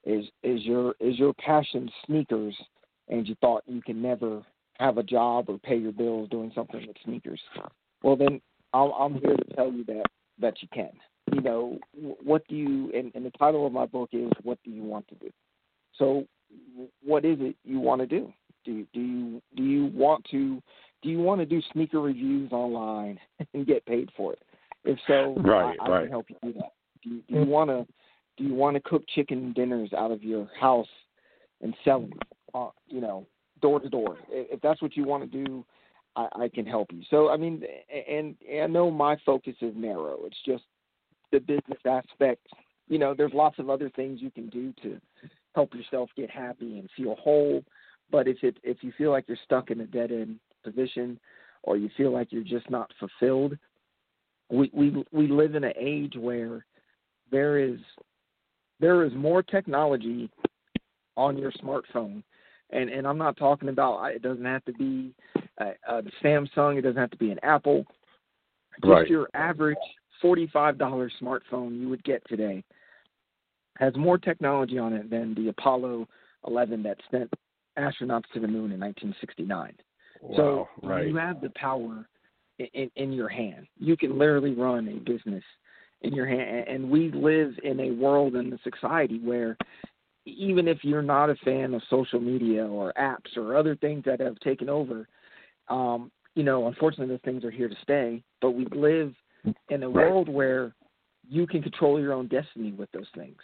Is 0.05 0.25
is 0.42 0.62
your 0.62 0.94
is 1.01 1.18
your 1.18 1.35
passion 1.35 1.90
sneakers 2.07 2.57
and 3.09 3.27
you 3.27 3.35
thought 3.40 3.62
you 3.66 3.83
can 3.83 4.01
never 4.03 4.42
have 4.79 4.99
a 4.99 5.03
job 5.03 5.49
or 5.49 5.59
pay 5.59 5.77
your 5.77 5.92
bills 5.92 6.29
doing 6.29 6.53
something 6.55 6.87
with 6.87 6.97
sneakers, 7.05 7.40
well 8.03 8.16
then 8.16 8.40
I'll, 8.73 8.92
I'm 8.92 9.14
here 9.14 9.37
to 9.37 9.55
tell 9.55 9.73
you 9.73 9.85
that 9.85 10.05
that 10.38 10.62
you 10.62 10.69
can. 10.73 10.90
You 11.33 11.40
know, 11.40 11.79
what 12.23 12.47
do 12.49 12.55
you? 12.55 12.92
And, 12.95 13.11
and 13.14 13.25
the 13.25 13.31
title 13.31 13.66
of 13.66 13.73
my 13.73 13.87
book 13.87 14.11
is 14.12 14.31
"What 14.42 14.59
Do 14.64 14.71
You 14.71 14.83
Want 14.83 15.09
to 15.09 15.14
Do." 15.16 15.31
So, 15.99 16.27
what 17.03 17.25
is 17.25 17.38
it 17.40 17.57
you 17.64 17.81
want 17.81 18.01
to 18.03 18.07
do? 18.07 18.33
Do 18.64 18.73
you, 18.73 18.87
do 18.92 19.01
you 19.01 19.42
do 19.57 19.62
you 19.62 19.87
want 19.87 20.25
to 20.31 20.62
do 21.03 21.09
you 21.09 21.19
want 21.19 21.40
to 21.40 21.47
do 21.47 21.61
sneaker 21.73 22.01
reviews 22.01 22.53
online 22.53 23.19
and 23.55 23.66
get 23.66 23.85
paid 23.87 24.11
for 24.16 24.35
it? 24.35 24.42
If 24.85 24.99
so, 25.07 25.35
right, 25.42 25.77
I, 25.81 25.87
I 25.87 25.88
right. 25.88 26.03
can 26.03 26.11
help 26.11 26.27
you 26.29 26.37
do 26.42 26.53
that. 26.59 26.73
Do 27.03 27.11
you, 27.11 27.23
do 27.29 27.35
you 27.35 27.47
want 27.47 27.71
to 27.71 27.87
do 28.37 28.45
you 28.45 28.55
want 28.55 28.75
to 28.75 28.81
cook 28.81 29.03
chicken 29.14 29.53
dinners 29.53 29.92
out 29.92 30.11
of 30.11 30.23
your 30.23 30.49
house 30.61 30.88
and 31.61 31.75
sell 31.85 32.03
them? 32.03 32.19
Uh, 32.57 32.71
you 32.88 33.01
know, 33.01 33.27
door 33.61 33.81
to 33.81 33.88
door. 33.88 34.16
If 34.31 34.61
that's 34.61 34.81
what 34.83 34.97
you 34.97 35.05
want 35.05 35.31
to 35.31 35.45
do, 35.45 35.64
I, 36.14 36.29
I 36.42 36.49
can 36.49 36.66
help 36.66 36.88
you. 36.92 37.03
So, 37.11 37.29
I 37.29 37.37
mean, 37.37 37.62
and, 38.09 38.37
and 38.51 38.62
I 38.62 38.66
know 38.66 38.90
my 38.90 39.16
focus 39.25 39.55
is 39.61 39.75
narrow. 39.77 40.19
It's 40.25 40.37
just 40.45 40.64
the 41.33 41.40
business 41.40 41.81
aspect. 41.85 42.46
You 42.88 42.98
know, 42.98 43.15
there's 43.15 43.33
lots 43.35 43.59
of 43.59 43.69
other 43.69 43.90
things 43.90 44.21
you 44.23 44.31
can 44.31 44.48
do 44.48 44.73
to 44.83 45.00
help 45.54 45.75
yourself 45.75 46.11
get 46.17 46.31
happy 46.31 46.79
and 46.79 46.88
feel 46.96 47.17
whole. 47.17 47.63
But 48.11 48.29
if 48.29 48.38
it 48.42 48.57
if 48.63 48.79
you 48.83 48.92
feel 48.96 49.11
like 49.11 49.25
you're 49.27 49.38
stuck 49.44 49.71
in 49.71 49.81
a 49.81 49.87
dead 49.87 50.13
end 50.13 50.38
position, 50.63 51.19
or 51.65 51.77
you 51.77 51.90
feel 51.96 52.13
like 52.13 52.29
you're 52.31 52.44
just 52.44 52.71
not 52.71 52.90
fulfilled, 53.00 53.59
we 54.48 54.71
we 54.73 55.04
we 55.11 55.27
live 55.27 55.57
in 55.57 55.65
an 55.65 55.73
age 55.79 56.15
where 56.17 56.65
there 57.33 57.59
is 57.59 57.81
there 58.79 59.04
is 59.04 59.13
more 59.15 59.42
technology 59.42 60.31
on 61.17 61.37
your 61.37 61.50
smartphone 61.52 62.23
and 62.71 62.90
and 62.90 63.06
I'm 63.06 63.19
not 63.19 63.37
talking 63.37 63.69
about 63.69 64.04
it 64.06 64.23
doesn't 64.23 64.44
have 64.44 64.64
to 64.64 64.73
be 64.73 65.14
a, 65.58 65.73
a 65.88 66.02
Samsung, 66.23 66.79
it 66.79 66.83
doesn't 66.83 67.00
have 67.00 67.10
to 67.10 67.17
be 67.17 67.31
an 67.31 67.40
Apple. 67.42 67.85
Just 68.83 68.90
right. 68.90 69.08
your 69.08 69.29
average 69.35 69.77
forty-five 70.21 70.79
dollar 70.79 71.10
smartphone 71.21 71.79
you 71.79 71.88
would 71.88 72.04
get 72.04 72.23
today 72.29 72.62
has 73.79 73.94
more 73.96 74.19
technology 74.19 74.79
on 74.79 74.92
it 74.92 75.10
than 75.10 75.35
the 75.35 75.48
Apollo 75.48 76.08
11 76.46 76.83
that 76.83 76.98
sent 77.10 77.31
astronauts 77.79 78.25
to 78.33 78.40
the 78.40 78.48
moon 78.48 78.73
in 78.73 78.81
1969. 78.81 79.75
Wow, 80.23 80.37
so 80.37 80.69
right. 80.83 81.06
you 81.06 81.17
have 81.17 81.40
the 81.40 81.50
power 81.50 82.08
in, 82.58 82.90
in 82.96 83.12
your 83.12 83.29
hand. 83.29 83.67
You 83.79 83.96
can 83.96 84.19
literally 84.19 84.54
run 84.54 84.88
a 84.88 84.98
business 85.10 85.44
in 86.02 86.14
your 86.14 86.27
hand. 86.27 86.69
And 86.69 86.90
we 86.90 87.10
live 87.12 87.52
in 87.62 87.81
a 87.81 87.90
world 87.90 88.35
and 88.35 88.52
a 88.52 88.58
society 88.62 89.21
where 89.23 89.56
even 90.27 90.66
if 90.66 90.79
you're 90.83 91.02
not 91.02 91.31
a 91.31 91.37
fan 91.37 91.72
of 91.72 91.83
social 91.88 92.20
media 92.20 92.66
or 92.66 92.92
apps 92.98 93.37
or 93.37 93.56
other 93.56 93.77
things 93.77 94.04
that 94.04 94.20
have 94.20 94.38
taken 94.40 94.68
over, 94.68 95.08
um, 95.68 96.10
you 96.35 96.42
know, 96.42 96.66
unfortunately 96.66 97.14
those 97.14 97.24
things 97.24 97.44
are 97.44 97.50
here 97.50 97.68
to 97.68 97.77
stay. 97.83 98.22
But 98.42 98.50
we 98.50 98.66
live 98.66 99.14
in 99.70 99.83
a 99.83 99.88
right. 99.88 100.10
world 100.10 100.29
where 100.29 100.74
you 101.29 101.46
can 101.46 101.62
control 101.62 102.00
your 102.00 102.12
own 102.12 102.29
destiny 102.29 102.72
with 102.72 102.90
those 102.92 103.06
things. 103.14 103.38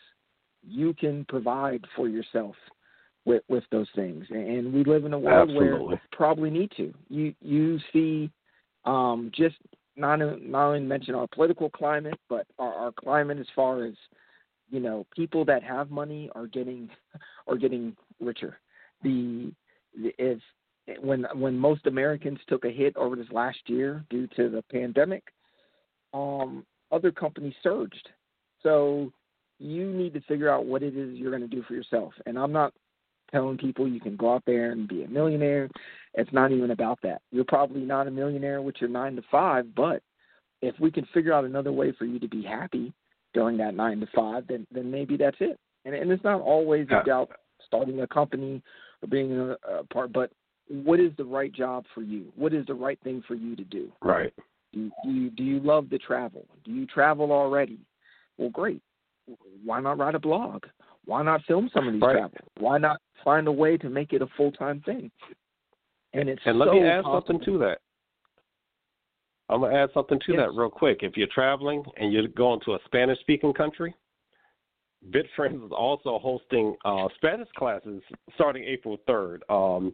You 0.66 0.92
can 0.94 1.24
provide 1.28 1.84
for 1.96 2.08
yourself 2.08 2.54
with 3.24 3.42
with 3.48 3.64
those 3.70 3.88
things, 3.94 4.26
and 4.30 4.72
we 4.72 4.84
live 4.84 5.04
in 5.04 5.12
a 5.12 5.18
world 5.18 5.50
Absolutely. 5.50 5.86
where 5.86 6.00
probably 6.10 6.50
need 6.50 6.72
to. 6.76 6.92
You 7.08 7.34
you 7.40 7.78
see, 7.92 8.30
um, 8.84 9.30
just 9.34 9.56
not 9.96 10.18
not 10.18 10.66
only 10.66 10.80
mention 10.80 11.14
our 11.14 11.28
political 11.28 11.70
climate, 11.70 12.18
but 12.28 12.46
our, 12.58 12.72
our 12.74 12.92
climate 12.92 13.38
as 13.38 13.46
far 13.54 13.84
as 13.84 13.94
you 14.72 14.80
know, 14.80 15.06
people 15.14 15.44
that 15.44 15.62
have 15.62 15.90
money 15.90 16.30
are 16.34 16.46
getting 16.46 16.88
are 17.46 17.56
getting 17.56 17.94
richer. 18.20 18.58
The 19.04 19.52
if 19.96 20.40
when 21.00 21.26
when 21.34 21.56
most 21.56 21.86
Americans 21.86 22.40
took 22.48 22.64
a 22.64 22.70
hit 22.70 22.96
over 22.96 23.14
this 23.14 23.30
last 23.30 23.58
year 23.66 24.04
due 24.10 24.26
to 24.28 24.48
the 24.48 24.64
pandemic, 24.72 25.22
um, 26.14 26.64
other 26.90 27.12
companies 27.12 27.54
surged. 27.62 28.08
So 28.62 29.12
you 29.58 29.92
need 29.92 30.14
to 30.14 30.20
figure 30.22 30.48
out 30.48 30.64
what 30.64 30.82
it 30.82 30.96
is 30.96 31.16
you're 31.16 31.30
going 31.30 31.48
to 31.48 31.54
do 31.54 31.62
for 31.68 31.74
yourself. 31.74 32.14
And 32.26 32.38
I'm 32.38 32.52
not 32.52 32.72
telling 33.30 33.58
people 33.58 33.86
you 33.86 34.00
can 34.00 34.16
go 34.16 34.34
out 34.34 34.42
there 34.46 34.72
and 34.72 34.88
be 34.88 35.04
a 35.04 35.08
millionaire. 35.08 35.68
It's 36.14 36.32
not 36.32 36.50
even 36.50 36.70
about 36.70 36.98
that. 37.02 37.20
You're 37.30 37.44
probably 37.44 37.82
not 37.82 38.06
a 38.06 38.10
millionaire 38.10 38.62
with 38.62 38.76
your 38.80 38.90
nine 38.90 39.16
to 39.16 39.22
five, 39.30 39.74
but 39.74 40.02
if 40.62 40.74
we 40.80 40.90
can 40.90 41.06
figure 41.12 41.32
out 41.32 41.44
another 41.44 41.72
way 41.72 41.92
for 41.92 42.04
you 42.04 42.18
to 42.18 42.28
be 42.28 42.42
happy 42.42 42.92
during 43.34 43.56
that 43.58 43.74
nine 43.74 44.00
to 44.00 44.06
five, 44.14 44.46
then 44.48 44.66
then 44.72 44.90
maybe 44.90 45.16
that's 45.16 45.36
it. 45.40 45.58
And 45.84 45.94
and 45.94 46.10
it's 46.10 46.24
not 46.24 46.40
always 46.40 46.86
about 46.90 47.30
starting 47.66 48.00
a 48.00 48.06
company 48.06 48.62
or 49.02 49.08
being 49.08 49.32
a, 49.32 49.56
a 49.68 49.84
part, 49.92 50.12
but 50.12 50.30
what 50.68 51.00
is 51.00 51.12
the 51.16 51.24
right 51.24 51.52
job 51.52 51.84
for 51.94 52.02
you? 52.02 52.32
What 52.36 52.54
is 52.54 52.66
the 52.66 52.74
right 52.74 52.98
thing 53.02 53.22
for 53.26 53.34
you 53.34 53.56
to 53.56 53.64
do? 53.64 53.92
Right. 54.00 54.32
Do, 54.72 54.90
do 55.04 55.10
you 55.10 55.30
do 55.30 55.42
you 55.42 55.60
love 55.60 55.90
to 55.90 55.98
travel? 55.98 56.46
Do 56.64 56.72
you 56.72 56.86
travel 56.86 57.32
already? 57.32 57.78
Well, 58.38 58.50
great. 58.50 58.82
Why 59.64 59.80
not 59.80 59.98
write 59.98 60.14
a 60.14 60.18
blog? 60.18 60.64
Why 61.04 61.22
not 61.22 61.42
film 61.46 61.70
some 61.74 61.86
of 61.86 61.92
these 61.92 62.02
right. 62.02 62.12
travels? 62.12 62.38
Why 62.58 62.78
not 62.78 63.00
find 63.24 63.46
a 63.48 63.52
way 63.52 63.76
to 63.76 63.88
make 63.88 64.12
it 64.12 64.22
a 64.22 64.26
full 64.36 64.52
time 64.52 64.80
thing? 64.84 65.10
And 66.14 66.28
it's 66.28 66.42
and 66.44 66.58
let 66.58 66.68
so 66.68 66.74
me 66.74 66.86
add 66.86 67.04
something 67.04 67.40
to 67.44 67.58
that. 67.58 67.78
I'm 69.52 69.60
gonna 69.60 69.74
add 69.74 69.90
something 69.94 70.18
to 70.26 70.32
yes. 70.32 70.40
that 70.40 70.54
real 70.58 70.70
quick. 70.70 70.98
If 71.02 71.16
you're 71.16 71.28
traveling 71.34 71.84
and 71.96 72.12
you're 72.12 72.28
going 72.28 72.60
to 72.64 72.72
a 72.72 72.78
Spanish 72.86 73.18
speaking 73.20 73.52
country, 73.52 73.94
VitFriends 75.10 75.64
is 75.66 75.72
also 75.72 76.18
hosting 76.18 76.76
uh, 76.84 77.08
Spanish 77.16 77.48
classes 77.56 78.02
starting 78.34 78.64
April 78.64 78.98
3rd. 79.08 79.38
Um, 79.48 79.92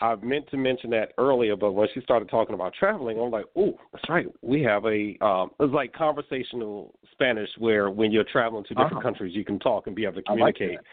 I 0.00 0.16
meant 0.16 0.48
to 0.50 0.56
mention 0.56 0.90
that 0.90 1.12
earlier, 1.18 1.54
but 1.54 1.72
when 1.72 1.86
she 1.94 2.00
started 2.00 2.28
talking 2.28 2.54
about 2.54 2.72
traveling, 2.74 3.18
I'm 3.20 3.30
like, 3.30 3.44
"Oh, 3.56 3.74
that's 3.92 4.08
right. 4.08 4.26
We 4.42 4.62
have 4.62 4.84
a 4.86 5.16
um, 5.24 5.50
it's 5.60 5.72
like 5.72 5.92
conversational 5.92 6.98
Spanish 7.12 7.48
where 7.58 7.90
when 7.90 8.10
you're 8.10 8.24
traveling 8.24 8.64
to 8.64 8.74
different 8.74 8.94
uh-huh. 8.94 9.02
countries, 9.02 9.36
you 9.36 9.44
can 9.44 9.60
talk 9.60 9.86
and 9.86 9.94
be 9.94 10.04
able 10.04 10.20
to 10.22 10.22
I 10.28 10.34
like 10.34 10.56
communicate." 10.56 10.84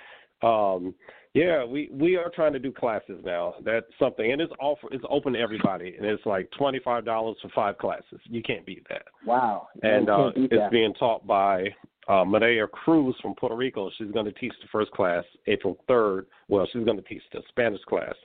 um, 0.44 0.94
yeah, 1.34 1.64
we 1.64 1.90
we 1.92 2.18
are 2.18 2.30
trying 2.34 2.54
to 2.54 2.60
do 2.60 2.72
classes 2.72 3.22
now. 3.24 3.56
That's 3.64 3.86
something, 4.00 4.32
and 4.32 4.42
it's 4.42 4.52
offer 4.60 4.88
it's 4.92 5.04
open 5.10 5.34
to 5.34 5.40
everybody, 5.40 5.96
and 5.98 6.06
it's 6.06 6.26
like 6.26 6.50
twenty 6.58 6.80
five 6.80 7.06
dollars 7.06 7.38
for 7.42 7.50
five 7.56 7.78
classes. 7.78 8.20
You 8.26 8.42
can't 8.42 8.66
beat 8.66 8.86
that. 8.90 9.04
Wow. 9.26 9.68
And 9.82 10.10
uh, 10.10 10.32
it's 10.36 10.54
that. 10.54 10.72
being 10.72 10.94
taught 10.96 11.26
by 11.26 11.68
uh, 12.08 12.26
Medea 12.26 12.68
Cruz 12.68 13.16
from 13.22 13.36
Puerto 13.36 13.56
Rico. 13.56 13.90
She's 13.98 14.12
going 14.12 14.26
to 14.26 14.34
teach 14.34 14.54
the 14.62 14.68
first 14.72 14.92
class 14.92 15.24
April 15.48 15.78
3rd. 15.90 16.26
Well, 16.50 16.68
she's 16.72 16.84
going 16.84 16.98
to 16.98 17.04
teach 17.04 17.24
the 17.32 17.42
Spanish 17.50 17.82
class. 17.88 18.16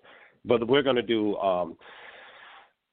But 0.44 0.66
we're 0.66 0.82
going 0.82 0.96
to 0.96 1.02
do 1.02 1.36
um, 1.36 1.76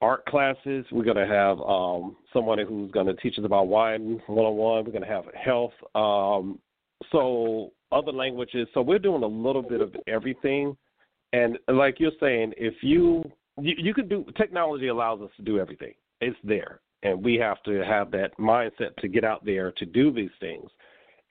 art 0.02 0.26
classes. 0.26 0.86
We're 0.92 1.06
going 1.06 1.18
to 1.18 1.28
have 1.28 1.60
um, 1.62 2.18
someone 2.34 2.60
who's 2.60 2.92
going 2.92 3.08
to 3.08 3.16
teach 3.16 3.40
us 3.40 3.46
about 3.46 3.68
wine 3.68 4.22
one 4.28 4.46
on 4.46 4.56
one. 4.56 4.86
We're 4.86 4.92
going 4.92 5.04
to 5.04 5.08
have 5.08 5.26
health. 5.34 5.74
Um, 5.96 6.60
so, 7.12 7.72
other 7.94 8.12
languages. 8.12 8.68
So, 8.74 8.82
we're 8.82 9.00
doing 9.00 9.24
a 9.24 9.28
little 9.28 9.62
bit 9.62 9.82
of 9.82 9.96
everything. 10.08 10.76
And 11.32 11.58
like 11.68 12.00
you're 12.00 12.12
saying, 12.20 12.54
if 12.58 12.76
you, 12.82 13.24
you, 13.60 13.76
you 13.78 13.94
could 13.94 14.10
do, 14.10 14.26
technology 14.38 14.88
allows 14.88 15.22
us 15.22 15.30
to 15.38 15.44
do 15.44 15.60
everything, 15.60 15.94
it's 16.22 16.38
there 16.44 16.80
and 17.04 17.22
we 17.24 17.36
have 17.36 17.62
to 17.64 17.84
have 17.84 18.10
that 18.12 18.36
mindset 18.40 18.96
to 18.98 19.08
get 19.08 19.24
out 19.24 19.46
there 19.46 19.72
to 19.74 19.86
do 19.86 20.12
these 20.12 20.32
things. 20.40 20.70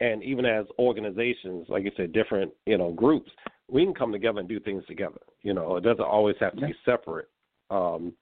And 0.01 0.23
even 0.23 0.45
as 0.45 0.67
organizations, 0.79 1.67
like 1.69 1.85
you 1.85 1.91
said, 1.97 2.13
different 2.13 2.53
you 2.67 2.79
know 2.79 2.93
groups, 2.93 3.31
we 3.69 3.85
can 3.85 3.95
come 3.95 4.13
together 4.13 4.41
and 4.41 4.49
do 4.49 4.61
things 4.61 4.85
together. 4.87 5.21
You 5.43 5.55
know, 5.55 5.77
it 5.77 5.83
doesn't 5.83 6.05
always 6.05 6.37
have 6.41 6.55
to 6.57 6.61
be 6.61 6.75
separate. 6.85 7.29
Um, 7.71 8.13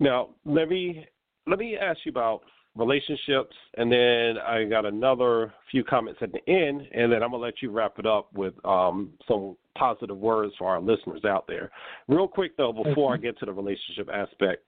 now, 0.00 0.30
let 0.44 0.68
me 0.68 1.06
let 1.46 1.58
me 1.58 1.76
ask 1.76 1.98
you 2.04 2.10
about 2.10 2.42
relationships, 2.76 3.54
and 3.76 3.90
then 3.90 4.38
I 4.38 4.64
got 4.64 4.84
another 4.84 5.52
few 5.70 5.82
comments 5.82 6.20
at 6.22 6.30
the 6.32 6.48
end, 6.48 6.82
and 6.92 7.10
then 7.10 7.22
I'm 7.22 7.30
gonna 7.30 7.42
let 7.42 7.62
you 7.62 7.70
wrap 7.70 7.98
it 7.98 8.06
up 8.06 8.32
with 8.34 8.54
um, 8.64 9.12
some 9.26 9.56
positive 9.76 10.16
words 10.16 10.54
for 10.58 10.68
our 10.68 10.80
listeners 10.80 11.24
out 11.24 11.46
there. 11.46 11.70
Real 12.08 12.28
quick 12.28 12.56
though, 12.56 12.72
before 12.72 13.14
I 13.14 13.16
get 13.16 13.38
to 13.40 13.46
the 13.46 13.52
relationship 13.52 14.08
aspect 14.12 14.62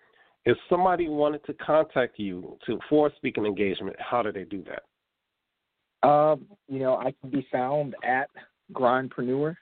if 0.49 0.57
somebody 0.71 1.09
wanted 1.09 1.45
to 1.45 1.53
contact 1.55 2.19
you 2.19 2.57
to 2.65 2.79
for 2.89 3.09
a 3.09 3.17
speaking 3.17 3.45
engagement, 3.45 3.95
how 3.99 4.23
do 4.23 4.33
they 4.33 4.45
do 4.45 4.65
that? 4.65 6.09
Um, 6.09 6.47
you 6.69 6.79
know, 6.79 6.97
I 6.97 7.13
can 7.21 7.31
be 7.31 7.47
found 7.53 7.95
at 8.03 8.31
Grindpreneur, 8.73 9.57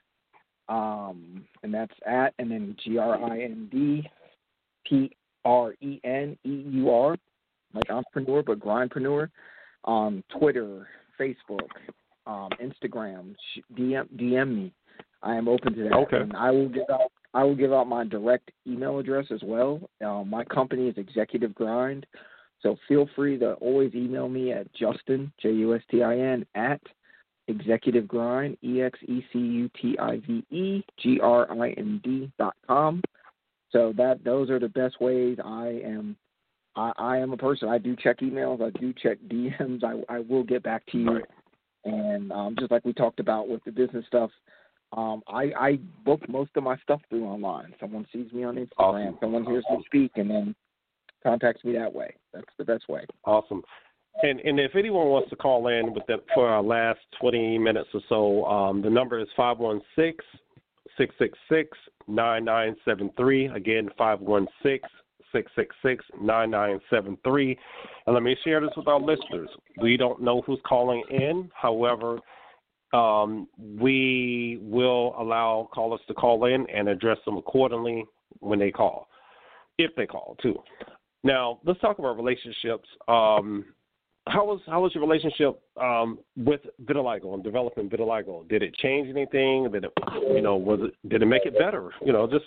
um, 0.69 1.43
and 1.61 1.73
that's 1.73 1.93
at 2.05 2.33
and 2.39 2.49
then 2.49 2.75
G 2.85 2.97
R 2.97 3.21
I 3.21 3.41
N 3.41 3.67
D 3.69 4.07
P 4.87 5.11
R 5.43 5.73
E 5.81 5.99
N 6.05 6.37
E 6.45 6.63
U 6.69 6.89
R, 6.89 7.17
like 7.73 7.89
entrepreneur, 7.89 8.43
but 8.43 8.59
Grindpreneur. 8.59 9.29
Um, 9.85 10.23
Twitter, 10.37 10.87
Facebook, 11.19 11.69
um, 12.25 12.49
Instagram, 12.61 13.35
DM 13.75 14.07
DM 14.17 14.55
me. 14.55 14.73
I 15.23 15.35
am 15.35 15.47
open 15.47 15.73
to 15.75 15.83
that, 15.83 15.93
Okay. 15.93 16.17
and 16.17 16.35
I 16.35 16.51
will 16.51 16.69
give 16.69 16.89
out 16.89 17.11
I 17.33 17.43
will 17.43 17.55
give 17.55 17.71
out 17.71 17.87
my 17.87 18.03
direct 18.03 18.51
email 18.65 18.97
address 18.99 19.25
as 19.31 19.41
well. 19.43 19.89
Um, 20.03 20.29
my 20.29 20.43
company 20.45 20.87
is 20.87 20.97
Executive 20.97 21.53
Grind, 21.53 22.05
so 22.61 22.77
feel 22.87 23.07
free 23.15 23.37
to 23.39 23.53
always 23.55 23.93
email 23.95 24.27
me 24.27 24.51
at 24.51 24.71
Justin 24.73 25.31
J 25.39 25.51
U 25.53 25.75
S 25.75 25.81
T 25.89 26.03
I 26.03 26.17
N 26.17 26.45
at 26.55 26.81
Executive 27.47 28.07
Grind 28.07 28.57
E 28.63 28.81
X 28.81 28.99
E 29.07 29.21
C 29.31 29.39
U 29.39 29.69
T 29.81 29.97
I 29.99 30.17
V 30.17 30.43
E 30.49 30.83
G 30.97 31.19
R 31.21 31.49
I 31.51 31.69
N 31.71 32.01
D 32.03 32.31
dot 32.37 32.55
com. 32.65 33.01
So 33.71 33.93
that 33.97 34.23
those 34.23 34.49
are 34.49 34.59
the 34.59 34.69
best 34.69 34.99
ways. 34.99 35.37
I 35.43 35.81
am 35.85 36.17
I, 36.77 36.91
I 36.97 37.17
am 37.17 37.33
a 37.33 37.37
person. 37.37 37.67
I 37.67 37.79
do 37.79 37.95
check 37.95 38.19
emails. 38.19 38.61
I 38.61 38.69
do 38.79 38.93
check 38.93 39.17
DMs. 39.27 39.83
I 39.83 40.01
I 40.13 40.19
will 40.19 40.43
get 40.43 40.63
back 40.63 40.85
to 40.91 40.97
you. 40.97 41.11
Right. 41.11 41.25
And 41.85 42.31
um, 42.31 42.55
just 42.59 42.71
like 42.71 42.85
we 42.85 42.93
talked 42.93 43.19
about 43.19 43.47
with 43.47 43.63
the 43.63 43.71
business 43.71 44.05
stuff, 44.07 44.29
um, 44.95 45.21
I, 45.27 45.51
I 45.57 45.79
book 46.05 46.27
most 46.27 46.51
of 46.55 46.63
my 46.63 46.77
stuff 46.77 47.01
through 47.09 47.25
online. 47.25 47.73
Someone 47.79 48.05
sees 48.11 48.31
me 48.33 48.43
on 48.43 48.55
Instagram, 48.55 48.67
Awesome. 48.77 49.17
someone 49.21 49.45
hears 49.45 49.63
me 49.69 49.83
speak, 49.85 50.11
and 50.15 50.29
then 50.29 50.55
contacts 51.23 51.63
me 51.63 51.73
that 51.73 51.93
way. 51.93 52.13
That's 52.33 52.45
the 52.57 52.65
best 52.65 52.87
way. 52.89 53.05
Awesome. 53.25 53.63
And 54.23 54.39
and 54.41 54.59
if 54.59 54.75
anyone 54.75 55.07
wants 55.07 55.29
to 55.29 55.35
call 55.35 55.67
in 55.67 55.93
with 55.93 56.03
that 56.07 56.21
for 56.33 56.47
our 56.47 56.63
last 56.63 56.99
20 57.21 57.57
minutes 57.59 57.89
or 57.93 58.01
so, 58.09 58.45
um, 58.45 58.81
the 58.81 58.89
number 58.89 59.19
is 59.19 59.27
516 59.35 60.15
666 60.97 61.77
9973. 62.07 63.47
Again, 63.47 63.89
516 63.97 64.79
666 65.31 66.05
9973. 66.21 67.57
And 68.05 68.13
let 68.13 68.23
me 68.23 68.35
share 68.43 68.61
this 68.61 68.69
with 68.75 68.87
our 68.87 68.99
listeners. 68.99 69.49
We 69.81 69.97
don't 69.97 70.21
know 70.21 70.41
who's 70.45 70.59
calling 70.65 71.03
in. 71.09 71.49
However, 71.53 72.19
um, 72.93 73.47
we 73.57 74.59
will 74.61 75.15
allow 75.19 75.69
callers 75.73 76.01
to 76.07 76.13
call 76.13 76.45
in 76.45 76.65
and 76.69 76.87
address 76.87 77.17
them 77.25 77.37
accordingly 77.37 78.05
when 78.39 78.59
they 78.59 78.71
call, 78.71 79.07
if 79.77 79.93
they 79.95 80.05
call, 80.05 80.37
too. 80.41 80.61
Now, 81.23 81.59
let's 81.65 81.79
talk 81.81 81.99
about 81.99 82.15
relationships. 82.15 82.87
Um, 83.07 83.65
how 84.27 84.45
was 84.45 84.59
how 84.65 84.81
was 84.81 84.93
your 84.93 85.05
relationship 85.05 85.59
um, 85.81 86.19
with 86.35 86.61
vitiligo 86.83 87.33
and 87.33 87.43
developing 87.43 87.89
vitiligo? 87.89 88.47
Did 88.47 88.61
it 88.61 88.75
change 88.75 89.09
anything? 89.09 89.69
Did 89.71 89.85
it 89.85 89.91
you 90.33 90.41
know 90.41 90.55
was 90.57 90.79
it 90.83 91.09
did 91.09 91.21
it 91.21 91.25
make 91.25 91.45
it 91.45 91.57
better? 91.57 91.91
You 92.05 92.13
know, 92.13 92.27
just 92.27 92.45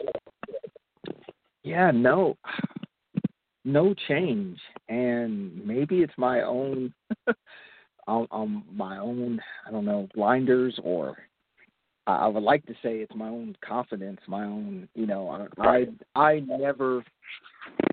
Yeah, 1.62 1.90
no, 1.90 2.36
no 3.64 3.94
change, 4.08 4.58
and 4.88 5.64
maybe 5.66 6.00
it's 6.02 6.12
my 6.16 6.42
own, 6.42 6.92
um, 8.08 8.26
um, 8.30 8.64
my 8.72 8.98
own. 8.98 9.40
I 9.66 9.70
don't 9.70 9.84
know 9.84 10.08
blinders, 10.14 10.78
or 10.82 11.16
I 12.06 12.26
would 12.26 12.42
like 12.42 12.66
to 12.66 12.74
say 12.82 12.96
it's 12.98 13.14
my 13.14 13.28
own 13.28 13.56
confidence, 13.64 14.20
my 14.26 14.44
own. 14.44 14.88
You 14.94 15.06
know, 15.06 15.48
I 15.58 15.86
I, 16.16 16.20
I 16.20 16.40
never 16.40 17.04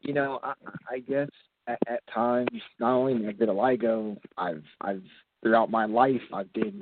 You 0.04 0.14
know, 0.14 0.40
I, 0.44 0.54
I 0.90 1.00
guess 1.00 1.30
at, 1.68 1.80
at 1.88 2.02
times, 2.14 2.50
not 2.80 2.94
only 2.94 3.14
in 3.14 3.24
vitiligo, 3.24 4.18
I've 4.38 4.64
I've 4.82 5.04
throughout 5.44 5.70
my 5.70 5.86
life, 5.86 6.22
I've 6.34 6.52
been 6.54 6.82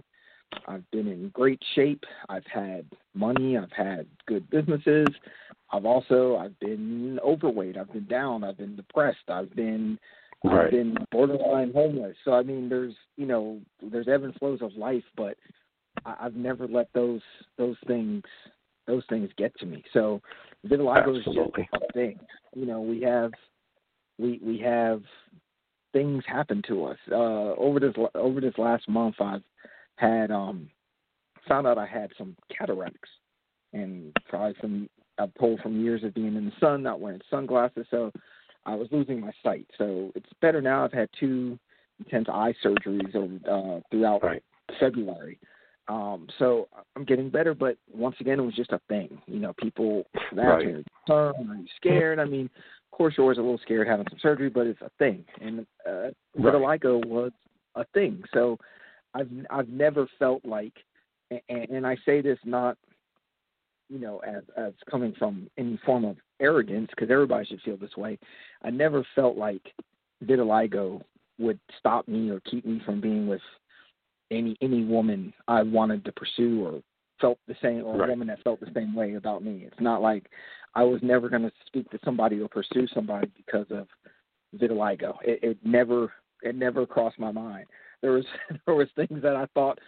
I've 0.68 0.90
been 0.92 1.08
in 1.08 1.30
great 1.30 1.62
shape. 1.76 2.04
I've 2.30 2.46
had 2.46 2.86
money. 3.14 3.58
I've 3.58 3.72
had 3.72 4.08
good 4.28 4.50
businesses. 4.50 5.08
I've 5.72 5.86
also 5.86 6.38
I've 6.38 6.58
been 6.60 7.20
overweight. 7.24 7.78
I've 7.78 7.92
been 7.92 8.08
down. 8.08 8.44
I've 8.44 8.58
been 8.58 8.76
depressed. 8.76 9.30
I've 9.30 9.54
been 9.56 9.98
Right. 10.44 10.66
I've 10.66 10.72
been 10.72 10.98
borderline 11.12 11.72
homeless. 11.74 12.16
So 12.24 12.34
I 12.34 12.44
mean, 12.44 12.70
there's 12.70 12.94
you 13.18 13.26
know 13.26 13.60
there's 13.82 14.08
ebb 14.08 14.24
and 14.24 14.36
flows 14.36 14.62
of 14.62 14.76
life, 14.76 15.04
but 15.18 15.38
I, 16.06 16.16
I've 16.22 16.36
never 16.36 16.68
let 16.68 16.88
those 16.94 17.22
those 17.58 17.78
things 17.88 18.24
those 18.86 19.04
things 19.10 19.30
get 19.38 19.58
to 19.58 19.66
me. 19.66 19.84
So 19.92 20.22
vitiligo 20.68 21.18
is 21.18 21.26
just 21.26 21.38
Absolutely. 21.38 21.70
a 21.74 21.94
thing. 21.94 22.20
You 22.56 22.66
know, 22.68 22.82
we 22.82 23.02
have 23.02 23.32
we 24.20 24.40
we 24.44 24.60
have 24.60 25.02
things 25.94 26.24
happen 26.28 26.62
to 26.68 26.86
us. 26.86 26.98
Uh, 27.12 27.56
over 27.56 27.80
this 27.80 27.96
over 28.14 28.40
this 28.40 28.58
last 28.58 28.88
month, 28.88 29.16
I've 29.20 29.44
had 29.96 30.32
um 30.32 30.70
found 31.48 31.68
out 31.68 31.78
I 31.78 31.86
had 31.86 32.12
some 32.18 32.36
cataracts, 32.56 33.10
and 33.74 34.16
probably 34.28 34.56
from 34.60 34.90
I've 35.18 35.34
told 35.36 35.60
from 35.62 35.82
years 35.82 36.04
of 36.04 36.14
being 36.14 36.36
in 36.36 36.46
the 36.46 36.52
sun, 36.60 36.84
not 36.84 37.00
wearing 37.00 37.22
sunglasses, 37.30 37.86
so 37.90 38.12
I 38.66 38.76
was 38.76 38.88
losing 38.92 39.22
my 39.22 39.32
sight. 39.44 39.68
So 39.78 40.12
it's 40.16 40.30
better 40.42 40.62
now. 40.62 40.84
I've 40.84 40.92
had 40.94 41.10
two 41.20 41.58
intense 42.00 42.28
eye 42.30 42.54
surgeries 42.64 43.16
over 43.16 43.36
uh, 43.50 43.80
throughout 43.90 44.24
Right. 44.24 44.44
February. 44.80 45.40
Um, 45.88 46.28
so 46.40 46.68
I'm 46.96 47.06
getting 47.06 47.30
better, 47.30 47.54
but 47.54 47.78
once 47.94 48.16
again, 48.20 48.40
it 48.40 48.44
was 48.44 48.56
just 48.56 48.72
a 48.72 48.82
thing. 48.90 49.22
You 49.28 49.40
know, 49.40 49.54
people 49.54 50.06
Right. 50.34 50.48
"Are 50.48 50.62
you 50.62 50.84
concerned? 51.06 51.50
Are 51.50 51.56
you 51.56 51.68
scared?" 51.76 52.20
I 52.20 52.26
mean, 52.26 52.46
of 52.46 52.98
course, 52.98 53.14
you're 53.16 53.24
always 53.24 53.38
a 53.38 53.42
little 53.42 53.60
scared 53.60 53.88
having 53.88 54.08
some 54.10 54.20
surgery, 54.20 54.50
but 54.50 54.66
it's 54.66 54.82
a 54.82 54.90
thing, 54.98 55.24
and 55.40 55.66
uh, 55.88 55.92
Right. 55.92 56.16
vitiligo 56.38 57.06
was 57.06 57.32
a 57.76 57.86
thing. 57.94 58.24
So 58.34 58.58
I've 59.16 59.30
I've 59.50 59.70
never 59.70 60.08
felt 60.20 60.46
like, 60.46 60.74
and, 61.32 61.42
and 61.50 61.88
I 61.88 61.96
say 62.06 62.22
this 62.22 62.38
not, 62.46 62.78
you 63.90 64.00
know, 64.00 64.20
as 64.20 64.44
as 64.58 64.74
coming 64.92 65.14
from 65.18 65.50
any 65.58 65.80
form 65.86 66.06
of 66.06 66.18
arrogance, 66.40 66.90
because 66.92 67.10
everybody 67.10 67.46
should 67.46 67.62
feel 67.62 67.78
this 67.78 67.98
way. 67.98 68.20
I 68.62 68.70
never 68.70 69.06
felt 69.16 69.38
like 69.38 69.62
vitiligo 70.24 71.02
would 71.40 71.60
stop 71.80 72.08
me 72.08 72.30
or 72.30 72.40
keep 72.42 72.66
me 72.66 72.82
from 72.86 73.02
being 73.02 73.28
with 73.28 73.42
any 74.32 74.58
any 74.62 74.84
woman 74.84 75.34
I 75.48 75.64
wanted 75.64 76.04
to 76.06 76.12
pursue 76.12 76.66
or 76.66 76.82
felt 77.22 77.40
the 77.48 77.56
same 77.62 77.84
or 77.86 77.98
Right. 77.98 78.10
a 78.10 78.12
woman 78.12 78.28
that 78.28 78.44
felt 78.44 78.60
the 78.60 78.72
same 78.76 78.94
way 78.94 79.16
about 79.16 79.44
me. 79.44 79.64
It's 79.66 79.80
not 79.80 80.02
like 80.02 80.30
I 80.74 80.84
was 80.84 81.02
never 81.02 81.30
going 81.30 81.44
to 81.44 81.52
speak 81.66 81.90
to 81.92 82.00
somebody 82.04 82.42
or 82.42 82.50
pursue 82.50 82.88
somebody 82.94 83.32
because 83.38 83.68
of 83.72 83.88
vitiligo. 84.58 85.18
It, 85.24 85.40
it 85.42 85.58
never 85.64 86.12
it 86.42 86.56
never 86.56 86.86
crossed 86.86 87.20
my 87.20 87.32
mind. 87.32 87.66
There 88.02 88.12
was 88.12 88.26
there 88.66 88.76
was 88.76 88.88
things 88.96 89.22
that 89.22 89.36
I 89.36 89.46
thought 89.54 89.80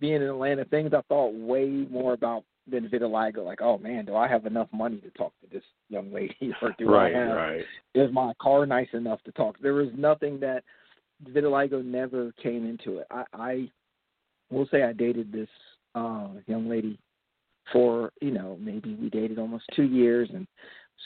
being 0.00 0.16
in 0.16 0.22
Atlanta, 0.22 0.64
things 0.64 0.92
I 0.94 1.02
thought 1.02 1.34
way 1.34 1.86
more 1.90 2.12
about 2.12 2.44
than 2.70 2.88
vitiligo. 2.88 3.44
Like, 3.44 3.60
oh 3.62 3.78
man, 3.78 4.04
do 4.04 4.16
I 4.16 4.28
have 4.28 4.46
enough 4.46 4.68
money 4.72 4.98
to 4.98 5.10
talk 5.10 5.32
to 5.40 5.48
this 5.50 5.64
young 5.88 6.12
lady, 6.12 6.54
or 6.62 6.74
do 6.78 6.88
Right. 6.88 7.14
I 7.14 7.18
have 7.18 7.36
Right. 7.36 7.64
is 7.94 8.12
my 8.12 8.32
car 8.40 8.66
nice 8.66 8.92
enough 8.92 9.22
to 9.24 9.32
talk? 9.32 9.58
There 9.60 9.74
was 9.74 9.88
nothing 9.96 10.38
that 10.40 10.64
vitiligo 11.24 11.84
never 11.84 12.32
came 12.42 12.66
into 12.66 12.98
it. 12.98 13.06
I, 13.10 13.24
I 13.32 13.70
will 14.50 14.66
say 14.70 14.82
I 14.82 14.92
dated 14.92 15.32
this 15.32 15.48
uh 15.94 16.28
young 16.46 16.68
lady 16.68 16.98
for, 17.72 18.12
you 18.20 18.32
know, 18.32 18.56
maybe 18.60 18.94
we 18.94 19.08
dated 19.08 19.38
almost 19.38 19.64
two 19.74 19.84
years 19.84 20.28
and 20.32 20.46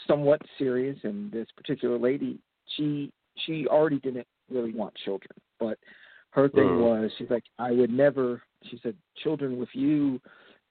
somewhat 0.06 0.40
serious 0.58 0.98
and 1.04 1.30
this 1.30 1.46
particular 1.56 1.98
lady, 1.98 2.38
she 2.76 3.12
she 3.44 3.66
already 3.66 3.98
didn't 4.00 4.26
really 4.50 4.72
want 4.72 4.94
children. 5.04 5.32
But 5.60 5.78
her 6.36 6.48
thing 6.50 6.68
Mm. 6.68 6.80
was 6.80 7.10
she's 7.16 7.30
like, 7.30 7.44
I 7.58 7.72
would 7.72 7.90
never 7.90 8.42
she 8.62 8.78
said, 8.82 8.94
Children 9.22 9.58
with 9.58 9.68
you, 9.72 10.20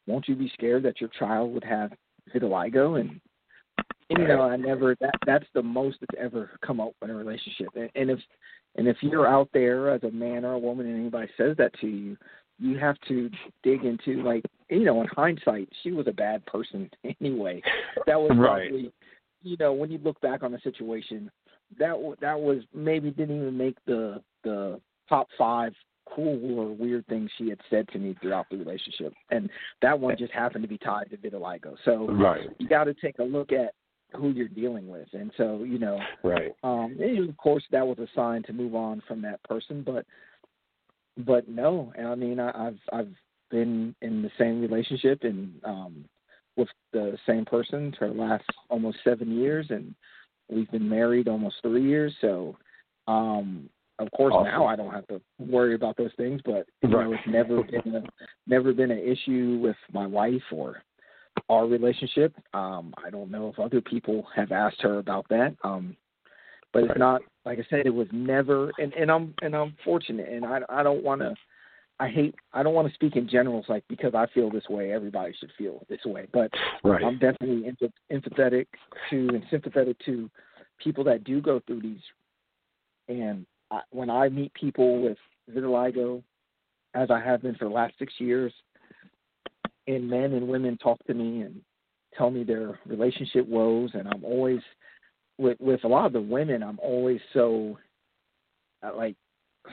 won't 0.08 0.28
you 0.28 0.36
be 0.36 0.50
scared 0.50 0.84
that 0.84 1.02
your 1.02 1.10
child 1.10 1.54
would 1.54 1.64
have 1.64 1.92
vitiligo 2.34 3.00
and 3.00 3.20
and 4.10 4.20
you 4.20 4.28
know, 4.28 4.42
I 4.42 4.56
never 4.56 4.96
that 5.02 5.16
that's 5.26 5.48
the 5.54 5.64
most 5.64 5.98
that's 6.00 6.22
ever 6.22 6.52
come 6.64 6.80
up 6.80 6.94
in 7.02 7.10
a 7.10 7.16
relationship. 7.16 7.70
And, 7.76 7.90
and 7.96 8.10
if 8.12 8.20
and 8.76 8.88
if 8.88 8.98
you're 9.02 9.28
out 9.28 9.50
there 9.54 9.90
as 9.90 10.04
a 10.04 10.12
man 10.12 10.46
or 10.46 10.54
a 10.54 10.60
woman 10.60 10.86
and 10.86 11.00
anybody 11.00 11.30
says 11.36 11.58
that 11.58 11.74
to 11.82 11.88
you, 11.88 12.18
you 12.60 12.78
have 12.78 12.98
to 13.08 13.30
dig 13.64 13.84
into 13.84 14.22
like 14.22 14.46
you 14.70 14.84
know, 14.84 15.02
in 15.02 15.08
hindsight, 15.08 15.70
she 15.82 15.92
was 15.92 16.08
a 16.08 16.14
bad 16.14 16.46
person 16.46 16.90
anyway. 17.22 17.62
That 18.06 18.22
was 18.22 18.32
Right. 18.38 18.70
probably 18.70 18.94
you 19.42 19.58
know, 19.60 19.74
when 19.74 19.92
you 19.92 20.00
look 20.00 20.20
back 20.22 20.44
on 20.44 20.52
the 20.52 20.60
situation, 20.60 21.32
that 21.80 21.96
that 22.22 22.40
was 22.40 22.60
maybe 22.74 23.10
didn't 23.10 23.38
even 23.38 23.58
make 23.58 23.78
the 23.86 24.22
the 24.44 24.80
top 25.10 25.28
five 25.38 25.74
cool 26.14 26.60
or 26.60 26.74
weird 26.74 27.06
things 27.08 27.30
she 27.38 27.50
had 27.50 27.60
said 27.70 27.88
to 27.90 27.98
me 27.98 28.16
throughout 28.22 28.46
the 28.50 28.58
relationship, 28.58 29.14
and 29.32 29.50
that 29.82 30.00
one 30.00 30.16
just 30.18 30.32
happened 30.32 30.64
to 30.64 30.68
be 30.68 30.78
tied 30.78 31.10
to 31.10 31.18
vitiligo. 31.18 31.76
So 31.84 32.08
Right. 32.12 32.50
you 32.60 32.68
got 32.68 32.86
to 32.86 32.94
take 32.94 33.20
a 33.20 33.24
look 33.24 33.52
at 33.52 33.74
who 34.16 34.30
you're 34.30 34.48
dealing 34.48 34.88
with, 34.88 35.08
and 35.14 35.32
so 35.36 35.64
you 35.64 35.80
know, 35.80 36.00
Right. 36.24 36.54
um, 36.64 36.98
and 37.00 37.30
of 37.30 37.38
course 37.38 37.64
that 37.72 37.86
was 37.86 38.00
a 38.00 38.08
sign 38.16 38.44
to 38.44 38.54
move 38.54 38.76
on 38.76 39.02
from 39.08 39.22
that 39.24 39.42
person, 39.44 39.82
but 39.84 40.06
but 41.18 41.48
no, 41.48 41.92
and 41.96 42.08
I 42.08 42.16
mean 42.16 42.40
I, 42.40 42.68
I've 42.68 42.80
I've 42.94 43.14
been 43.52 43.96
in 44.02 44.22
the 44.22 44.32
same 44.38 44.62
relationship 44.62 45.24
and 45.24 45.60
um, 45.64 46.06
with 46.56 46.70
the 46.94 47.18
same 47.28 47.46
person 47.46 47.94
for 47.98 48.08
the 48.08 48.14
last 48.14 48.46
almost 48.70 48.98
seven 49.04 49.38
years, 49.38 49.68
and 49.70 49.94
we've 50.50 50.70
been 50.72 50.88
married 50.88 51.28
almost 51.28 51.58
three 51.62 51.84
years. 51.88 52.14
So, 52.22 52.56
um, 53.08 53.70
of 54.00 54.12
course, 54.12 54.34
Awesome. 54.34 54.52
now 54.52 54.66
I 54.66 54.76
don't 54.76 54.92
have 54.92 55.08
to 55.08 55.22
worry 55.40 55.76
about 55.76 55.98
those 55.98 56.12
things. 56.18 56.42
But 56.44 56.68
you 56.82 56.90
Right. 56.90 57.06
know, 57.06 57.14
it's 57.14 57.28
never 57.28 57.64
been 57.84 57.96
a 57.96 58.04
never 58.48 58.74
been 58.74 58.92
an 58.92 59.00
issue 59.00 59.60
with 59.62 59.78
my 59.94 60.06
wife 60.06 60.44
or 60.52 60.84
our 61.50 61.68
relationship. 61.68 62.34
Um, 62.54 62.94
I 63.04 63.10
don't 63.10 63.32
know 63.32 63.50
if 63.50 63.60
other 63.60 63.82
people 63.82 64.28
have 64.36 64.52
asked 64.52 64.82
her 64.82 64.98
about 65.00 65.28
that. 65.30 65.56
Um, 65.64 65.96
but 66.74 66.84
it's 66.84 66.98
not 67.00 67.22
like 67.46 67.58
I 67.60 67.66
said. 67.70 67.86
It 67.86 67.94
was 67.94 68.08
never, 68.12 68.72
and 68.80 68.94
and 68.94 69.10
I'm 69.10 69.34
and 69.42 69.56
I'm 69.56 69.76
fortunate, 69.86 70.28
and 70.28 70.46
I 70.46 70.60
I 70.68 70.84
don't 70.84 71.04
want 71.04 71.22
to. 71.22 71.34
I 71.98 72.10
hate. 72.10 72.36
I 72.52 72.62
don't 72.64 72.74
want 72.74 72.90
to 72.90 72.94
speak 72.94 73.16
in 73.16 73.30
generals, 73.30 73.66
like 73.70 73.86
because 73.88 74.14
I 74.14 74.26
feel 74.34 74.50
this 74.50 74.68
way. 74.70 74.92
Everybody 74.92 75.34
should 75.40 75.52
feel 75.58 75.86
this 75.88 76.04
way, 76.04 76.28
but 76.34 76.52
Right. 76.84 77.02
I'm 77.02 77.18
definitely 77.18 77.72
empath- 77.72 77.94
empathetic 78.12 78.66
to 79.10 79.30
and 79.30 79.46
sympathetic 79.50 79.98
to 80.00 80.30
people 80.78 81.06
that 81.06 81.24
do 81.24 81.40
go 81.40 81.62
through 81.66 81.82
these. 81.82 82.02
And 83.08 83.46
I, 83.76 83.82
when 83.92 84.10
I 84.10 84.30
meet 84.30 84.54
people 84.54 85.02
with 85.02 85.18
vitiligo, 85.54 86.24
as 86.94 87.12
I 87.12 87.20
have 87.20 87.42
been 87.42 87.56
for 87.56 87.66
the 87.66 87.74
last 87.74 87.94
six 88.00 88.14
years, 88.20 88.54
and 89.88 90.10
men 90.10 90.34
and 90.34 90.48
women 90.48 90.78
talk 90.78 91.04
to 91.06 91.14
me 91.14 91.42
and 91.42 91.62
tell 92.18 92.32
me 92.32 92.44
their 92.44 92.80
relationship 92.86 93.46
woes, 93.48 93.92
and 93.94 94.08
I'm 94.08 94.24
always 94.24 94.62
with 95.38 95.60
with 95.60 95.84
a 95.84 95.88
lot 95.88 96.06
of 96.06 96.14
the 96.14 96.22
women, 96.22 96.64
I'm 96.64 96.80
always 96.80 97.20
so 97.34 97.78
uh, 98.82 98.96
like 98.96 99.16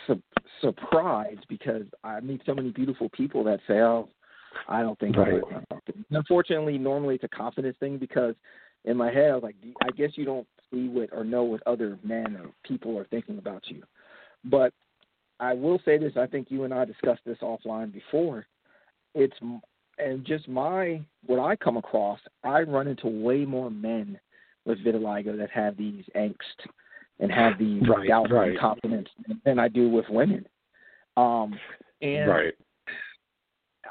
su- 0.06 0.22
surprised 0.60 1.46
because 1.48 1.84
I 2.02 2.18
meet 2.20 2.42
so 2.44 2.54
many 2.54 2.70
beautiful 2.70 3.08
people 3.10 3.44
that 3.44 3.60
say, 3.68 3.80
"Oh, 3.80 4.08
I 4.68 4.82
don't 4.82 4.98
think 4.98 5.16
Right. 5.16 5.34
I'm 5.34 5.40
gonna 5.40 5.66
talk 5.70 5.84
to 5.86 5.92
you." 5.96 6.04
Unfortunately, 6.10 6.76
normally 6.76 7.14
it's 7.14 7.24
a 7.24 7.28
confidence 7.28 7.76
thing 7.78 7.98
because 7.98 8.34
in 8.84 8.96
my 8.96 9.12
head 9.12 9.30
I 9.30 9.34
was 9.34 9.44
like, 9.44 9.56
I 9.82 9.90
guess 9.92 10.10
you 10.16 10.24
don't 10.24 10.46
see 10.72 10.88
what 10.88 11.10
or 11.12 11.24
know 11.24 11.44
what 11.44 11.62
other 11.66 11.98
men 12.02 12.36
or 12.36 12.50
people 12.64 12.98
are 12.98 13.04
thinking 13.04 13.38
about 13.38 13.62
you. 13.68 13.82
But 14.44 14.72
I 15.40 15.54
will 15.54 15.80
say 15.84 15.98
this: 15.98 16.12
I 16.16 16.26
think 16.26 16.50
you 16.50 16.64
and 16.64 16.72
I 16.72 16.84
discussed 16.84 17.22
this 17.24 17.38
offline 17.42 17.92
before. 17.92 18.46
It's 19.14 19.36
and 19.98 20.24
just 20.24 20.48
my 20.48 21.00
what 21.26 21.38
I 21.38 21.56
come 21.56 21.76
across, 21.76 22.20
I 22.44 22.62
run 22.62 22.88
into 22.88 23.08
way 23.08 23.44
more 23.44 23.70
men 23.70 24.18
with 24.64 24.78
vitiligo 24.84 25.36
that 25.38 25.50
have 25.50 25.76
these 25.76 26.04
angst 26.16 26.36
and 27.20 27.30
have 27.30 27.58
these 27.58 27.82
Right, 27.86 28.08
doubt 28.08 28.30
right. 28.30 28.50
and 28.50 28.58
confidence 28.58 29.08
than 29.44 29.58
I 29.58 29.68
do 29.68 29.88
with 29.88 30.08
women. 30.08 30.46
Um, 31.16 31.58
and 32.00 32.28
Right. 32.28 32.54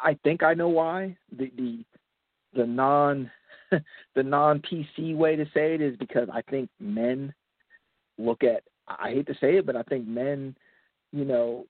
I 0.03 0.15
think 0.23 0.43
I 0.43 0.53
know 0.53 0.69
why. 0.69 1.15
The 1.37 1.51
the 1.55 1.85
the 2.53 2.65
non 2.65 3.29
the 4.15 4.23
non 4.23 4.61
PC 4.61 5.15
way 5.15 5.35
to 5.35 5.45
say 5.53 5.73
it 5.75 5.81
is 5.81 5.95
because 5.97 6.29
I 6.31 6.41
think 6.41 6.69
men 6.79 7.33
look 8.17 8.43
at 8.43 8.63
I 8.87 9.11
hate 9.11 9.27
to 9.27 9.35
say 9.39 9.57
it, 9.57 9.65
but 9.65 9.75
I 9.75 9.83
think 9.83 10.07
men, 10.07 10.55
you 11.11 11.25
know, 11.25 11.65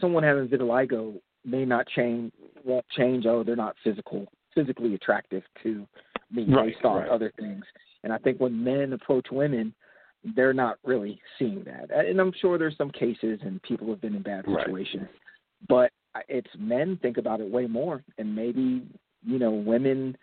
someone 0.00 0.22
having 0.22 0.48
vitiligo 0.48 1.20
may 1.44 1.64
not 1.64 1.86
change 1.88 2.32
won't 2.64 2.86
change, 2.96 3.26
oh, 3.26 3.42
they're 3.42 3.56
not 3.56 3.76
physical 3.82 4.26
physically 4.54 4.94
attractive 4.94 5.42
to 5.62 5.86
me 6.30 6.44
Right, 6.48 6.72
based 6.72 6.84
on 6.84 6.96
right. 6.96 7.08
other 7.08 7.32
things. 7.38 7.64
And 8.02 8.12
I 8.12 8.18
think 8.18 8.40
when 8.40 8.62
men 8.62 8.92
approach 8.92 9.26
women, 9.30 9.74
they're 10.36 10.52
not 10.52 10.78
really 10.84 11.20
seeing 11.38 11.64
that. 11.64 11.90
And 11.90 12.20
I'm 12.20 12.32
sure 12.40 12.58
there's 12.58 12.76
some 12.76 12.90
cases 12.90 13.40
and 13.42 13.62
people 13.62 13.88
have 13.88 14.00
been 14.00 14.14
in 14.14 14.22
bad 14.22 14.46
Right. 14.46 14.64
situations. 14.66 15.08
But 15.68 15.92
it's 16.28 16.50
men 16.58 16.98
think 17.00 17.16
about 17.16 17.40
it 17.40 17.50
way 17.50 17.66
more 17.66 18.02
and 18.18 18.34
maybe, 18.34 18.82
you 19.24 19.38
know, 19.38 19.50
women 19.50 20.16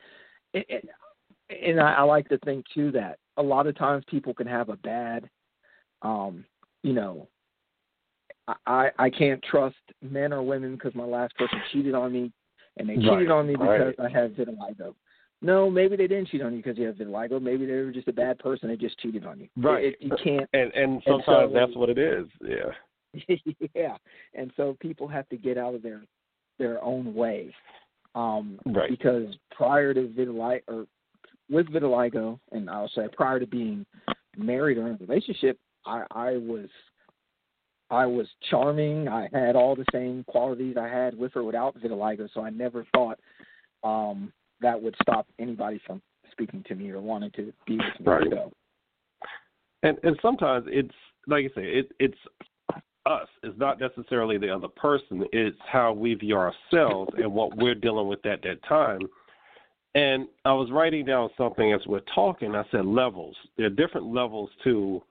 it, 0.53 0.65
it, 0.69 0.89
and 1.49 1.79
I, 1.79 1.93
I 1.95 2.01
like 2.03 2.27
to 2.29 2.37
think 2.39 2.65
too 2.73 2.91
that 2.91 3.19
a 3.37 3.43
lot 3.43 3.67
of 3.67 3.77
times 3.77 4.03
people 4.09 4.33
can 4.33 4.47
have 4.47 4.69
a 4.69 4.75
bad, 4.77 5.29
um, 6.01 6.43
you 6.83 6.93
know, 6.93 7.27
I 8.65 8.89
I 8.97 9.09
can't 9.09 9.43
trust 9.43 9.75
men 10.01 10.31
or 10.33 10.41
women 10.41 10.73
because 10.75 10.95
my 10.95 11.03
last 11.05 11.35
person 11.35 11.59
cheated 11.71 11.93
on 11.95 12.13
me, 12.13 12.31
and 12.77 12.87
they 12.89 12.95
cheated 12.95 13.27
Right, 13.27 13.31
on 13.31 13.47
me 13.47 13.53
because 13.53 13.93
right. 13.97 13.99
I 13.99 14.09
have 14.09 14.31
vitiligo. 14.31 14.93
No, 15.41 15.69
maybe 15.69 15.95
they 15.95 16.07
didn't 16.07 16.29
cheat 16.29 16.41
on 16.41 16.53
you 16.53 16.63
because 16.63 16.77
you 16.77 16.87
have 16.87 16.95
vitiligo. 16.95 17.41
Maybe 17.41 17.65
they 17.65 17.73
were 17.73 17.91
just 17.91 18.07
a 18.07 18.13
bad 18.13 18.39
person. 18.39 18.69
They 18.69 18.75
just 18.77 18.97
cheated 18.99 19.25
on 19.25 19.39
you. 19.39 19.49
Right. 19.57 19.85
It, 19.85 19.95
you 19.99 20.11
can't. 20.23 20.49
And 20.53 20.71
and 20.73 20.93
And 20.93 21.03
sometimes 21.05 21.25
so- 21.25 21.53
that's 21.53 21.75
what 21.75 21.89
it 21.89 21.97
is. 21.97 22.25
Yeah. 22.41 23.35
yeah. 23.75 23.97
And 24.33 24.51
so 24.57 24.75
people 24.79 25.07
have 25.07 25.27
to 25.29 25.37
get 25.37 25.57
out 25.57 25.75
of 25.75 25.81
their 25.83 26.01
their 26.57 26.81
own 26.83 27.13
way. 27.13 27.53
Um, 28.15 28.59
Right. 28.65 28.89
Because 28.89 29.35
prior 29.51 29.93
to 29.93 30.07
vitiligo, 30.07 30.61
or 30.67 30.85
with 31.49 31.67
vitiligo, 31.67 32.39
and 32.51 32.69
I'll 32.69 32.89
say 32.89 33.07
prior 33.13 33.39
to 33.39 33.47
being 33.47 33.85
married 34.37 34.77
or 34.77 34.87
in 34.87 34.93
a 34.93 34.97
relationship, 34.97 35.57
I, 35.85 36.03
I 36.11 36.31
was 36.37 36.67
I 37.89 38.05
was 38.05 38.27
charming. 38.49 39.07
I 39.07 39.29
had 39.31 39.55
all 39.55 39.75
the 39.75 39.85
same 39.93 40.25
qualities 40.27 40.75
I 40.77 40.87
had 40.87 41.17
with 41.17 41.35
or 41.35 41.43
without 41.43 41.77
vitiligo. 41.79 42.27
So 42.33 42.41
I 42.41 42.49
never 42.49 42.85
thought 42.93 43.19
um, 43.83 44.33
that 44.61 44.81
would 44.81 44.95
stop 45.01 45.25
anybody 45.39 45.79
from 45.85 46.01
speaking 46.31 46.63
to 46.67 46.75
me 46.75 46.91
or 46.91 46.99
wanting 46.99 47.31
to 47.31 47.53
be 47.65 47.77
with 47.77 47.99
me. 47.99 48.05
Right. 48.05 48.27
So 48.29 48.51
And 49.83 49.97
and 50.03 50.17
sometimes 50.21 50.65
it's 50.67 50.93
like 51.27 51.43
you 51.43 51.49
say, 51.55 51.63
it 51.63 51.91
it's 51.99 52.17
us. 53.05 53.27
It's 53.41 53.57
not 53.57 53.79
necessarily 53.79 54.37
the 54.37 54.53
other 54.53 54.67
person. 54.67 55.23
It's 55.31 55.57
how 55.65 55.93
we 55.93 56.13
view 56.13 56.35
ourselves 56.35 57.11
and 57.17 57.31
what 57.31 57.55
we're 57.57 57.75
dealing 57.75 58.07
with 58.07 58.25
at 58.25 58.41
that 58.43 58.63
time. 58.67 58.99
And 59.97 60.27
I 60.45 60.53
was 60.53 60.69
writing 60.69 61.05
down 61.05 61.31
something 61.35 61.73
as 61.73 61.81
we're 61.87 62.01
talking. 62.13 62.53
I 62.53 62.63
said 62.69 62.85
levels. 62.85 63.35
There 63.57 63.65
are 63.65 63.71
different 63.71 64.13
levels 64.13 64.51
to 64.63 65.01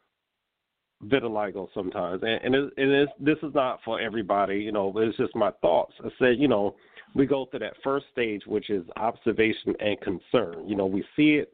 vitiligo 1.04 1.66
sometimes, 1.74 2.22
and, 2.22 2.40
and, 2.44 2.54
it, 2.54 2.72
and 2.76 2.92
it's, 2.92 3.12
this 3.18 3.36
is 3.42 3.52
not 3.52 3.80
for 3.84 4.00
everybody. 4.00 4.58
You 4.60 4.70
know, 4.70 4.92
but 4.92 5.02
it's 5.02 5.16
just 5.16 5.34
my 5.34 5.50
thoughts. 5.60 5.92
I 6.04 6.08
said, 6.20 6.38
you 6.38 6.46
know, 6.46 6.76
we 7.16 7.26
go 7.26 7.46
through 7.46 7.60
that 7.60 7.72
first 7.82 8.06
stage, 8.12 8.42
which 8.46 8.70
is 8.70 8.84
observation 8.96 9.74
and 9.80 10.00
concern. 10.02 10.68
You 10.68 10.76
know, 10.76 10.86
we 10.86 11.02
see 11.16 11.34
it, 11.34 11.50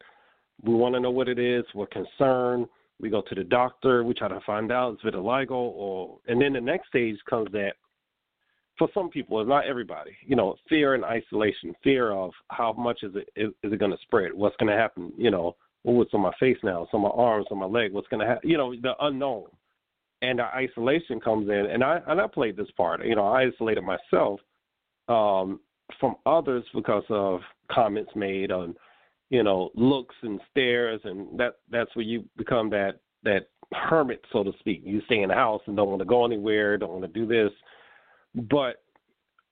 we 0.63 0.75
want 0.75 0.95
to 0.95 1.01
know 1.01 1.11
what 1.11 1.29
it 1.31 1.39
is, 1.39 1.65
we're 1.75 1.87
concerned. 1.87 2.67
We 3.01 3.09
go 3.09 3.23
to 3.23 3.35
the 3.35 3.45
doctor, 3.45 4.05
we 4.05 4.13
try 4.13 4.29
to 4.29 4.41
find 4.45 4.71
out 4.71 4.93
it's 4.93 5.03
vitiligo, 5.03 5.53
or 5.53 6.19
and 6.29 6.39
then 6.39 6.53
the 6.53 6.61
next 6.61 6.89
stage 6.89 7.17
comes 7.31 7.51
that 7.53 7.77
for 8.79 8.89
some 8.95 9.11
people, 9.11 9.41
it's 9.41 9.49
not 9.49 9.67
everybody. 9.67 10.13
You 10.27 10.37
know, 10.37 10.57
fear 10.69 10.95
and 10.95 11.05
isolation, 11.05 11.75
fear 11.83 12.13
of 12.13 12.33
how 12.49 12.73
much 12.73 13.03
is 13.03 13.13
it 13.15 13.29
is, 13.37 13.51
is 13.63 13.73
it 13.73 13.79
going 13.79 13.93
to 13.93 13.99
spread? 14.03 14.33
What's 14.33 14.57
going 14.57 14.73
to 14.73 14.79
happen? 14.79 15.13
You 15.17 15.31
know, 15.31 15.57
oh, 15.87 16.03
it's 16.03 16.15
on 16.15 16.21
my 16.21 16.33
face 16.41 16.59
now, 16.63 16.83
it's 16.83 16.95
on 16.95 17.03
my 17.03 17.11
arms, 17.11 17.47
on 17.51 17.59
my 17.59 17.67
leg. 17.67 17.93
What's 17.93 18.09
going 18.09 18.21
to 18.21 18.27
happen? 18.27 18.49
You 18.49 18.57
know, 18.57 18.75
the 18.75 18.95
unknown, 19.01 19.47
and 20.23 20.39
the 20.39 20.45
isolation 20.45 21.21
comes 21.21 21.49
in. 21.49 21.67
And 21.67 21.85
I 21.85 22.01
and 22.07 22.21
I 22.21 22.27
played 22.27 22.57
this 22.57 22.71
part. 22.77 23.05
You 23.05 23.17
know, 23.17 23.27
I 23.27 23.45
isolated 23.45 23.83
myself 23.83 24.41
um, 25.09 25.61
from 26.01 26.17
others 26.25 26.65
because 26.75 27.05
of 27.11 27.41
comments 27.71 28.13
made 28.15 28.51
on, 28.51 28.75
you 29.31 29.43
know, 29.43 29.71
looks 29.75 30.15
and 30.23 30.41
stares, 30.51 31.01
and 31.05 31.39
that 31.39 31.57
that's 31.71 31.95
where 31.95 32.05
you 32.05 32.25
become 32.37 32.71
that 32.71 33.01
that 33.25 33.49
hermit, 33.73 34.25
so 34.33 34.43
to 34.43 34.53
speak. 34.61 34.83
You 34.85 35.03
stay 35.07 35.23
in 35.23 35.29
the 35.29 35.35
house 35.35 35.63
and 35.67 35.77
don't 35.77 35.89
want 35.89 36.01
to 36.01 36.07
go 36.07 36.25
anywhere, 36.25 36.79
don't 36.79 36.93
want 36.93 37.03
to 37.03 37.09
do 37.09 37.27
this. 37.27 37.53
But 38.35 38.83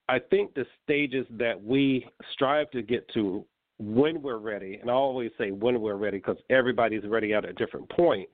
I 0.08 0.18
think 0.18 0.54
the 0.54 0.66
stages 0.82 1.26
that 1.30 1.62
we 1.62 2.06
strive 2.32 2.70
to 2.72 2.82
get 2.82 3.08
to 3.14 3.44
when 3.78 4.20
we're 4.20 4.38
ready, 4.38 4.78
and 4.80 4.90
I 4.90 4.94
always 4.94 5.30
say 5.38 5.52
when 5.52 5.80
we're 5.80 5.96
ready 5.96 6.18
because 6.18 6.36
everybody's 6.50 7.04
ready 7.06 7.32
at 7.32 7.44
a 7.44 7.52
different 7.52 7.88
point. 7.90 8.28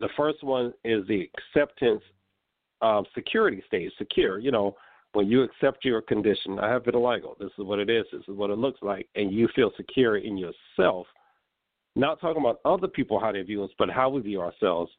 The 0.00 0.08
first 0.16 0.42
one 0.42 0.74
is 0.84 1.06
the 1.06 1.28
acceptance 1.38 2.02
um, 2.82 3.04
security 3.14 3.62
stage, 3.66 3.90
secure. 3.96 4.38
You 4.38 4.50
know, 4.50 4.76
when 5.12 5.28
you 5.28 5.42
accept 5.42 5.84
your 5.84 6.02
condition, 6.02 6.58
I 6.58 6.68
have 6.68 6.82
vitiligo. 6.82 7.38
This 7.38 7.50
is 7.58 7.64
what 7.64 7.78
it 7.78 7.88
is. 7.88 8.04
This 8.12 8.22
is 8.28 8.36
what 8.36 8.50
it 8.50 8.58
looks 8.58 8.82
like, 8.82 9.08
and 9.14 9.32
you 9.32 9.48
feel 9.54 9.70
secure 9.76 10.18
in 10.18 10.36
yourself. 10.36 11.06
Not 11.94 12.20
talking 12.20 12.42
about 12.42 12.60
other 12.66 12.88
people 12.88 13.18
how 13.18 13.32
they 13.32 13.40
view 13.40 13.64
us, 13.64 13.70
but 13.78 13.88
how 13.88 14.10
we 14.10 14.20
view 14.20 14.42
ourselves. 14.42 14.92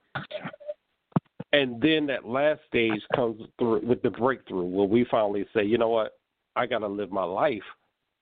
And 1.57 1.81
then 1.81 2.05
that 2.05 2.23
last 2.23 2.59
stage 2.67 3.01
comes 3.15 3.41
through 3.57 3.81
with 3.83 4.03
the 4.03 4.11
breakthrough, 4.11 4.65
where 4.65 4.85
we 4.85 5.07
finally 5.09 5.43
say, 5.55 5.63
you 5.63 5.79
know 5.79 5.89
what, 5.89 6.19
I 6.55 6.67
got 6.67 6.79
to 6.79 6.87
live 6.87 7.11
my 7.11 7.23
life, 7.23 7.63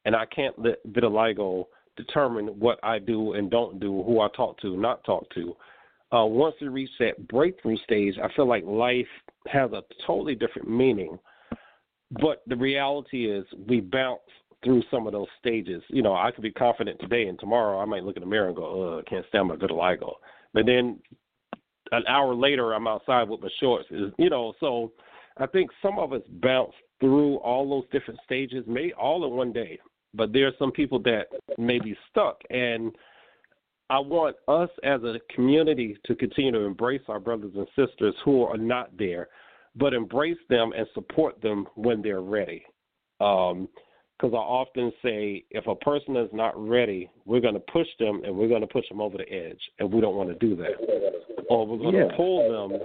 and 0.05 0.15
I 0.15 0.25
can't 0.27 0.57
let 0.57 0.77
vitiligo 0.87 1.65
determine 1.97 2.47
what 2.59 2.79
I 2.81 2.97
do 2.97 3.33
and 3.33 3.51
don't 3.51 3.77
do, 3.77 4.03
who 4.03 4.21
I 4.21 4.29
talk 4.37 4.61
to, 4.61 4.77
not 4.77 5.03
talk 5.03 5.27
to. 5.33 5.53
Uh, 6.13 6.25
once 6.25 6.55
we 6.61 6.69
reach 6.69 6.91
that 6.99 7.27
breakthrough 7.27 7.75
stage, 7.83 8.15
I 8.23 8.33
feel 8.37 8.47
like 8.47 8.63
life 8.63 9.05
has 9.47 9.69
a 9.73 9.83
totally 10.07 10.35
different 10.35 10.69
meaning. 10.69 11.19
But 12.21 12.41
the 12.47 12.55
reality 12.55 13.29
is, 13.29 13.45
we 13.67 13.81
bounce 13.81 14.21
through 14.63 14.83
some 14.89 15.07
of 15.07 15.11
those 15.11 15.27
stages. 15.39 15.83
You 15.89 16.03
know, 16.03 16.15
I 16.15 16.31
could 16.31 16.41
be 16.41 16.51
confident 16.51 17.01
today, 17.01 17.27
and 17.27 17.37
tomorrow 17.37 17.81
I 17.81 17.85
might 17.85 18.05
look 18.05 18.15
in 18.15 18.23
the 18.23 18.29
mirror 18.29 18.47
and 18.47 18.55
go, 18.55 18.93
"Ugh, 18.93 19.03
I 19.05 19.09
can't 19.09 19.25
stand 19.27 19.49
my 19.49 19.57
vitiligo." 19.57 20.13
But 20.53 20.67
then 20.67 21.01
an 21.91 22.03
hour 22.07 22.33
later, 22.33 22.73
I'm 22.73 22.87
outside 22.87 23.29
with 23.29 23.41
my 23.41 23.49
shorts. 23.59 23.87
Is 23.91 24.11
you 24.17 24.29
know, 24.29 24.53
so 24.59 24.91
I 25.37 25.45
think 25.47 25.69
some 25.81 25.99
of 25.99 26.13
us 26.13 26.21
bounce 26.41 26.73
through 26.99 27.37
all 27.37 27.69
those 27.69 27.89
different 27.91 28.19
stages, 28.23 28.63
may 28.67 28.91
all 28.93 29.25
in 29.25 29.31
one 29.33 29.51
day. 29.51 29.79
But 30.13 30.31
there 30.31 30.47
are 30.47 30.53
some 30.57 30.71
people 30.71 30.99
that 30.99 31.25
may 31.57 31.77
be 31.79 31.95
stuck, 32.09 32.41
and 32.49 32.95
I 33.89 33.99
want 33.99 34.37
us 34.47 34.69
as 34.83 35.03
a 35.03 35.19
community 35.33 35.97
to 36.05 36.15
continue 36.15 36.51
to 36.53 36.61
embrace 36.61 37.01
our 37.07 37.19
brothers 37.19 37.51
and 37.55 37.67
sisters 37.75 38.15
who 38.23 38.43
are 38.43 38.57
not 38.57 38.97
there, 38.97 39.27
but 39.75 39.93
embrace 39.93 40.37
them 40.49 40.71
and 40.75 40.87
support 40.93 41.41
them 41.41 41.67
when 41.75 42.01
they're 42.01 42.21
ready. 42.21 42.63
Um, 43.19 43.67
because 44.17 44.33
I 44.33 44.37
often 44.37 44.93
say 45.03 45.43
if 45.51 45.67
a 45.67 45.75
person 45.75 46.15
is 46.15 46.29
not 46.31 46.53
ready, 46.57 47.09
we're 47.25 47.41
going 47.41 47.53
to 47.53 47.59
push 47.59 47.87
them 47.99 48.21
and 48.23 48.35
we're 48.35 48.47
going 48.47 48.61
to 48.61 48.67
push 48.67 48.87
them 48.89 49.01
over 49.01 49.17
the 49.17 49.29
edge, 49.31 49.59
and 49.79 49.91
we 49.91 50.01
don't 50.01 50.15
want 50.15 50.29
to 50.29 50.35
do 50.35 50.55
that. 50.55 51.45
Or 51.49 51.67
we're 51.67 51.77
going 51.77 51.95
Yeah. 51.95 52.07
to 52.07 52.15
pull 52.15 52.69
them. 52.69 52.79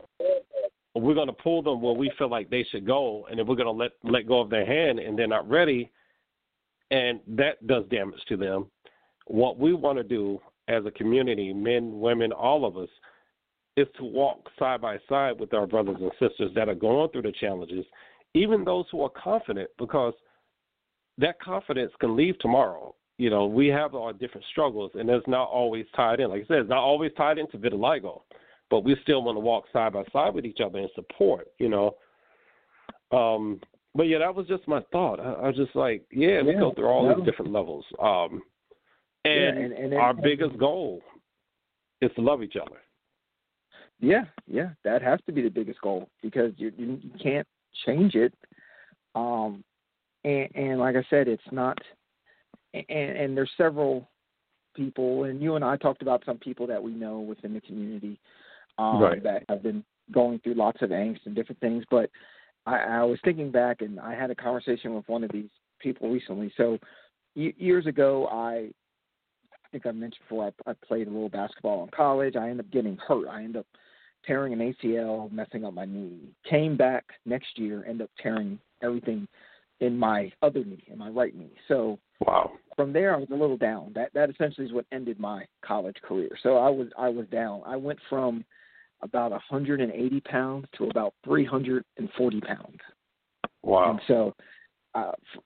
We're 0.96 1.14
going 1.14 1.28
to 1.28 1.32
pull 1.32 1.62
them 1.62 1.80
where 1.80 1.94
we 1.94 2.10
feel 2.18 2.28
like 2.28 2.50
they 2.50 2.64
should 2.64 2.84
go, 2.84 3.26
and 3.30 3.38
then 3.38 3.46
we're 3.46 3.54
going 3.54 3.66
to 3.66 3.70
let 3.70 3.92
let 4.02 4.26
go 4.26 4.40
of 4.40 4.50
their 4.50 4.66
hand, 4.66 4.98
and 4.98 5.16
they're 5.16 5.28
not 5.28 5.48
ready, 5.48 5.90
and 6.90 7.20
that 7.28 7.64
does 7.66 7.86
damage 7.90 8.20
to 8.28 8.36
them. 8.36 8.66
What 9.26 9.56
we 9.58 9.72
want 9.72 9.98
to 9.98 10.04
do 10.04 10.40
as 10.66 10.84
a 10.84 10.90
community, 10.90 11.52
men, 11.52 12.00
women, 12.00 12.32
all 12.32 12.64
of 12.64 12.76
us, 12.76 12.88
is 13.76 13.86
to 13.98 14.04
walk 14.04 14.50
side 14.58 14.80
by 14.80 14.98
side 15.08 15.38
with 15.38 15.54
our 15.54 15.66
brothers 15.66 15.96
and 16.00 16.10
sisters 16.18 16.52
that 16.56 16.68
are 16.68 16.74
going 16.74 17.08
through 17.10 17.22
the 17.22 17.32
challenges, 17.40 17.86
even 18.34 18.64
those 18.64 18.86
who 18.90 19.02
are 19.02 19.10
confident, 19.10 19.70
because 19.78 20.12
that 21.20 21.40
confidence 21.40 21.92
can 22.00 22.16
leave 22.16 22.38
tomorrow. 22.38 22.94
You 23.18 23.28
know, 23.30 23.46
we 23.46 23.66
have 23.68 23.94
our 23.94 24.12
different 24.12 24.46
struggles, 24.50 24.92
and 24.94 25.08
it's 25.10 25.26
not 25.28 25.48
always 25.48 25.84
tied 25.94 26.20
in. 26.20 26.30
Like 26.30 26.44
I 26.44 26.46
said, 26.46 26.56
it's 26.58 26.70
not 26.70 26.78
always 26.82 27.12
tied 27.16 27.36
into 27.38 27.58
vitiligo, 27.58 28.22
but 28.70 28.82
we 28.84 28.96
still 29.02 29.22
want 29.22 29.36
to 29.36 29.40
walk 29.40 29.64
side 29.72 29.92
by 29.92 30.04
side 30.12 30.34
with 30.34 30.46
each 30.46 30.60
other 30.64 30.78
and 30.78 30.88
support. 30.94 31.48
You 31.58 31.68
know, 31.68 31.96
um, 33.12 33.60
but 33.94 34.04
yeah, 34.04 34.18
that 34.18 34.34
was 34.34 34.46
just 34.46 34.66
my 34.68 34.80
thought. 34.92 35.20
I, 35.20 35.32
I 35.32 35.46
was 35.48 35.56
just 35.56 35.74
like, 35.76 36.04
yeah, 36.10 36.42
we 36.42 36.54
go 36.54 36.72
through 36.72 36.86
all 36.86 37.08
no. 37.08 37.16
these 37.16 37.24
different 37.26 37.52
levels, 37.52 37.84
um, 38.00 38.42
Yeah, 39.24 39.32
and, 39.32 39.58
and- 39.58 39.72
and 39.74 39.92
it- 39.92 39.96
our 39.96 40.14
biggest 40.14 40.56
goal 40.58 41.02
is 42.00 42.10
to 42.14 42.22
love 42.22 42.42
each 42.42 42.56
other. 42.56 42.78
Yeah, 44.02 44.24
yeah, 44.46 44.70
that 44.84 45.02
has 45.02 45.20
to 45.26 45.32
be 45.32 45.42
the 45.42 45.50
biggest 45.50 45.80
goal 45.82 46.08
because 46.22 46.52
you 46.56 46.72
you, 46.78 46.98
you 47.02 47.10
can't 47.22 47.46
change 47.84 48.14
it. 48.14 48.32
Um, 49.14 49.62
and, 50.24 50.48
and 50.54 50.78
like 50.78 50.96
I 50.96 51.04
said, 51.10 51.28
it's 51.28 51.42
not. 51.50 51.78
And, 52.74 52.84
and 52.88 53.36
there's 53.36 53.50
several 53.56 54.08
people, 54.74 55.24
and 55.24 55.42
you 55.42 55.56
and 55.56 55.64
I 55.64 55.76
talked 55.76 56.02
about 56.02 56.22
some 56.24 56.38
people 56.38 56.66
that 56.68 56.82
we 56.82 56.92
know 56.92 57.18
within 57.18 57.54
the 57.54 57.60
community 57.60 58.20
um, 58.78 59.00
Right. 59.00 59.22
that 59.22 59.44
have 59.48 59.62
been 59.62 59.84
going 60.12 60.38
through 60.40 60.54
lots 60.54 60.82
of 60.82 60.90
angst 60.90 61.20
and 61.26 61.34
different 61.34 61.60
things. 61.60 61.84
But 61.90 62.10
I, 62.66 62.78
I 62.78 63.02
was 63.04 63.18
thinking 63.24 63.50
back, 63.50 63.80
and 63.80 63.98
I 63.98 64.14
had 64.14 64.30
a 64.30 64.34
conversation 64.34 64.94
with 64.94 65.08
one 65.08 65.24
of 65.24 65.30
these 65.32 65.50
people 65.80 66.10
recently. 66.10 66.52
So 66.56 66.78
years 67.34 67.86
ago, 67.86 68.28
I 68.30 68.70
I 69.64 69.68
think 69.72 69.86
I 69.86 69.92
mentioned 69.92 70.24
before 70.28 70.52
I, 70.66 70.70
I 70.70 70.74
played 70.86 71.06
a 71.06 71.10
little 71.10 71.28
basketball 71.28 71.84
in 71.84 71.90
college. 71.90 72.34
I 72.34 72.50
ended 72.50 72.66
up 72.66 72.72
getting 72.72 72.96
hurt. 72.96 73.28
I 73.28 73.38
ended 73.44 73.58
up 73.58 73.66
tearing 74.26 74.52
an 74.52 74.74
ACL, 74.82 75.30
messing 75.30 75.64
up 75.64 75.74
my 75.74 75.84
knee. 75.84 76.18
Came 76.48 76.76
back 76.76 77.04
next 77.24 77.56
year, 77.56 77.84
ended 77.86 78.02
up 78.02 78.10
tearing 78.20 78.58
everything 78.82 79.28
in 79.80 79.98
my 79.98 80.30
other 80.42 80.64
knee, 80.64 80.84
in 80.88 80.98
my 80.98 81.08
right 81.08 81.34
knee. 81.34 81.52
So 81.68 81.98
Wow. 82.26 82.52
from 82.76 82.92
there, 82.92 83.14
I 83.14 83.18
was 83.18 83.30
a 83.30 83.34
little 83.34 83.56
down. 83.56 83.92
That 83.94 84.12
that 84.14 84.30
essentially 84.30 84.66
is 84.66 84.72
what 84.72 84.86
ended 84.92 85.18
my 85.18 85.46
college 85.64 85.96
career. 86.02 86.30
So 86.42 86.56
I 86.56 86.68
was 86.68 86.88
I 86.98 87.08
was 87.08 87.26
down. 87.28 87.62
I 87.66 87.76
went 87.76 87.98
from 88.08 88.44
about 89.02 89.30
180 89.30 90.20
pounds 90.20 90.66
to 90.76 90.88
about 90.88 91.14
340 91.24 92.40
pounds. 92.42 92.78
Wow. 93.62 93.92
And 93.92 94.00
so, 94.06 94.34
uh, 94.94 95.12
f- 95.34 95.42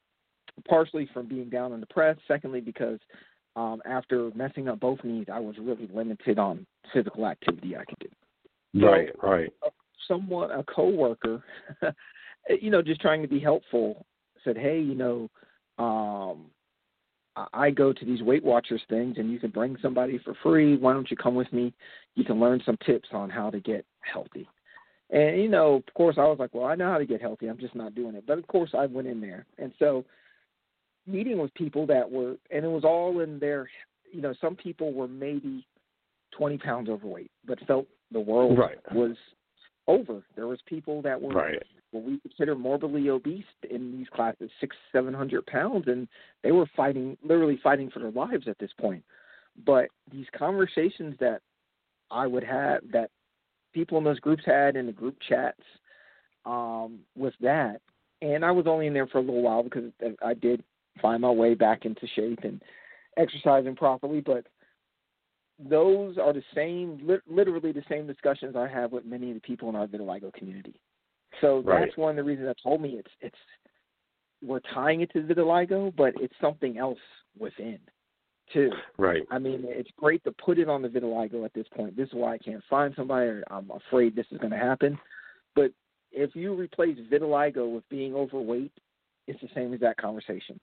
partially 0.69 1.09
from 1.13 1.29
being 1.29 1.49
down 1.49 1.73
and 1.73 1.81
depressed. 1.81 2.21
Secondly, 2.27 2.61
because 2.61 2.99
um, 3.57 3.81
after 3.85 4.31
messing 4.35 4.69
up 4.69 4.81
both 4.81 5.03
knees, 5.05 5.27
I 5.33 5.39
was 5.39 5.57
really 5.59 5.89
limited 5.93 6.39
on 6.39 6.67
physical 6.93 7.27
activity 7.27 7.77
I 7.77 7.85
could 7.85 7.99
do. 8.01 8.87
Right, 8.87 9.11
so, 9.21 9.29
right. 9.29 9.53
Someone, 10.09 10.51
a 10.51 10.65
coworker, 10.65 11.43
you 12.61 12.71
know, 12.71 12.83
just 12.83 13.01
trying 13.01 13.23
to 13.23 13.29
be 13.29 13.39
helpful, 13.39 14.05
said, 14.45 14.57
"Hey, 14.57 14.81
you 14.81 14.95
know, 14.95 15.31
um, 15.79 16.47
I 17.53 17.71
go 17.71 17.93
to 17.93 18.05
these 18.05 18.23
Weight 18.23 18.45
Watchers 18.45 18.83
things, 18.89 19.17
and 19.19 19.31
you 19.31 19.41
can 19.41 19.51
bring 19.51 19.77
somebody 19.83 20.19
for 20.19 20.35
free. 20.43 20.77
Why 20.77 20.93
don't 20.93 21.11
you 21.11 21.17
come 21.17 21.35
with 21.35 21.53
me? 21.53 21.73
You 22.15 22.25
can 22.25 22.39
learn 22.39 22.63
some 22.65 22.79
tips 22.87 23.09
on 23.13 23.31
how 23.31 23.51
to 23.51 23.61
get 23.61 23.85
healthy." 24.01 24.49
And 25.11 25.41
you 25.41 25.49
know, 25.49 25.75
of 25.75 25.95
course, 25.95 26.17
I 26.19 26.25
was 26.25 26.39
like, 26.39 26.55
"Well, 26.55 26.67
I 26.67 26.75
know 26.75 26.91
how 26.91 26.99
to 26.99 27.07
get 27.07 27.21
healthy. 27.21 27.49
I'm 27.49 27.59
just 27.59 27.75
not 27.75 27.95
doing 27.95 28.15
it." 28.15 28.27
But 28.27 28.39
of 28.39 28.47
course, 28.47 28.71
I 28.75 28.87
went 28.87 29.09
in 29.09 29.21
there, 29.21 29.47
and 29.59 29.73
so 29.79 30.05
meeting 31.07 31.39
with 31.39 31.53
people 31.55 31.87
that 31.87 32.11
were, 32.11 32.37
and 32.51 32.65
it 32.65 32.69
was 32.69 32.85
all 32.85 33.21
in 33.21 33.39
their, 33.39 33.69
you 34.11 34.21
know, 34.21 34.35
some 34.41 34.57
people 34.57 34.93
were 34.93 35.09
maybe 35.09 35.67
20 36.33 36.59
pounds 36.59 36.89
overweight, 36.89 37.31
but 37.47 37.59
felt 37.67 37.87
the 38.11 38.21
world 38.21 38.59
right. 38.59 38.79
was 38.93 39.17
over. 39.87 40.23
There 40.37 40.47
was 40.47 40.59
people 40.67 41.03
that 41.03 41.21
were 41.21 41.31
right. 41.31 41.63
what 41.91 42.05
we 42.05 42.19
consider 42.21 42.55
morbidly 42.55 43.09
obese 43.11 43.45
in 43.69 43.97
these 43.97 44.09
classes, 44.09 44.51
six, 44.61 44.77
seven 44.93 45.15
hundred 45.15 45.47
pounds, 45.47 45.85
and 45.87 46.09
they 46.43 46.53
were 46.53 46.67
fighting, 46.77 47.17
literally 47.23 47.59
fighting 47.63 47.91
for 47.91 48.01
their 48.01 48.11
lives 48.11 48.49
at 48.49 48.59
this 48.59 48.71
point. 48.81 49.05
But 49.65 49.89
these 50.11 50.27
conversations 50.37 51.17
that 51.21 51.41
I 52.11 52.27
would 52.27 52.45
have, 52.45 52.81
that 52.93 53.11
people 53.73 53.99
in 53.99 54.05
those 54.05 54.21
groups 54.21 54.43
had 54.45 54.77
in 54.77 54.87
the 54.87 54.93
group 54.93 55.17
chats, 55.29 55.61
um, 56.45 57.01
with 57.17 57.35
that, 57.41 57.81
and 58.23 58.45
I 58.45 58.51
was 58.51 58.67
only 58.67 58.87
in 58.87 58.95
there 58.95 59.07
for 59.07 59.19
a 59.19 59.23
little 59.23 59.43
while 59.43 59.63
because 59.63 59.91
I 60.23 60.35
did 60.35 60.63
find 61.01 61.23
my 61.23 61.31
way 61.31 61.55
back 61.55 61.85
into 61.85 62.07
shape 62.15 62.41
and 62.43 62.63
exercising 63.17 63.77
properly. 63.77 64.21
But 64.21 64.47
those 65.59 66.19
are 66.19 66.33
the 66.33 66.43
same, 66.55 66.99
li- 67.03 67.19
literally 67.29 67.73
the 67.73 67.85
same 67.89 68.07
discussions 68.07 68.57
I 68.57 68.69
have 68.69 68.93
with 68.93 69.05
many 69.05 69.31
of 69.31 69.35
the 69.35 69.41
people 69.41 69.69
in 69.69 69.77
our 69.77 69.87
vitiligo 69.87 70.33
community. 70.33 70.75
So 71.41 71.63
right. 71.63 71.85
that's 71.85 71.97
one 71.97 72.11
of 72.11 72.17
the 72.17 72.25
reasons 72.25 72.49
that 72.49 72.57
told 72.63 72.81
me 72.81 72.91
it's 72.91 73.11
it's 73.21 73.37
we're 74.43 74.61
tying 74.73 75.01
it 75.01 75.11
to 75.13 75.21
vitiligo, 75.23 75.95
but 75.97 76.13
it's 76.21 76.35
something 76.41 76.79
else 76.79 76.99
within 77.39 77.79
too. 78.53 78.71
Right. 78.99 79.23
I 79.31 79.39
mean, 79.39 79.63
it's 79.65 79.91
great 79.97 80.23
to 80.25 80.33
put 80.33 80.59
it 80.59 80.69
on 80.69 80.83
the 80.83 80.89
vitiligo 80.89 81.45
at 81.45 81.55
this 81.55 81.67
point. 81.75 81.97
This 81.97 82.09
is 82.09 82.15
why 82.15 82.35
I 82.35 82.39
can't 82.39 82.63
find 82.69 82.93
somebody. 82.97 83.27
Or 83.27 83.45
I'm 83.51 83.71
afraid 83.71 84.15
this 84.15 84.27
is 84.31 84.39
going 84.39 84.51
to 84.51 84.59
happen. 84.59 84.99
But 85.55 85.73
if 86.13 86.37
you 86.37 86.55
replace 86.55 86.99
vitiligo 87.11 87.73
with 87.75 87.89
being 87.89 88.15
overweight, 88.15 88.73
it's 89.27 89.41
the 89.41 89.49
same 89.55 89.73
as 89.73 89.81
that 89.81 89.97
conversation. 89.97 90.61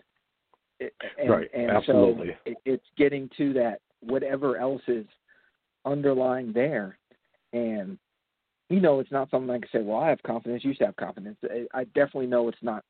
And, 0.80 1.30
right. 1.30 1.50
And 1.54 1.72
Absolutely. 1.72 2.28
so 2.28 2.52
it, 2.52 2.58
it's 2.66 2.86
getting 2.98 3.30
to 3.38 3.54
that 3.54 3.82
whatever 4.02 4.58
else 4.58 4.82
is 4.88 5.06
underlying 5.86 6.52
there, 6.54 6.98
and 7.54 7.98
you 8.70 8.80
know 8.80 9.00
it's 9.00 9.12
not 9.12 9.30
something 9.30 9.50
I 9.50 9.60
can 9.60 9.70
say. 9.72 9.82
Well, 9.82 10.00
I 10.00 10.10
have 10.10 10.24
confidence. 10.24 10.64
You 10.64 10.74
should 10.74 10.86
have 10.86 10.96
confidence. 10.96 11.38
I 11.74 11.84
definitely 11.86 12.28
know 12.28 12.48
it's 12.48 12.58
not 12.62 12.84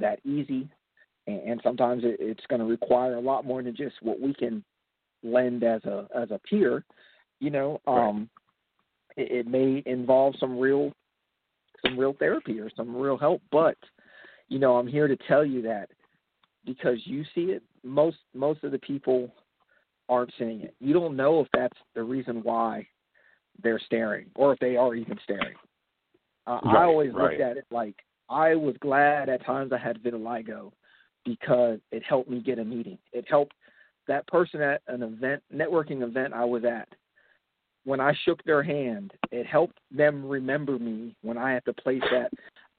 that 0.00 0.20
easy, 0.24 0.68
and, 1.26 1.60
sometimes 1.62 2.02
it's 2.04 2.46
going 2.48 2.60
to 2.60 2.66
require 2.66 3.16
a 3.16 3.20
lot 3.20 3.44
more 3.44 3.62
than 3.62 3.76
just 3.76 3.96
what 4.02 4.20
we 4.20 4.34
can 4.34 4.64
lend 5.22 5.64
as 5.64 5.84
a 5.84 6.08
as 6.14 6.30
a 6.30 6.40
peer. 6.48 6.84
You 7.40 7.50
know, 7.50 7.80
um, 7.86 8.28
right. 9.16 9.26
it, 9.26 9.32
it 9.32 9.46
may 9.46 9.82
involve 9.86 10.34
some 10.38 10.58
real 10.58 10.92
some 11.84 11.98
real 11.98 12.14
therapy 12.18 12.60
or 12.60 12.70
some 12.76 12.96
real 12.96 13.18
help, 13.18 13.42
but 13.50 13.76
you 14.48 14.58
know, 14.58 14.76
I'm 14.76 14.86
here 14.86 15.08
to 15.08 15.16
tell 15.28 15.44
you 15.44 15.62
that 15.62 15.88
because 16.64 16.98
you 17.04 17.24
see 17.34 17.52
it, 17.52 17.62
most 17.82 18.18
most 18.34 18.62
of 18.64 18.72
the 18.72 18.78
people 18.78 19.32
aren't 20.12 20.32
seeing 20.38 20.60
it. 20.60 20.74
You 20.78 20.92
don't 20.92 21.16
know 21.16 21.40
if 21.40 21.48
that's 21.54 21.78
the 21.94 22.02
reason 22.02 22.42
why 22.42 22.86
they're 23.62 23.80
staring 23.86 24.26
or 24.36 24.52
if 24.52 24.58
they 24.58 24.76
are 24.76 24.94
even 24.94 25.18
staring. 25.24 25.56
Uh, 26.46 26.60
right, 26.64 26.76
I 26.76 26.84
always 26.84 27.12
right. 27.14 27.30
looked 27.30 27.40
at 27.40 27.56
it 27.56 27.64
like 27.70 27.94
I 28.28 28.54
was 28.54 28.74
glad 28.80 29.28
at 29.28 29.44
times 29.46 29.72
I 29.72 29.78
had 29.78 30.02
vitiligo 30.02 30.72
because 31.24 31.78
it 31.90 32.02
helped 32.02 32.28
me 32.28 32.40
get 32.40 32.58
a 32.58 32.64
meeting. 32.64 32.98
It 33.12 33.24
helped 33.28 33.54
that 34.06 34.26
person 34.26 34.60
at 34.60 34.82
an 34.88 35.02
event, 35.02 35.42
networking 35.54 36.02
event 36.02 36.34
I 36.34 36.44
was 36.44 36.64
at. 36.64 36.88
When 37.84 38.00
I 38.00 38.12
shook 38.24 38.44
their 38.44 38.62
hand, 38.62 39.12
it 39.30 39.46
helped 39.46 39.78
them 39.90 40.26
remember 40.26 40.78
me 40.78 41.16
when 41.22 41.38
I 41.38 41.52
had 41.52 41.64
to 41.64 41.72
place 41.72 42.02
that 42.10 42.30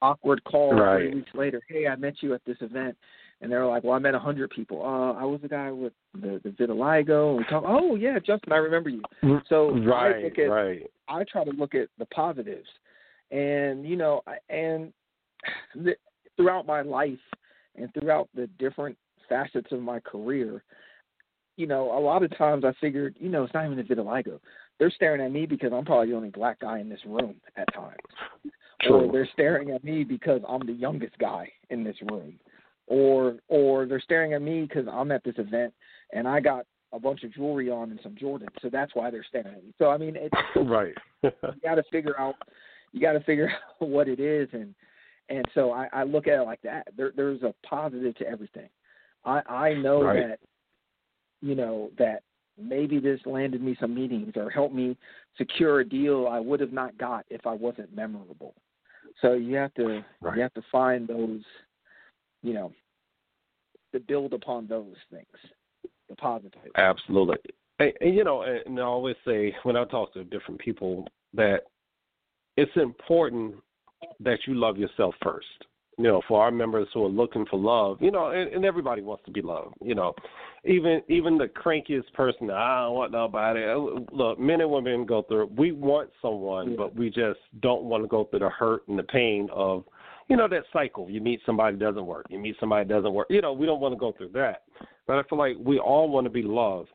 awkward 0.01 0.43
call 0.43 0.73
right. 0.73 0.97
three 0.97 1.15
weeks 1.15 1.31
later. 1.34 1.61
Hey, 1.67 1.88
I 1.88 1.95
met 1.95 2.15
you 2.21 2.34
at 2.34 2.41
this 2.45 2.57
event, 2.61 2.95
and 3.43 3.51
they're 3.51 3.67
like, 3.67 3.83
"Well, 3.83 3.93
I 3.93 3.99
met 3.99 4.15
a 4.15 4.19
hundred 4.19 4.49
people. 4.51 4.81
Uh, 4.81 5.19
I 5.19 5.25
was 5.25 5.41
the 5.41 5.49
guy 5.49 5.69
with 5.69 5.91
the 6.13 6.39
the 6.43 6.49
vitiligo." 6.49 7.29
And 7.29 7.37
we 7.37 7.43
talk, 7.43 7.63
"Oh 7.67 7.95
yeah, 7.95 8.17
Justin, 8.17 8.53
I 8.53 8.57
remember 8.57 8.89
you." 8.89 9.03
So 9.49 9.71
right, 9.79 10.15
I 10.15 10.23
look 10.23 10.39
at, 10.39 10.43
right. 10.43 10.89
I 11.09 11.23
try 11.25 11.43
to 11.43 11.51
look 11.51 11.75
at 11.75 11.89
the 11.99 12.05
positives, 12.05 12.69
and 13.29 13.85
you 13.85 13.97
know, 13.97 14.21
and 14.49 14.93
the, 15.75 15.95
throughout 16.37 16.65
my 16.65 16.81
life 16.81 17.19
and 17.75 17.93
throughout 17.93 18.29
the 18.33 18.47
different 18.59 18.97
facets 19.27 19.71
of 19.71 19.81
my 19.81 19.99
career, 19.99 20.63
you 21.57 21.67
know, 21.67 21.97
a 21.97 21.99
lot 21.99 22.23
of 22.23 22.35
times 22.37 22.63
I 22.63 22.71
figured, 22.79 23.15
you 23.19 23.29
know, 23.29 23.43
it's 23.43 23.53
not 23.53 23.65
even 23.65 23.77
the 23.77 23.83
vitiligo. 23.83 24.39
They're 24.79 24.91
staring 24.91 25.21
at 25.21 25.31
me 25.31 25.45
because 25.45 25.71
I'm 25.73 25.85
probably 25.85 26.11
the 26.11 26.15
only 26.15 26.29
black 26.29 26.59
guy 26.61 26.79
in 26.79 26.87
this 26.87 26.99
room 27.05 27.35
at 27.57 27.71
times. 27.73 27.97
True. 28.81 29.07
Or 29.07 29.11
they're 29.11 29.29
staring 29.33 29.71
at 29.71 29.83
me 29.83 30.03
because 30.03 30.41
I'm 30.47 30.65
the 30.65 30.73
youngest 30.73 31.17
guy 31.17 31.51
in 31.69 31.83
this 31.83 31.95
room 32.09 32.39
or 32.88 33.38
or 33.47 33.86
they're 33.86 33.99
staring 33.99 34.34
at 34.34 34.41
me 34.41 34.61
because 34.61 34.88
I'm 34.91 35.11
at 35.11 35.23
this 35.23 35.36
event 35.38 35.73
and 36.11 36.27
I 36.27 36.39
got 36.39 36.65
a 36.91 36.99
bunch 36.99 37.23
of 37.23 37.34
jewelry 37.34 37.71
on 37.71 37.89
and 37.89 37.99
some 38.03 38.13
Jordans, 38.13 38.49
so 38.61 38.69
that's 38.71 38.93
why 38.93 39.09
they're 39.09 39.25
staring 39.27 39.47
at 39.47 39.63
me. 39.63 39.73
So 39.77 39.89
I 39.89 39.97
mean, 39.97 40.15
it's 40.15 40.36
right. 40.55 40.93
you 41.23 41.31
got 41.63 41.75
to 41.75 41.84
figure 41.91 42.19
out 42.19 42.36
you 42.91 43.01
got 43.01 43.13
to 43.13 43.21
figure 43.21 43.49
out 43.81 43.88
what 43.88 44.07
it 44.07 44.19
is, 44.19 44.47
and 44.53 44.73
and 45.29 45.45
so 45.53 45.71
I, 45.71 45.88
I 45.91 46.03
look 46.03 46.27
at 46.27 46.39
it 46.39 46.43
like 46.43 46.61
that. 46.61 46.88
There, 46.95 47.11
there's 47.15 47.41
a 47.43 47.53
positive 47.67 48.15
to 48.17 48.27
everything. 48.27 48.69
I 49.25 49.41
I 49.49 49.73
know 49.73 50.03
right. 50.03 50.27
that 50.29 50.39
you 51.41 51.55
know 51.55 51.91
that 51.97 52.23
maybe 52.61 52.99
this 52.99 53.19
landed 53.25 53.61
me 53.61 53.75
some 53.79 53.95
meetings 53.95 54.34
or 54.36 54.49
helped 54.49 54.75
me 54.75 54.95
secure 55.38 55.79
a 55.79 55.88
deal 55.88 56.27
I 56.29 56.39
would 56.39 56.59
have 56.59 56.73
not 56.73 56.97
got 56.97 57.25
if 57.29 57.47
I 57.47 57.53
wasn't 57.53 57.95
memorable. 57.95 58.53
So 59.21 59.34
you 59.34 59.55
have 59.55 59.73
to 59.75 60.03
right. 60.21 60.36
you 60.36 60.41
have 60.41 60.53
to 60.53 60.63
find 60.71 61.07
those 61.07 61.41
you 62.43 62.53
know, 62.53 62.71
to 63.93 63.99
build 63.99 64.33
upon 64.33 64.67
those 64.67 64.95
things, 65.09 65.25
the 66.09 66.15
positive. 66.15 66.59
Absolutely. 66.75 67.37
And, 67.79 67.93
and 68.01 68.15
you 68.15 68.23
know, 68.23 68.43
and 68.43 68.79
I 68.79 68.83
always 68.83 69.15
say 69.25 69.55
when 69.63 69.75
I 69.75 69.85
talk 69.85 70.13
to 70.13 70.23
different 70.23 70.59
people 70.59 71.07
that 71.33 71.61
it's 72.57 72.71
important 72.75 73.55
that 74.19 74.39
you 74.45 74.55
love 74.55 74.77
yourself 74.77 75.15
first. 75.23 75.47
You 75.99 76.05
know, 76.05 76.23
for 76.27 76.41
our 76.41 76.49
members 76.49 76.87
who 76.91 77.05
are 77.05 77.09
looking 77.09 77.45
for 77.45 77.59
love, 77.59 77.99
you 78.01 78.09
know, 78.09 78.31
and, 78.31 78.51
and 78.51 78.65
everybody 78.65 79.03
wants 79.03 79.23
to 79.25 79.31
be 79.31 79.43
loved. 79.43 79.75
You 79.79 79.93
know, 79.93 80.15
even 80.65 81.03
even 81.07 81.37
the 81.37 81.45
crankiest 81.45 82.11
person, 82.13 82.49
I 82.49 82.85
don't 82.85 82.95
want 82.95 83.11
nobody. 83.11 83.63
Uh, 83.63 84.01
look, 84.11 84.39
men 84.39 84.61
and 84.61 84.71
women 84.71 85.05
go 85.05 85.21
through. 85.21 85.51
We 85.55 85.71
want 85.71 86.09
someone, 86.19 86.71
yeah. 86.71 86.77
but 86.77 86.95
we 86.95 87.11
just 87.11 87.39
don't 87.61 87.83
want 87.83 88.03
to 88.03 88.07
go 88.07 88.23
through 88.23 88.39
the 88.39 88.49
hurt 88.49 88.87
and 88.87 88.97
the 88.97 89.03
pain 89.03 89.47
of 89.53 89.83
you 90.30 90.38
know 90.38 90.47
that 90.47 90.63
cycle. 90.71 91.09
You 91.09 91.21
meet 91.21 91.41
somebody 91.45 91.78
doesn't 91.78 92.05
work. 92.05 92.26
You 92.30 92.39
meet 92.39 92.55
somebody 92.59 92.88
doesn't 92.88 93.13
work. 93.13 93.28
You 93.30 93.41
know, 93.41 93.53
we 93.53 93.65
don't 93.65 93.82
want 93.82 93.93
to 93.93 93.99
go 93.99 94.13
through 94.13 94.30
that. 94.30 94.63
But 95.05 95.17
I 95.17 95.24
feel 95.24 95.38
like 95.38 95.57
we 95.59 95.80
all 95.80 96.09
want 96.09 96.26
to 96.26 96.32
be 96.32 96.43
loved. 96.43 96.89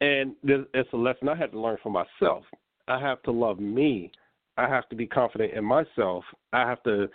And 0.00 0.34
it's 0.42 0.92
a 0.92 0.96
lesson 0.96 1.28
I 1.28 1.36
had 1.36 1.52
to 1.52 1.60
learn 1.60 1.78
for 1.82 1.90
myself. 1.90 2.44
I 2.88 3.00
have 3.00 3.22
to 3.22 3.30
love 3.30 3.58
me. 3.58 4.12
I 4.56 4.68
have 4.68 4.88
to 4.90 4.96
be 4.96 5.06
confident 5.06 5.54
in 5.54 5.64
myself. 5.64 6.24
I 6.52 6.60
have 6.68 6.82
to 6.84 7.08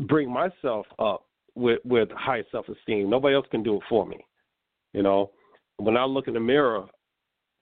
bring 0.00 0.30
myself 0.30 0.86
up 0.98 1.26
with 1.54 1.80
with 1.84 2.08
high 2.12 2.44
self 2.50 2.68
esteem. 2.68 3.10
Nobody 3.10 3.34
else 3.34 3.46
can 3.50 3.62
do 3.62 3.76
it 3.76 3.82
for 3.88 4.06
me. 4.06 4.24
You 4.92 5.02
know, 5.02 5.30
when 5.76 5.96
I 5.96 6.04
look 6.04 6.28
in 6.28 6.34
the 6.34 6.40
mirror 6.40 6.86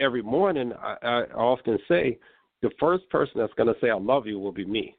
every 0.00 0.22
morning, 0.22 0.72
I, 0.80 0.96
I 1.02 1.22
often 1.34 1.78
say 1.88 2.18
the 2.62 2.70
first 2.80 3.08
person 3.10 3.34
that's 3.36 3.52
going 3.54 3.72
to 3.72 3.78
say 3.80 3.90
I 3.90 3.98
love 3.98 4.26
you 4.26 4.38
will 4.38 4.52
be 4.52 4.64
me. 4.64 4.96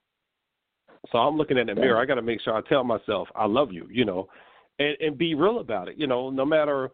So 1.11 1.17
I'm 1.17 1.37
looking 1.37 1.57
in 1.57 1.67
the 1.67 1.75
mirror. 1.75 1.97
I 1.97 2.05
got 2.05 2.15
to 2.15 2.21
make 2.21 2.41
sure 2.41 2.53
I 2.53 2.61
tell 2.67 2.83
myself 2.83 3.27
I 3.35 3.45
love 3.45 3.71
you, 3.71 3.87
you 3.91 4.05
know, 4.05 4.27
and 4.79 4.95
and 4.99 5.17
be 5.17 5.33
real 5.33 5.59
about 5.59 5.87
it. 5.87 5.97
You 5.97 6.07
know, 6.07 6.29
no 6.29 6.45
matter 6.45 6.89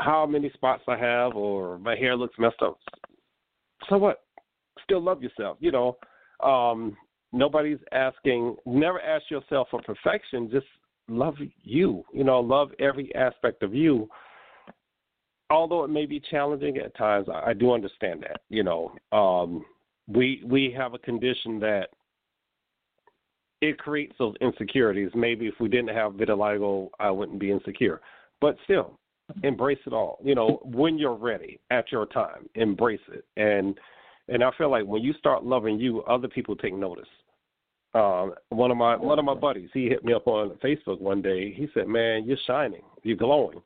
how 0.00 0.26
many 0.26 0.50
spots 0.54 0.82
I 0.88 0.96
have 0.96 1.34
or 1.34 1.78
my 1.78 1.96
hair 1.96 2.16
looks 2.16 2.38
messed 2.38 2.62
up. 2.62 2.78
So 3.88 3.98
what? 3.98 4.22
Still 4.82 5.02
love 5.02 5.22
yourself. 5.22 5.56
You 5.60 5.72
know, 5.72 5.96
um, 6.42 6.96
nobody's 7.32 7.78
asking. 7.92 8.56
Never 8.66 9.00
ask 9.00 9.30
yourself 9.30 9.68
for 9.70 9.80
perfection. 9.82 10.50
Just 10.50 10.66
love 11.08 11.36
you. 11.62 12.04
You 12.12 12.24
know, 12.24 12.40
love 12.40 12.70
every 12.78 13.14
aspect 13.14 13.62
of 13.62 13.74
you. 13.74 14.08
Although 15.50 15.84
it 15.84 15.90
may 15.90 16.06
be 16.06 16.20
challenging 16.30 16.78
at 16.78 16.96
times, 16.96 17.28
I, 17.32 17.50
I 17.50 17.52
do 17.52 17.72
understand 17.72 18.22
that. 18.22 18.42
You 18.48 18.64
know, 18.64 18.92
um, 19.12 19.64
we 20.08 20.42
we 20.46 20.74
have 20.76 20.94
a 20.94 20.98
condition 20.98 21.60
that 21.60 21.88
it 23.68 23.78
creates 23.78 24.14
those 24.18 24.34
insecurities. 24.40 25.10
Maybe 25.14 25.46
if 25.46 25.54
we 25.58 25.68
didn't 25.68 25.94
have 25.94 26.12
vitiligo, 26.12 26.90
I 27.00 27.10
wouldn't 27.10 27.38
be 27.38 27.50
insecure. 27.50 28.00
But 28.40 28.56
still, 28.64 28.98
embrace 29.42 29.78
it 29.86 29.94
all. 29.94 30.18
You 30.22 30.34
know, 30.34 30.60
when 30.64 30.98
you're 30.98 31.14
ready, 31.14 31.60
at 31.70 31.90
your 31.90 32.06
time, 32.06 32.48
embrace 32.54 33.00
it. 33.12 33.24
And 33.36 33.78
and 34.28 34.42
I 34.42 34.50
feel 34.56 34.70
like 34.70 34.84
when 34.84 35.02
you 35.02 35.12
start 35.14 35.44
loving 35.44 35.78
you, 35.78 36.02
other 36.02 36.28
people 36.28 36.56
take 36.56 36.74
notice. 36.74 37.08
Um, 37.94 38.34
one 38.50 38.70
of 38.70 38.76
my 38.76 38.96
one 38.96 39.18
of 39.18 39.24
my 39.24 39.34
buddies, 39.34 39.70
he 39.72 39.88
hit 39.88 40.04
me 40.04 40.12
up 40.12 40.26
on 40.26 40.50
Facebook 40.62 41.00
one 41.00 41.22
day. 41.22 41.52
He 41.52 41.68
said, 41.72 41.88
"Man, 41.88 42.24
you're 42.24 42.36
shining, 42.46 42.82
you're 43.02 43.16
glowing," 43.16 43.62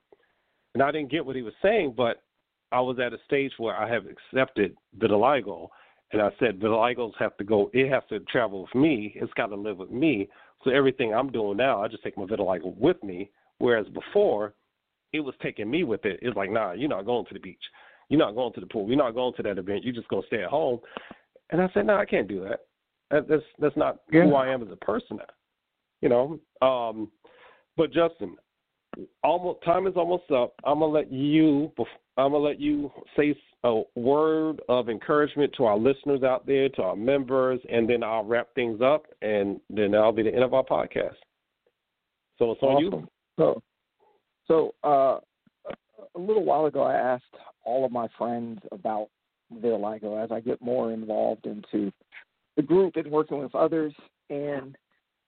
and 0.74 0.82
I 0.82 0.92
didn't 0.92 1.10
get 1.10 1.26
what 1.26 1.34
he 1.34 1.42
was 1.42 1.54
saying, 1.60 1.94
but 1.96 2.22
I 2.70 2.80
was 2.80 2.98
at 3.00 3.12
a 3.12 3.18
stage 3.24 3.52
where 3.58 3.74
I 3.74 3.88
have 3.90 4.04
accepted 4.06 4.76
vitiligo, 4.98 5.68
and 6.12 6.22
I 6.22 6.30
said 6.38 6.58
vitiligos 6.58 7.12
have 7.18 7.36
to 7.36 7.44
go. 7.44 7.70
It 7.72 7.90
has 7.90 8.02
to 8.08 8.20
travel 8.20 8.62
with 8.62 8.74
me. 8.74 9.12
It's 9.16 9.32
got 9.34 9.46
to 9.46 9.56
live 9.56 9.78
with 9.78 9.90
me. 9.90 10.28
So 10.64 10.70
everything 10.70 11.14
I'm 11.14 11.30
doing 11.30 11.56
now, 11.56 11.82
I 11.82 11.88
just 11.88 12.02
take 12.02 12.16
my 12.16 12.24
vitiligo 12.24 12.76
with 12.76 13.02
me. 13.02 13.30
Whereas 13.58 13.86
before, 13.88 14.54
it 15.12 15.20
was 15.20 15.34
taking 15.42 15.70
me 15.70 15.84
with 15.84 16.04
it. 16.04 16.18
It's 16.22 16.36
like, 16.36 16.50
nah, 16.50 16.72
you're 16.72 16.88
not 16.88 17.06
going 17.06 17.26
to 17.26 17.34
the 17.34 17.40
beach. 17.40 17.62
You're 18.08 18.20
not 18.20 18.34
going 18.34 18.52
to 18.54 18.60
the 18.60 18.66
pool. 18.66 18.88
You're 18.88 18.96
not 18.96 19.14
going 19.14 19.34
to 19.34 19.42
that 19.42 19.58
event. 19.58 19.84
You're 19.84 19.94
just 19.94 20.08
gonna 20.08 20.22
stay 20.26 20.42
at 20.42 20.48
home. 20.48 20.80
And 21.50 21.60
I 21.60 21.68
said, 21.72 21.86
no, 21.86 21.94
nah, 21.94 22.00
I 22.00 22.04
can't 22.04 22.28
do 22.28 22.44
that. 22.44 22.60
That's 23.10 23.42
that's 23.58 23.76
not 23.76 24.00
yeah. 24.12 24.24
who 24.24 24.34
I 24.34 24.48
am 24.48 24.62
as 24.62 24.68
a 24.70 24.76
person. 24.76 25.18
You 26.00 26.08
know. 26.08 26.40
Um, 26.62 27.10
but 27.76 27.92
Justin, 27.92 28.36
almost 29.22 29.62
time 29.64 29.86
is 29.86 29.94
almost 29.96 30.30
up. 30.30 30.54
I'm 30.64 30.80
gonna 30.80 30.92
let 30.92 31.12
you. 31.12 31.72
I'm 32.16 32.32
gonna 32.32 32.38
let 32.38 32.60
you 32.60 32.90
say 33.16 33.34
a 33.64 33.82
word 33.96 34.60
of 34.68 34.88
encouragement 34.88 35.52
to 35.56 35.64
our 35.64 35.76
listeners 35.76 36.22
out 36.22 36.46
there, 36.46 36.68
to 36.70 36.82
our 36.82 36.96
members, 36.96 37.60
and 37.70 37.88
then 37.88 38.02
I'll 38.02 38.24
wrap 38.24 38.48
things 38.54 38.80
up, 38.80 39.06
and 39.22 39.60
then 39.68 39.92
that'll 39.92 40.12
be 40.12 40.22
the 40.22 40.34
end 40.34 40.44
of 40.44 40.54
our 40.54 40.64
podcast. 40.64 41.16
So 42.38 42.52
it's 42.52 42.62
on 42.62 42.84
awesome. 42.84 43.00
you. 43.00 43.08
So, 43.36 43.62
so 44.46 44.74
uh, 44.84 45.18
a 46.14 46.18
little 46.18 46.44
while 46.44 46.66
ago, 46.66 46.82
I 46.82 46.94
asked 46.94 47.24
all 47.64 47.84
of 47.84 47.90
my 47.90 48.06
friends 48.16 48.60
about 48.70 49.08
vitiligo 49.52 50.22
as 50.22 50.30
I 50.30 50.40
get 50.40 50.62
more 50.62 50.92
involved 50.92 51.46
into 51.46 51.92
the 52.56 52.62
group 52.62 52.96
and 52.96 53.10
working 53.10 53.38
with 53.38 53.54
others, 53.54 53.92
and 54.30 54.76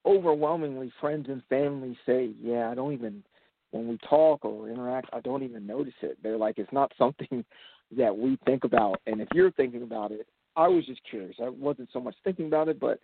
overwhelmingly, 0.05 0.91
friends 1.01 1.27
and 1.29 1.43
family 1.49 1.97
say, 2.05 2.33
"Yeah, 2.41 2.69
I 2.69 2.75
don't 2.75 2.93
even." 2.93 3.23
When 3.71 3.87
we 3.87 3.97
talk 4.09 4.43
or 4.43 4.69
interact, 4.69 5.09
I 5.13 5.21
don't 5.21 5.43
even 5.43 5.65
notice 5.65 5.93
it. 6.01 6.17
They're 6.21 6.37
like, 6.37 6.57
it's 6.57 6.71
not 6.73 6.91
something 6.97 7.43
that 7.97 8.15
we 8.15 8.37
think 8.45 8.63
about. 8.63 9.01
And 9.07 9.21
if 9.21 9.27
you're 9.33 9.51
thinking 9.51 9.83
about 9.83 10.11
it, 10.11 10.27
I 10.55 10.67
was 10.67 10.85
just 10.85 11.01
curious. 11.09 11.35
I 11.41 11.49
wasn't 11.49 11.89
so 11.93 11.99
much 11.99 12.15
thinking 12.23 12.47
about 12.47 12.67
it, 12.67 12.79
but 12.79 12.99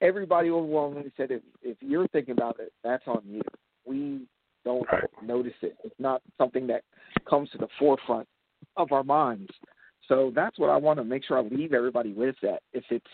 everybody 0.00 0.50
overwhelmingly 0.50 1.12
said 1.16 1.30
if 1.30 1.42
if 1.62 1.78
you're 1.80 2.08
thinking 2.08 2.32
about 2.32 2.60
it, 2.60 2.72
that's 2.82 3.04
on 3.06 3.22
you. 3.26 3.40
We 3.86 4.26
don't 4.64 4.86
right. 4.92 5.04
notice 5.22 5.54
it. 5.62 5.76
It's 5.84 5.94
not 5.98 6.22
something 6.38 6.66
that 6.66 6.82
comes 7.28 7.50
to 7.50 7.58
the 7.58 7.68
forefront 7.78 8.28
of 8.76 8.92
our 8.92 9.04
minds. 9.04 9.50
So 10.08 10.32
that's 10.34 10.58
what 10.58 10.70
I 10.70 10.76
want 10.76 10.98
to 10.98 11.04
make 11.04 11.24
sure 11.24 11.38
I 11.38 11.42
leave 11.42 11.72
everybody 11.72 12.12
with 12.12 12.36
that. 12.42 12.60
If 12.72 12.84
it's 12.90 13.06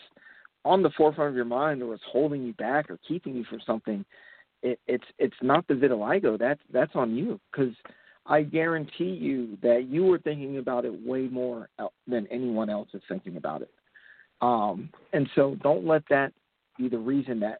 on 0.65 0.83
the 0.83 0.91
forefront 0.97 1.29
of 1.29 1.35
your 1.35 1.45
mind 1.45 1.81
or 1.81 1.93
it's 1.93 2.03
holding 2.11 2.43
you 2.43 2.53
back 2.53 2.89
or 2.89 2.99
keeping 3.07 3.35
you 3.35 3.43
from 3.45 3.59
something, 3.65 4.05
it, 4.63 4.79
it's 4.87 5.05
it's 5.17 5.35
not 5.41 5.67
the 5.67 5.73
vitiligo. 5.73 6.37
That's 6.37 6.61
that's 6.71 6.91
on 6.95 7.15
you 7.15 7.39
because 7.51 7.73
I 8.25 8.43
guarantee 8.43 9.05
you 9.05 9.57
that 9.61 9.87
you 9.89 10.03
were 10.03 10.19
thinking 10.19 10.57
about 10.57 10.85
it 10.85 11.05
way 11.05 11.27
more 11.27 11.69
than 12.07 12.27
anyone 12.27 12.69
else 12.69 12.89
is 12.93 13.01
thinking 13.07 13.37
about 13.37 13.61
it. 13.61 13.71
Um, 14.41 14.89
and 15.13 15.29
so 15.35 15.55
don't 15.63 15.85
let 15.85 16.03
that 16.09 16.33
be 16.77 16.89
the 16.89 16.97
reason 16.97 17.39
that 17.41 17.59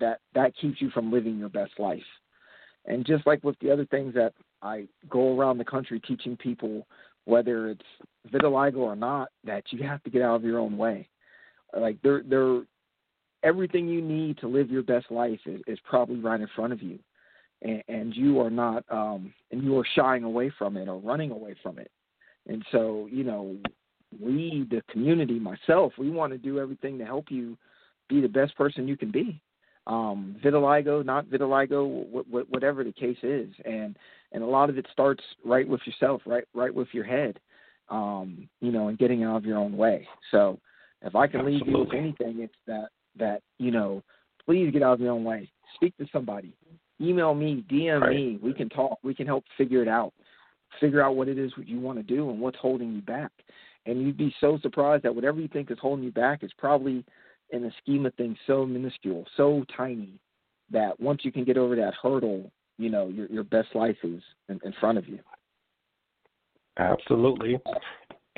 that 0.00 0.20
that 0.34 0.56
keeps 0.60 0.80
you 0.80 0.90
from 0.90 1.12
living 1.12 1.38
your 1.38 1.48
best 1.48 1.72
life. 1.78 2.02
And 2.86 3.04
just 3.04 3.26
like 3.26 3.44
with 3.44 3.58
the 3.60 3.70
other 3.70 3.86
things 3.86 4.14
that 4.14 4.32
I 4.62 4.86
go 5.10 5.38
around 5.38 5.58
the 5.58 5.64
country 5.64 6.00
teaching 6.00 6.36
people, 6.36 6.86
whether 7.24 7.68
it's 7.68 7.82
vitiligo 8.32 8.78
or 8.78 8.96
not, 8.96 9.28
that 9.44 9.64
you 9.70 9.82
have 9.86 10.02
to 10.04 10.10
get 10.10 10.22
out 10.22 10.36
of 10.36 10.44
your 10.44 10.58
own 10.58 10.78
way. 10.78 11.08
Like 11.78 11.98
they're 12.02 12.22
they're 12.22 12.62
everything 13.42 13.88
you 13.88 14.00
need 14.00 14.38
to 14.38 14.48
live 14.48 14.70
your 14.70 14.82
best 14.82 15.10
life 15.10 15.40
is, 15.46 15.60
is 15.66 15.78
probably 15.84 16.20
right 16.20 16.40
in 16.40 16.48
front 16.54 16.72
of 16.72 16.82
you 16.82 16.98
and, 17.62 17.82
and 17.88 18.16
you 18.16 18.40
are 18.40 18.50
not 18.50 18.84
um, 18.90 19.32
and 19.50 19.62
you 19.62 19.76
are 19.78 19.86
shying 19.94 20.24
away 20.24 20.52
from 20.58 20.76
it 20.76 20.88
or 20.88 20.98
running 20.98 21.30
away 21.30 21.54
from 21.62 21.78
it. 21.78 21.90
And 22.46 22.64
so, 22.72 23.08
you 23.10 23.24
know, 23.24 23.56
we, 24.20 24.66
the 24.70 24.82
community, 24.90 25.38
myself, 25.38 25.92
we 25.98 26.10
want 26.10 26.32
to 26.32 26.38
do 26.38 26.58
everything 26.58 26.98
to 26.98 27.04
help 27.04 27.26
you 27.30 27.58
be 28.08 28.20
the 28.20 28.28
best 28.28 28.56
person 28.56 28.88
you 28.88 28.96
can 28.96 29.10
be. 29.10 29.40
Um, 29.86 30.36
vitiligo, 30.44 31.04
not 31.04 31.26
vitiligo, 31.26 32.04
whatever 32.50 32.84
the 32.84 32.92
case 32.92 33.16
is, 33.22 33.48
and 33.64 33.96
and 34.32 34.42
a 34.42 34.46
lot 34.46 34.68
of 34.68 34.76
it 34.76 34.86
starts 34.92 35.24
right 35.44 35.66
with 35.66 35.80
yourself, 35.86 36.20
right, 36.26 36.44
right 36.54 36.74
with 36.74 36.88
your 36.92 37.04
head, 37.04 37.40
um, 37.88 38.50
you 38.60 38.70
know, 38.70 38.88
and 38.88 38.98
getting 38.98 39.24
out 39.24 39.36
of 39.36 39.46
your 39.46 39.56
own 39.56 39.74
way. 39.78 40.06
So, 40.30 40.58
if 41.00 41.14
I 41.14 41.26
can 41.26 41.40
Absolutely. 41.40 41.58
leave 41.60 41.68
you 41.68 41.78
with 41.78 41.94
anything, 41.94 42.42
it's 42.42 42.54
that 42.66 42.88
that 43.18 43.42
you 43.58 43.70
know, 43.70 44.02
please 44.44 44.70
get 44.72 44.82
out 44.82 44.94
of 44.94 45.00
your 45.00 45.12
own 45.12 45.24
way. 45.24 45.50
Speak 45.76 45.96
to 45.98 46.06
somebody 46.12 46.54
email 47.00 47.34
me, 47.34 47.64
DM 47.70 48.00
right. 48.00 48.14
me. 48.14 48.38
We 48.42 48.52
can 48.52 48.68
talk. 48.68 48.98
We 49.02 49.14
can 49.14 49.26
help 49.26 49.44
figure 49.56 49.82
it 49.82 49.88
out. 49.88 50.12
Figure 50.80 51.02
out 51.02 51.16
what 51.16 51.28
it 51.28 51.38
is 51.38 51.56
what 51.56 51.68
you 51.68 51.80
want 51.80 51.98
to 51.98 52.02
do 52.02 52.30
and 52.30 52.40
what's 52.40 52.58
holding 52.60 52.92
you 52.92 53.02
back. 53.02 53.32
And 53.86 54.02
you'd 54.02 54.18
be 54.18 54.34
so 54.40 54.58
surprised 54.60 55.04
that 55.04 55.14
whatever 55.14 55.40
you 55.40 55.48
think 55.48 55.70
is 55.70 55.78
holding 55.80 56.04
you 56.04 56.12
back 56.12 56.44
is 56.44 56.50
probably 56.58 57.04
in 57.50 57.62
the 57.62 57.72
scheme 57.82 58.04
of 58.04 58.14
things 58.14 58.36
so 58.46 58.66
minuscule, 58.66 59.24
so 59.36 59.64
tiny 59.74 60.20
that 60.70 61.00
once 61.00 61.20
you 61.24 61.32
can 61.32 61.44
get 61.44 61.56
over 61.56 61.74
that 61.76 61.94
hurdle, 62.02 62.50
you 62.76 62.90
know, 62.90 63.08
your 63.08 63.26
your 63.28 63.44
best 63.44 63.68
life 63.74 63.96
is 64.02 64.22
in, 64.48 64.60
in 64.62 64.74
front 64.78 64.98
of 64.98 65.08
you. 65.08 65.18
Absolutely. 66.78 67.58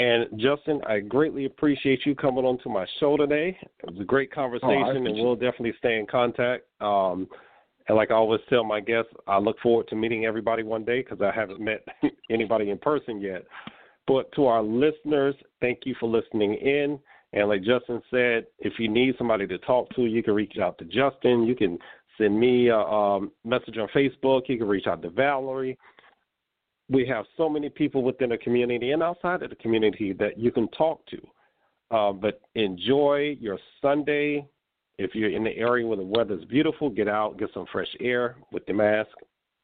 And 0.01 0.29
Justin, 0.41 0.81
I 0.89 1.01
greatly 1.01 1.45
appreciate 1.45 2.07
you 2.07 2.15
coming 2.15 2.47
on 2.47 2.59
to 2.61 2.71
my 2.71 2.87
show 3.01 3.19
today. 3.19 3.55
It 3.61 3.91
was 3.91 4.01
a 4.01 4.05
great 4.05 4.31
oh, 4.33 4.35
conversation, 4.35 4.97
oh, 4.97 5.05
and 5.05 5.15
we'll 5.15 5.35
definitely 5.35 5.75
stay 5.79 5.99
in 5.99 6.07
contact. 6.07 6.65
Um, 6.81 7.29
and 7.87 7.99
like 7.99 8.11
I 8.11 8.15
always 8.15 8.41
tell 8.49 8.65
my 8.65 8.81
guests, 8.81 9.13
I 9.27 9.37
look 9.37 9.61
forward 9.61 9.89
to 9.89 9.97
meeting 9.97 10.25
everybody 10.25 10.63
one 10.63 10.87
day 10.87 11.03
because 11.03 11.21
I 11.21 11.31
haven't 11.39 11.61
met 11.61 11.87
anybody 12.31 12.71
in 12.71 12.79
person 12.79 13.21
yet. 13.21 13.45
But 14.07 14.33
to 14.37 14.47
our 14.47 14.63
listeners, 14.63 15.35
thank 15.61 15.81
you 15.85 15.95
for 16.01 16.09
listening 16.09 16.55
in. 16.55 16.99
And 17.35 17.51
like 17.51 17.63
Justin 17.63 18.01
said, 18.11 18.47
if 18.59 18.73
you 18.79 18.89
need 18.89 19.17
somebody 19.19 19.47
to 19.49 19.59
talk 19.59 19.95
to, 19.97 20.07
you 20.07 20.23
can 20.23 20.33
reach 20.33 20.57
out 20.57 20.79
to 20.79 20.87
Justin. 20.87 21.45
You 21.45 21.55
can 21.55 21.79
send 22.17 22.41
me 22.41 22.69
a 22.69 22.79
um, 22.79 23.33
message 23.45 23.77
on 23.77 23.89
Facebook. 23.95 24.45
You 24.47 24.57
can 24.57 24.67
reach 24.67 24.87
out 24.87 25.03
to 25.03 25.11
Valerie. 25.11 25.77
We 26.91 27.07
have 27.07 27.25
so 27.37 27.49
many 27.49 27.69
people 27.69 28.03
within 28.03 28.31
the 28.31 28.39
community 28.39 28.91
and 28.91 29.03
outside 29.03 29.43
of 29.43 29.51
the 29.51 29.57
community 29.57 30.13
that 30.15 30.39
you 30.39 30.51
can 30.51 30.69
talk 30.69 31.01
to. 31.07 31.97
Um, 31.97 32.21
but 32.21 32.41
enjoy 32.55 33.37
your 33.41 33.59
Sunday. 33.81 34.47
If 34.99 35.15
you're 35.15 35.31
in 35.31 35.45
the 35.45 35.57
area 35.57 35.87
where 35.87 35.97
the 35.97 36.05
weather 36.05 36.35
is 36.35 36.45
beautiful, 36.45 36.91
get 36.91 37.09
out, 37.09 37.39
get 37.39 37.51
some 37.55 37.65
fresh 37.73 37.89
air 38.01 38.37
with 38.53 38.67
the 38.67 38.75
mask. 38.75 39.11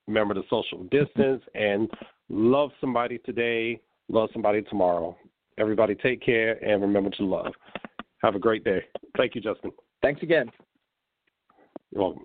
Remember 0.06 0.34
the 0.34 0.44
social 0.48 0.84
distance 0.84 1.42
and 1.54 1.90
love 2.28 2.70
somebody 2.80 3.18
today, 3.18 3.80
love 4.08 4.30
somebody 4.32 4.62
tomorrow. 4.62 5.16
Everybody 5.58 5.94
take 5.94 6.22
care 6.22 6.62
and 6.64 6.80
remember 6.80 7.10
to 7.10 7.24
love. 7.24 7.52
Have 8.22 8.34
a 8.34 8.38
great 8.38 8.64
day. 8.64 8.82
Thank 9.16 9.34
you, 9.34 9.40
Justin. 9.40 9.72
Thanks 10.02 10.22
again. 10.22 10.50
You're 11.92 12.02
welcome. 12.02 12.24